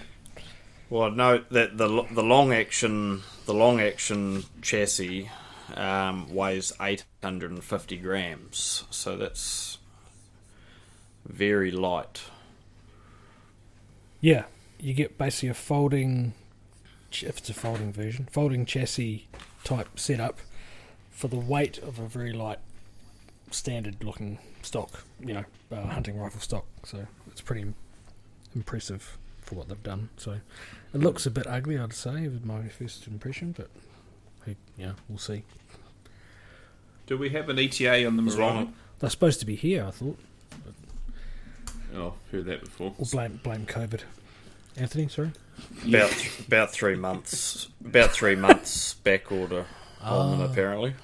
Well, 0.90 1.10
no, 1.10 1.42
that 1.50 1.76
the 1.78 2.04
the 2.10 2.22
long 2.22 2.52
action 2.52 3.22
the 3.46 3.54
long 3.54 3.80
action 3.80 4.44
chassis 4.62 5.30
um, 5.74 6.34
weighs 6.34 6.72
eight 6.80 7.04
hundred 7.22 7.50
and 7.50 7.62
fifty 7.62 7.96
grams, 7.96 8.84
so 8.90 9.16
that's 9.16 9.78
very 11.26 11.70
light. 11.70 12.22
Yeah, 14.20 14.44
you 14.80 14.94
get 14.94 15.18
basically 15.18 15.50
a 15.50 15.54
folding, 15.54 16.32
if 17.12 17.38
it's 17.38 17.50
a 17.50 17.54
folding 17.54 17.92
version, 17.92 18.28
folding 18.30 18.66
chassis 18.66 19.28
type 19.64 19.98
setup 19.98 20.38
for 21.10 21.28
the 21.28 21.38
weight 21.38 21.78
of 21.78 21.98
a 21.98 22.06
very 22.06 22.32
light, 22.32 22.58
standard 23.50 24.02
looking 24.02 24.38
stock, 24.62 25.04
you 25.20 25.34
know, 25.34 25.44
uh, 25.70 25.86
hunting 25.86 26.18
rifle 26.18 26.40
stock. 26.40 26.64
So 26.84 27.06
it's 27.30 27.40
pretty 27.40 27.72
impressive 28.54 29.18
for 29.42 29.54
what 29.54 29.68
they've 29.68 29.82
done. 29.82 30.10
So 30.16 30.40
it 30.94 31.00
looks 31.00 31.26
a 31.26 31.30
bit 31.30 31.46
ugly, 31.46 31.78
I'd 31.78 31.92
say, 31.92 32.26
was 32.28 32.44
my 32.44 32.68
first 32.68 33.06
impression, 33.06 33.54
but 33.56 33.68
yeah, 34.76 34.92
we'll 35.08 35.18
see. 35.18 35.44
Do 37.06 37.16
we 37.16 37.30
have 37.30 37.48
an 37.48 37.58
ETA 37.58 38.06
on 38.06 38.16
the 38.16 38.22
As 38.24 38.68
They're 38.98 39.10
supposed 39.10 39.40
to 39.40 39.46
be 39.46 39.54
here, 39.56 39.84
I 39.86 39.90
thought. 39.90 40.18
Oh, 41.94 42.14
heard 42.30 42.44
that 42.46 42.60
before. 42.60 42.94
Or 42.98 43.06
blame 43.10 43.40
blame 43.42 43.64
COVID. 43.66 44.02
Anthony, 44.76 45.08
sorry. 45.08 45.32
about 45.88 46.12
about 46.46 46.70
three 46.70 46.94
months 46.96 47.68
about 47.84 48.10
three 48.12 48.36
months 48.36 48.94
back 48.94 49.32
order 49.32 49.64
on 50.02 50.32
them 50.38 50.40
Ah. 50.48 50.52
apparently. 50.52 50.94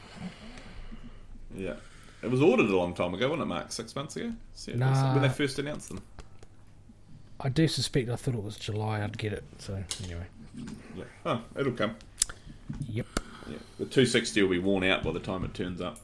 Yeah. 1.57 1.77
It 2.23 2.31
was 2.31 2.41
ordered 2.43 2.67
a 2.71 2.77
long 2.77 2.95
time 2.95 3.15
ago, 3.15 3.29
wasn't 3.29 3.43
it, 3.43 3.47
Mark? 3.47 3.73
Six 3.73 3.95
months 3.97 4.17
ago? 4.17 4.33
So 4.55 4.73
Nah. 4.73 5.13
When 5.15 5.23
they 5.23 5.29
first 5.29 5.59
announced 5.59 5.89
them. 5.89 6.03
I 7.41 7.49
do 7.49 7.67
suspect 7.67 8.09
I 8.11 8.17
thought 8.17 8.35
it 8.35 8.43
was 8.43 8.57
July 8.57 9.03
I'd 9.03 9.19
get 9.19 9.33
it. 9.33 9.45
So 9.59 9.83
anyway, 10.05 10.27
Yeah. 10.97 11.05
Oh, 11.27 11.41
it'll 11.59 11.73
come. 11.73 11.97
yep. 12.89 13.07
Yeah. 13.49 13.57
The 13.79 13.85
260 13.85 14.43
will 14.43 14.51
be 14.51 14.59
worn 14.59 14.85
out 14.85 15.03
by 15.05 15.13
the 15.13 15.21
time 15.21 15.45
it 15.45 15.55
turns 15.55 15.81
up. 15.81 15.99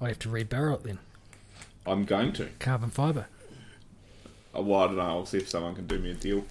I 0.00 0.08
have 0.08 0.18
to 0.20 0.28
rebarrel 0.28 0.74
it 0.74 0.84
then. 0.84 0.98
I'm 1.86 2.04
going 2.04 2.32
to. 2.34 2.48
Carbon 2.58 2.90
fibre. 2.90 3.26
Oh, 4.54 4.62
well, 4.62 4.80
I 4.80 4.86
don't 4.86 4.96
know. 4.96 5.02
I'll 5.02 5.26
see 5.26 5.38
if 5.38 5.48
someone 5.48 5.74
can 5.74 5.86
do 5.86 5.98
me 5.98 6.10
a 6.12 6.14
deal. 6.14 6.44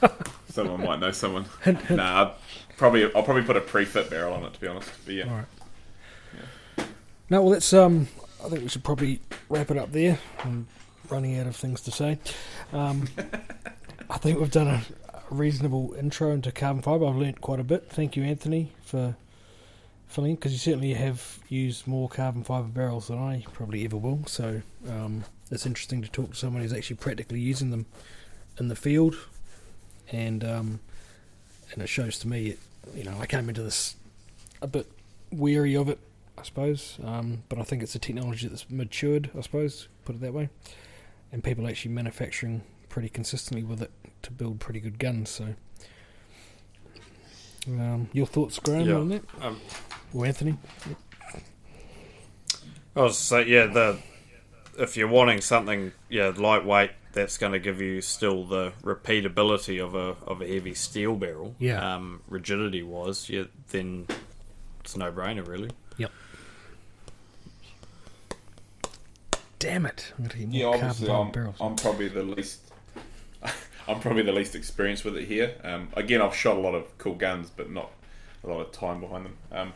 someone 0.48 0.84
might 0.84 1.00
know 1.00 1.10
someone. 1.10 1.46
Nah, 1.90 2.22
I'd 2.22 2.32
probably 2.76 3.04
I'll 3.14 3.22
probably 3.22 3.42
put 3.42 3.56
a 3.56 3.60
pre-fit 3.60 4.08
barrel 4.08 4.32
on 4.34 4.44
it 4.44 4.54
to 4.54 4.60
be 4.60 4.66
honest. 4.68 4.90
But 5.04 5.14
yeah, 5.14 5.24
All 5.24 5.36
right. 5.36 6.86
No, 7.28 7.42
well, 7.42 7.50
let's. 7.50 7.72
Um, 7.72 8.08
I 8.44 8.48
think 8.48 8.62
we 8.62 8.68
should 8.68 8.84
probably 8.84 9.20
wrap 9.48 9.70
it 9.70 9.76
up 9.78 9.92
there. 9.92 10.18
I'm 10.40 10.66
running 11.08 11.38
out 11.38 11.46
of 11.46 11.56
things 11.56 11.80
to 11.82 11.90
say. 11.90 12.18
Um, 12.72 13.08
I 14.10 14.18
think 14.18 14.40
we've 14.40 14.50
done 14.50 14.66
a, 14.68 14.82
a 15.14 15.22
reasonable 15.34 15.94
intro 15.98 16.32
into 16.32 16.50
carbon 16.50 16.82
fibre. 16.82 17.06
I've 17.06 17.16
learnt 17.16 17.40
quite 17.40 17.60
a 17.60 17.64
bit. 17.64 17.88
Thank 17.88 18.16
you, 18.16 18.24
Anthony, 18.24 18.72
for 18.82 19.14
filling 20.10 20.34
because 20.34 20.52
you 20.52 20.58
certainly 20.58 20.92
have 20.94 21.38
used 21.48 21.86
more 21.86 22.08
carbon 22.08 22.42
fibre 22.44 22.68
barrels 22.68 23.08
than 23.08 23.18
I 23.18 23.44
probably 23.52 23.84
ever 23.84 23.96
will. 23.96 24.24
So 24.26 24.60
um, 24.88 25.24
it's 25.50 25.64
interesting 25.64 26.02
to 26.02 26.08
talk 26.10 26.30
to 26.30 26.36
someone 26.36 26.62
who's 26.62 26.72
actually 26.72 26.96
practically 26.96 27.40
using 27.40 27.70
them 27.70 27.86
in 28.58 28.68
the 28.68 28.76
field, 28.76 29.16
and 30.10 30.44
um, 30.44 30.80
and 31.72 31.82
it 31.82 31.88
shows 31.88 32.18
to 32.20 32.28
me. 32.28 32.56
You 32.94 33.04
know, 33.04 33.16
I 33.20 33.26
came 33.26 33.48
into 33.48 33.62
this 33.62 33.94
a 34.60 34.66
bit 34.66 34.90
weary 35.30 35.76
of 35.76 35.88
it, 35.88 35.98
I 36.36 36.42
suppose. 36.42 36.98
Um, 37.04 37.44
but 37.48 37.58
I 37.58 37.62
think 37.62 37.82
it's 37.82 37.94
a 37.94 37.98
technology 38.00 38.48
that's 38.48 38.68
matured, 38.68 39.30
I 39.36 39.42
suppose, 39.42 39.86
put 40.04 40.16
it 40.16 40.20
that 40.22 40.34
way. 40.34 40.48
And 41.32 41.44
people 41.44 41.66
are 41.66 41.70
actually 41.70 41.92
manufacturing 41.92 42.62
pretty 42.88 43.08
consistently 43.08 43.62
with 43.62 43.80
it 43.82 43.90
to 44.22 44.32
build 44.32 44.58
pretty 44.58 44.80
good 44.80 44.98
guns. 44.98 45.30
So, 45.30 45.54
um, 47.68 48.08
your 48.12 48.26
thoughts, 48.26 48.58
Graham, 48.58 48.88
Yeah. 48.88 48.94
on 48.96 49.08
that? 49.10 49.22
Or 50.14 50.26
Anthony? 50.26 50.56
I 52.96 53.02
was 53.02 53.16
say 53.18 53.46
yeah 53.46 53.66
the 53.66 53.98
if 54.78 54.96
you're 54.96 55.08
wanting 55.08 55.40
something 55.40 55.92
yeah 56.08 56.32
lightweight 56.36 56.90
that's 57.12 57.38
going 57.38 57.52
to 57.52 57.58
give 57.58 57.80
you 57.80 58.00
still 58.00 58.44
the 58.44 58.72
repeatability 58.82 59.82
of 59.82 59.94
a 59.94 60.16
of 60.28 60.40
a 60.42 60.46
heavy 60.46 60.74
steel 60.74 61.14
barrel 61.16 61.54
Yeah. 61.58 61.94
um, 61.96 62.22
rigidity 62.28 62.82
wise 62.82 63.28
yeah 63.30 63.44
then 63.70 64.06
it's 64.80 64.94
a 64.96 64.98
no 64.98 65.12
brainer 65.12 65.46
really 65.46 65.70
Yep. 65.98 66.10
Damn 69.58 69.84
it! 69.86 70.12
I'm 70.16 70.24
going 70.24 70.30
to 70.30 70.38
get 70.38 70.48
more 70.48 70.58
yeah. 70.58 70.66
Obviously, 70.66 71.10
I'm, 71.10 71.30
barrels. 71.32 71.56
I'm 71.60 71.76
probably 71.76 72.08
the 72.08 72.22
least. 72.22 72.60
I'm 73.88 74.00
probably 74.00 74.22
the 74.22 74.32
least 74.32 74.54
experienced 74.54 75.04
with 75.04 75.18
it 75.18 75.26
here. 75.26 75.54
Um, 75.62 75.88
again, 75.94 76.22
I've 76.22 76.34
shot 76.34 76.56
a 76.56 76.60
lot 76.60 76.74
of 76.74 76.96
cool 76.96 77.14
guns, 77.14 77.50
but 77.54 77.70
not 77.70 77.90
a 78.42 78.46
lot 78.48 78.60
of 78.60 78.72
time 78.72 79.00
behind 79.00 79.26
them. 79.26 79.36
Um, 79.52 79.72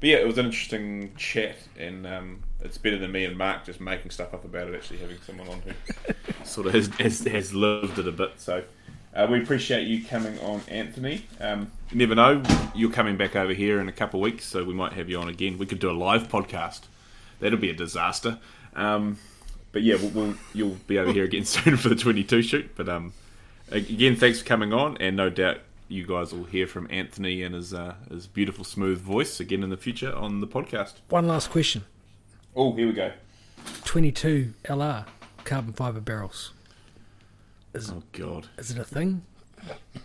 but 0.00 0.08
yeah, 0.08 0.16
it 0.16 0.26
was 0.26 0.38
an 0.38 0.46
interesting 0.46 1.14
chat, 1.16 1.56
and 1.78 2.06
um, 2.06 2.42
it's 2.60 2.78
better 2.78 2.98
than 2.98 3.12
me 3.12 3.24
and 3.24 3.36
Mark 3.36 3.64
just 3.64 3.80
making 3.80 4.10
stuff 4.10 4.34
up 4.34 4.44
about 4.44 4.68
it. 4.68 4.74
Actually, 4.74 4.98
having 4.98 5.18
someone 5.26 5.48
on 5.48 5.62
who 5.62 5.72
sort 6.44 6.66
of 6.66 6.74
has, 6.74 6.88
has, 6.98 7.20
has 7.20 7.54
lived 7.54 7.98
it 7.98 8.06
a 8.06 8.12
bit. 8.12 8.32
So 8.36 8.62
uh, 9.14 9.26
we 9.30 9.42
appreciate 9.42 9.86
you 9.86 10.04
coming 10.04 10.38
on, 10.40 10.60
Anthony. 10.68 11.24
Um, 11.40 11.72
you 11.90 11.96
never 11.96 12.14
know, 12.14 12.42
you're 12.74 12.90
coming 12.90 13.16
back 13.16 13.34
over 13.34 13.54
here 13.54 13.80
in 13.80 13.88
a 13.88 13.92
couple 13.92 14.20
of 14.20 14.24
weeks, 14.24 14.44
so 14.44 14.62
we 14.62 14.74
might 14.74 14.92
have 14.92 15.08
you 15.08 15.18
on 15.18 15.28
again. 15.28 15.56
We 15.56 15.64
could 15.64 15.78
do 15.78 15.90
a 15.90 15.96
live 15.96 16.28
podcast. 16.28 16.82
That'll 17.40 17.58
be 17.58 17.70
a 17.70 17.74
disaster. 17.74 18.38
Um, 18.74 19.18
but 19.72 19.82
yeah, 19.82 19.96
we'll, 19.96 20.10
we'll, 20.10 20.34
you'll 20.52 20.76
be 20.86 20.98
over 20.98 21.12
here 21.12 21.24
again 21.24 21.44
soon 21.46 21.78
for 21.78 21.88
the 21.88 21.96
22 21.96 22.42
shoot. 22.42 22.70
But 22.76 22.90
um, 22.90 23.14
again, 23.70 24.16
thanks 24.16 24.40
for 24.40 24.44
coming 24.44 24.74
on, 24.74 24.98
and 24.98 25.16
no 25.16 25.30
doubt 25.30 25.60
you 25.88 26.06
guys 26.06 26.32
will 26.32 26.44
hear 26.44 26.66
from 26.66 26.86
Anthony 26.90 27.42
and 27.42 27.54
his 27.54 27.72
uh, 27.74 27.94
his 28.10 28.26
beautiful, 28.26 28.64
smooth 28.64 29.00
voice 29.00 29.40
again 29.40 29.62
in 29.62 29.70
the 29.70 29.76
future 29.76 30.14
on 30.14 30.40
the 30.40 30.46
podcast. 30.46 30.94
One 31.08 31.26
last 31.26 31.50
question: 31.50 31.84
Oh, 32.54 32.72
here 32.74 32.86
we 32.86 32.92
go. 32.92 33.12
22 33.84 34.52
LR 34.64 35.06
carbon 35.44 35.72
fibre 35.72 36.00
barrels. 36.00 36.52
Is 37.74 37.90
Oh 37.90 38.02
God, 38.12 38.48
is 38.58 38.70
it 38.70 38.78
a 38.78 38.84
thing? 38.84 39.22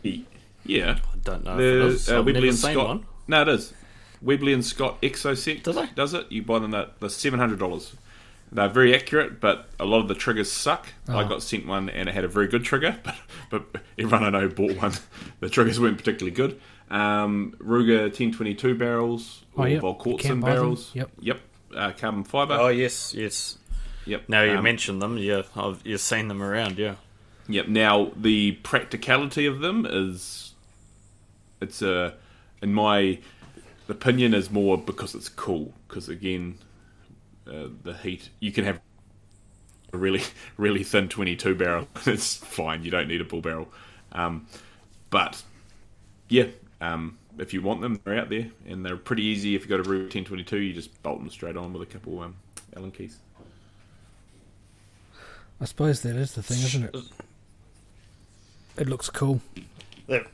Yeah. 0.64 1.00
I 1.12 1.18
don't 1.24 1.44
know 1.44 1.58
The, 1.58 1.88
if 1.96 2.08
uh, 2.10 2.20
I've 2.20 2.26
Webley 2.26 2.34
never 2.34 2.48
and 2.48 2.56
seen 2.58 2.74
Scott. 2.74 2.88
one. 2.88 3.06
No, 3.28 3.42
it 3.42 3.48
is. 3.50 3.74
Webley 4.22 4.54
and 4.54 4.64
Scott 4.64 5.02
Exosec 5.02 5.64
Do 5.64 5.74
they? 5.74 5.88
does 5.96 6.14
it. 6.14 6.32
You 6.32 6.44
buy 6.44 6.60
them 6.60 6.76
at 6.76 7.00
the 7.00 7.10
seven 7.10 7.40
hundred 7.40 7.58
dollars. 7.60 7.96
They're 8.54 8.68
very 8.68 8.94
accurate, 8.94 9.40
but 9.40 9.70
a 9.80 9.86
lot 9.86 10.00
of 10.00 10.08
the 10.10 10.16
triggers 10.16 10.52
suck. 10.52 10.88
I 11.08 11.24
Oh. 11.24 11.28
got 11.28 11.42
sent 11.42 11.66
one 11.66 11.90
and 11.90 12.10
it 12.10 12.14
had 12.16 12.26
a 12.26 12.28
very 12.28 12.48
good 12.48 12.64
trigger, 12.66 12.98
but, 13.50 13.72
but 13.72 13.82
everyone 13.98 14.24
I 14.26 14.30
know 14.42 14.50
bought 14.50 14.76
one. 14.78 14.94
The 15.40 15.50
triggers 15.50 15.80
weren't 15.80 15.98
particularly 15.98 16.36
good. 16.36 16.60
Um, 16.90 17.56
Ruger 17.60 18.02
1022 18.04 18.76
barrels 18.76 19.44
Oh, 19.58 19.62
or 19.64 19.68
yep. 19.70 19.82
You 19.82 19.88
Volquartsen 19.88 20.22
them. 20.28 20.42
barrels. 20.42 20.92
Yep. 20.94 21.12
Yep. 21.22 21.40
Uh, 21.76 21.92
carbon 21.98 22.24
fiber. 22.26 22.56
Oh 22.60 22.68
yes, 22.68 23.14
yes. 23.14 23.58
yep. 24.06 24.28
Now 24.28 24.44
you 24.44 24.58
Um, 24.58 24.64
mentioned 24.64 25.02
them, 25.02 25.18
yeah, 25.18 25.44
I've 25.56 25.80
you've 25.86 26.02
seen 26.02 26.28
them 26.28 26.44
around, 26.44 26.78
yeah. 26.78 26.96
Yep. 27.48 27.70
Now 27.70 28.12
the 28.18 28.52
practicality 28.64 29.46
of 29.46 29.62
them 29.62 29.88
is, 29.90 30.54
it's 31.62 31.82
a, 31.82 32.16
in 32.62 32.74
my 32.74 33.20
opinion, 33.88 34.34
is 34.34 34.52
more 34.52 34.78
because 34.78 35.16
it's 35.16 35.30
cool. 35.30 35.74
Because 35.88 36.10
again, 36.10 36.58
uh, 37.48 37.68
the 37.84 37.94
heat 37.94 38.30
you 38.40 38.52
can 38.52 38.66
have 38.66 38.80
a 39.94 39.98
really 39.98 40.22
really 40.58 40.84
thin 40.84 41.10
twenty 41.10 41.36
two 41.36 41.56
barrel. 41.56 41.88
it's 42.06 42.36
fine. 42.36 42.84
You 42.84 42.92
don't 42.92 43.08
need 43.08 43.22
a 43.22 43.26
bull 43.26 43.42
barrel. 43.42 43.68
Um, 44.12 44.48
but 45.10 45.44
yeah, 46.30 46.48
um, 46.80 47.18
if 47.38 47.54
you 47.54 47.62
want 47.62 47.82
them, 47.82 48.00
they're 48.04 48.18
out 48.18 48.30
there 48.30 48.48
and 48.68 48.86
they're 48.86 48.98
pretty 48.98 49.24
easy. 49.24 49.56
If 49.56 49.64
you 49.64 49.70
go 49.70 49.78
to 49.78 49.90
Ruger 49.90 50.10
ten 50.10 50.26
twenty 50.26 50.44
two, 50.44 50.60
you 50.60 50.74
just 50.74 51.02
bolt 51.04 51.20
them 51.20 51.30
straight 51.30 51.58
on 51.58 51.74
with 51.74 51.82
a 51.82 51.92
couple 51.92 52.20
um, 52.20 52.36
Allen 52.76 52.92
keys. 52.92 53.18
I 55.60 55.66
suppose 55.66 56.02
that 56.02 56.16
is 56.16 56.34
the 56.34 56.42
thing, 56.42 56.58
isn't 56.58 56.84
it? 56.84 56.98
It 58.78 58.90
looks 58.90 59.10
cool. 59.10 59.42
It, 60.08 60.26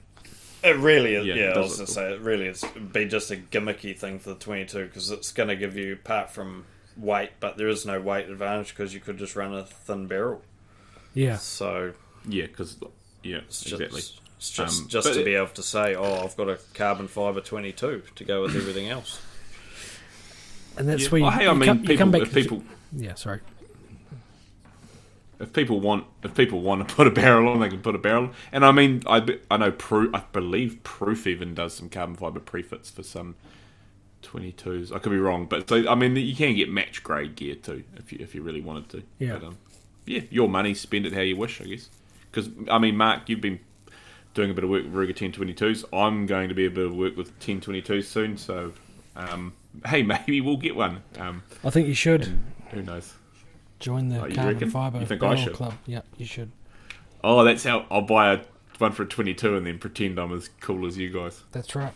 it 0.63 0.77
really 0.77 1.15
is. 1.15 1.25
Yeah, 1.25 1.35
Yeah, 1.35 1.49
it 1.51 1.57
I 1.57 1.59
was 1.59 1.69
going 1.71 1.79
look 1.79 1.87
to 1.87 1.93
say 1.93 2.13
it 2.13 2.21
really 2.21 2.45
is 2.47 2.63
be 2.93 3.05
just 3.05 3.29
a 3.31 3.35
gimmicky 3.35 3.97
thing 3.97 4.19
for 4.19 4.29
the 4.29 4.35
22 4.35 4.85
because 4.85 5.11
it's 5.11 5.33
going 5.33 5.49
to 5.49 5.55
give 5.55 5.75
you 5.75 5.93
apart 5.93 6.29
from 6.29 6.65
weight, 6.97 7.31
but 7.39 7.57
there 7.57 7.67
is 7.67 7.85
no 7.85 7.99
weight 8.01 8.27
advantage 8.29 8.69
because 8.69 8.93
you 8.93 8.99
could 8.99 9.17
just 9.17 9.35
run 9.35 9.53
a 9.53 9.63
thin 9.63 10.07
barrel. 10.07 10.41
Yeah. 11.13 11.37
So 11.37 11.93
Yeah, 12.27 12.47
because 12.47 12.77
yeah, 13.23 13.37
it's 13.37 13.61
just, 13.61 13.73
exactly. 13.81 13.99
it's 14.37 14.49
just, 14.51 14.81
Um, 14.83 14.87
just 14.89 15.13
to 15.13 15.21
it- 15.21 15.25
be 15.25 15.35
able 15.35 15.47
to 15.47 15.63
say, 15.63 15.95
oh, 15.95 16.23
I've 16.23 16.35
got 16.37 16.49
a 16.49 16.59
carbon 16.73 17.07
fiber 17.07 17.41
22 17.41 18.03
to 18.15 18.23
go 18.23 18.41
with 18.43 18.55
everything 18.55 18.89
else. 18.89 19.19
And 20.77 20.87
that's 20.87 21.03
Yeah. 21.05 21.09
where 21.09 21.19
you, 21.19 21.23
Well, 21.25 21.31
hey, 21.33 21.43
you 21.43 21.49
I 21.49 21.53
mean, 21.53 21.67
come, 21.67 21.77
you 21.79 21.83
people, 21.83 21.97
come 21.97 22.11
back 22.11 22.21
if 22.23 22.29
to- 22.29 22.33
people 22.35 22.63
Yeah, 22.95 23.15
sorry. 23.15 23.39
if 25.39 25.53
people 25.53 25.79
want 25.79 26.05
if 26.23 26.33
people 26.35 26.61
want 26.61 26.87
to 26.87 26.95
put 26.95 27.07
a 27.07 27.11
barrel 27.11 27.47
on, 27.49 27.59
they 27.59 27.69
can 27.69 27.81
put 27.81 27.95
a 27.95 27.99
barrel. 27.99 28.31
And 28.51 28.65
I 28.65 28.71
mean, 28.71 29.01
I, 29.07 29.37
I 29.51 29.57
know 29.57 29.71
Proof, 29.71 30.13
I 30.13 30.23
believe 30.33 30.83
Proof 30.83 31.25
even 31.27 31.53
does 31.53 31.73
some 31.73 31.89
carbon 31.89 32.15
fiber 32.15 32.39
prefits 32.39 32.89
for 32.89 33.03
some 33.03 33.35
22s. 34.23 34.93
I 34.95 34.99
could 34.99 35.11
be 35.11 35.17
wrong, 35.19 35.45
but 35.45 35.69
so 35.69 35.87
I 35.89 35.95
mean, 35.95 36.15
you 36.15 36.35
can 36.35 36.55
get 36.55 36.69
match 36.69 37.03
grade 37.03 37.35
gear 37.35 37.55
too 37.55 37.83
if 37.95 38.11
you 38.11 38.19
if 38.21 38.33
you 38.35 38.41
really 38.41 38.61
wanted 38.61 38.89
to. 38.89 39.03
Yeah. 39.19 39.33
But, 39.35 39.43
um, 39.47 39.57
yeah, 40.05 40.21
your 40.29 40.47
money, 40.49 40.73
spend 40.73 41.05
it 41.05 41.13
how 41.13 41.21
you 41.21 41.35
wish, 41.35 41.59
I 41.61 41.65
guess. 41.65 41.89
Because 42.31 42.49
I 42.69 42.79
mean, 42.79 42.95
Mark, 42.97 43.27
you've 43.29 43.41
been 43.41 43.59
doing 44.33 44.51
a 44.51 44.53
bit 44.53 44.63
of 44.63 44.69
work 44.69 44.83
with 44.83 44.93
Ruger 44.93 45.15
1022s. 45.15 45.83
I'm 45.91 46.25
going 46.25 46.49
to 46.49 46.55
be 46.55 46.65
a 46.65 46.69
bit 46.69 46.85
of 46.85 46.95
work 46.95 47.17
with 47.17 47.37
1022s 47.39 48.05
soon, 48.05 48.37
so 48.37 48.73
um, 49.15 49.53
hey, 49.85 50.03
maybe 50.03 50.41
we'll 50.41 50.57
get 50.57 50.75
one. 50.75 51.03
Um, 51.17 51.43
I 51.63 51.69
think 51.69 51.87
you 51.87 51.93
should 51.93 52.37
who 52.71 52.81
knows? 52.83 53.13
join 53.79 54.09
the 54.09 54.23
Oh, 54.23 54.29
carbon 54.31 54.69
fiber 54.71 54.99
You 54.99 55.05
think 55.05 55.21
I 55.23 55.35
should? 55.35 55.53
club. 55.53 55.73
Yeah, 55.85 56.01
you 56.17 56.25
should. 56.25 56.51
Oh, 57.23 57.43
that's 57.43 57.63
how 57.63 57.85
I'll 57.91 58.01
buy 58.01 58.33
a 58.33 58.39
one 58.77 58.91
for 58.91 59.03
a 59.03 59.07
22 59.07 59.55
and 59.57 59.65
then 59.65 59.79
pretend 59.79 60.19
I'm 60.19 60.31
as 60.33 60.49
cool 60.61 60.85
as 60.87 60.97
you 60.97 61.09
guys. 61.09 61.43
That's 61.51 61.75
right. 61.75 61.93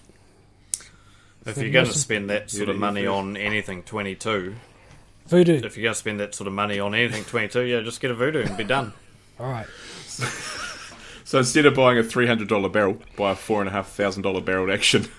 If 1.45 1.57
you're 1.57 1.71
going 1.71 1.85
to 1.87 1.93
spend 1.97 2.29
that 2.29 2.51
sort 2.51 2.69
of 2.69 2.77
money 2.77 3.07
on 3.07 3.35
anything 3.37 3.83
22, 3.83 4.55
Vudoo. 5.29 5.63
if 5.63 5.75
you're 5.77 5.83
going 5.83 5.93
to 5.93 5.99
spend 5.99 6.19
that 6.19 6.35
sort 6.35 6.47
of 6.47 6.53
money 6.53 6.79
on 6.79 6.93
anything 6.93 7.23
22, 7.23 7.61
yeah, 7.61 7.81
just 7.81 7.99
get 7.99 8.11
a 8.11 8.15
Vudoo 8.15 8.45
and 8.45 8.55
be 8.57 8.63
done. 8.63 8.93
All 9.39 9.49
right. 9.49 9.65
So 11.23 11.37
instead 11.39 11.65
of 11.65 11.73
buying 11.75 11.97
a 11.97 12.03
$300 12.03 12.71
barrel, 12.71 12.97
buy 13.15 13.31
a 13.31 13.35
$4,500 13.35 14.43
barreled 14.45 14.69
action. 14.69 15.07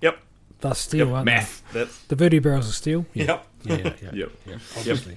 Yep, 0.00 0.18
That's 0.60 0.80
steel, 0.80 1.12
aren't 1.14 1.26
Math. 1.26 1.62
that's? 1.72 1.98
The 2.04 2.16
Vudoo 2.16 2.42
barrels 2.42 2.68
are 2.68 2.72
steel. 2.72 3.06
Yeah. 3.12 3.24
yep. 3.24 3.46
Yeah, 3.64 3.76
yeah, 3.76 3.92
yeah. 4.02 4.10
Yep. 4.12 4.30
yeah 4.46 4.54
obviously. 4.76 5.16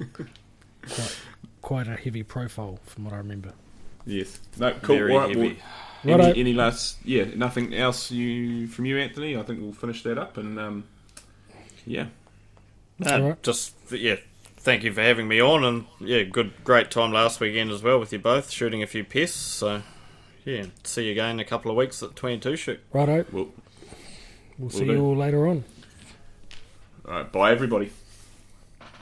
quite, 0.88 1.18
quite 1.62 1.88
a 1.88 1.96
heavy 1.96 2.22
profile 2.24 2.80
from 2.86 3.06
what 3.06 3.14
I 3.14 3.18
remember. 3.18 3.54
Yes. 4.06 4.40
No, 4.60 4.74
cool. 4.84 4.96
Very 4.98 5.12
All 5.14 5.20
right, 5.22 5.30
heavy. 5.30 5.48
well, 5.48 5.56
Righto. 6.06 6.24
any, 6.32 6.40
any 6.40 6.54
last, 6.54 6.98
yeah, 7.06 7.26
nothing 7.36 7.74
else 7.74 8.12
you 8.12 8.68
from 8.68 8.86
you, 8.86 8.98
Anthony? 8.98 9.36
I 9.38 9.44
think 9.44 9.62
we'll 9.62 9.74
finish 9.74 10.04
that 10.04 10.18
up 10.18 10.38
and, 10.38 10.60
um, 10.60 10.84
yeah. 11.86 12.08
No, 13.00 13.12
Alright. 13.12 13.44
just 13.44 13.74
yeah. 13.92 14.16
Thank 14.58 14.84
you 14.84 14.92
for 14.94 15.02
having 15.02 15.28
me 15.28 15.40
on, 15.42 15.64
and 15.64 15.86
yeah, 16.00 16.24
good, 16.24 16.52
great 16.64 16.90
time 16.90 17.12
last 17.12 17.40
weekend 17.40 17.70
as 17.72 17.84
well 17.84 18.00
with 18.00 18.12
you 18.12 18.18
both 18.20 18.50
shooting 18.50 18.82
a 18.82 18.88
few 18.88 19.04
pests. 19.04 19.38
So 19.38 19.84
yeah, 20.44 20.66
see 20.84 21.06
you 21.06 21.12
again 21.12 21.32
in 21.32 21.40
a 21.40 21.46
couple 21.46 21.70
of 21.70 21.78
weeks 21.78 22.02
at 22.02 22.16
twenty 22.16 22.40
two 22.40 22.56
shoot. 22.56 22.80
Righto. 22.92 23.26
Well, 23.32 23.50
We'll 24.58 24.70
see 24.72 24.86
do. 24.86 24.94
you 24.94 25.04
all 25.06 25.16
later 25.16 25.48
on. 25.48 25.66
all 27.08 27.14
right. 27.14 27.32
Bye, 27.32 27.52
everybody. 27.52 27.92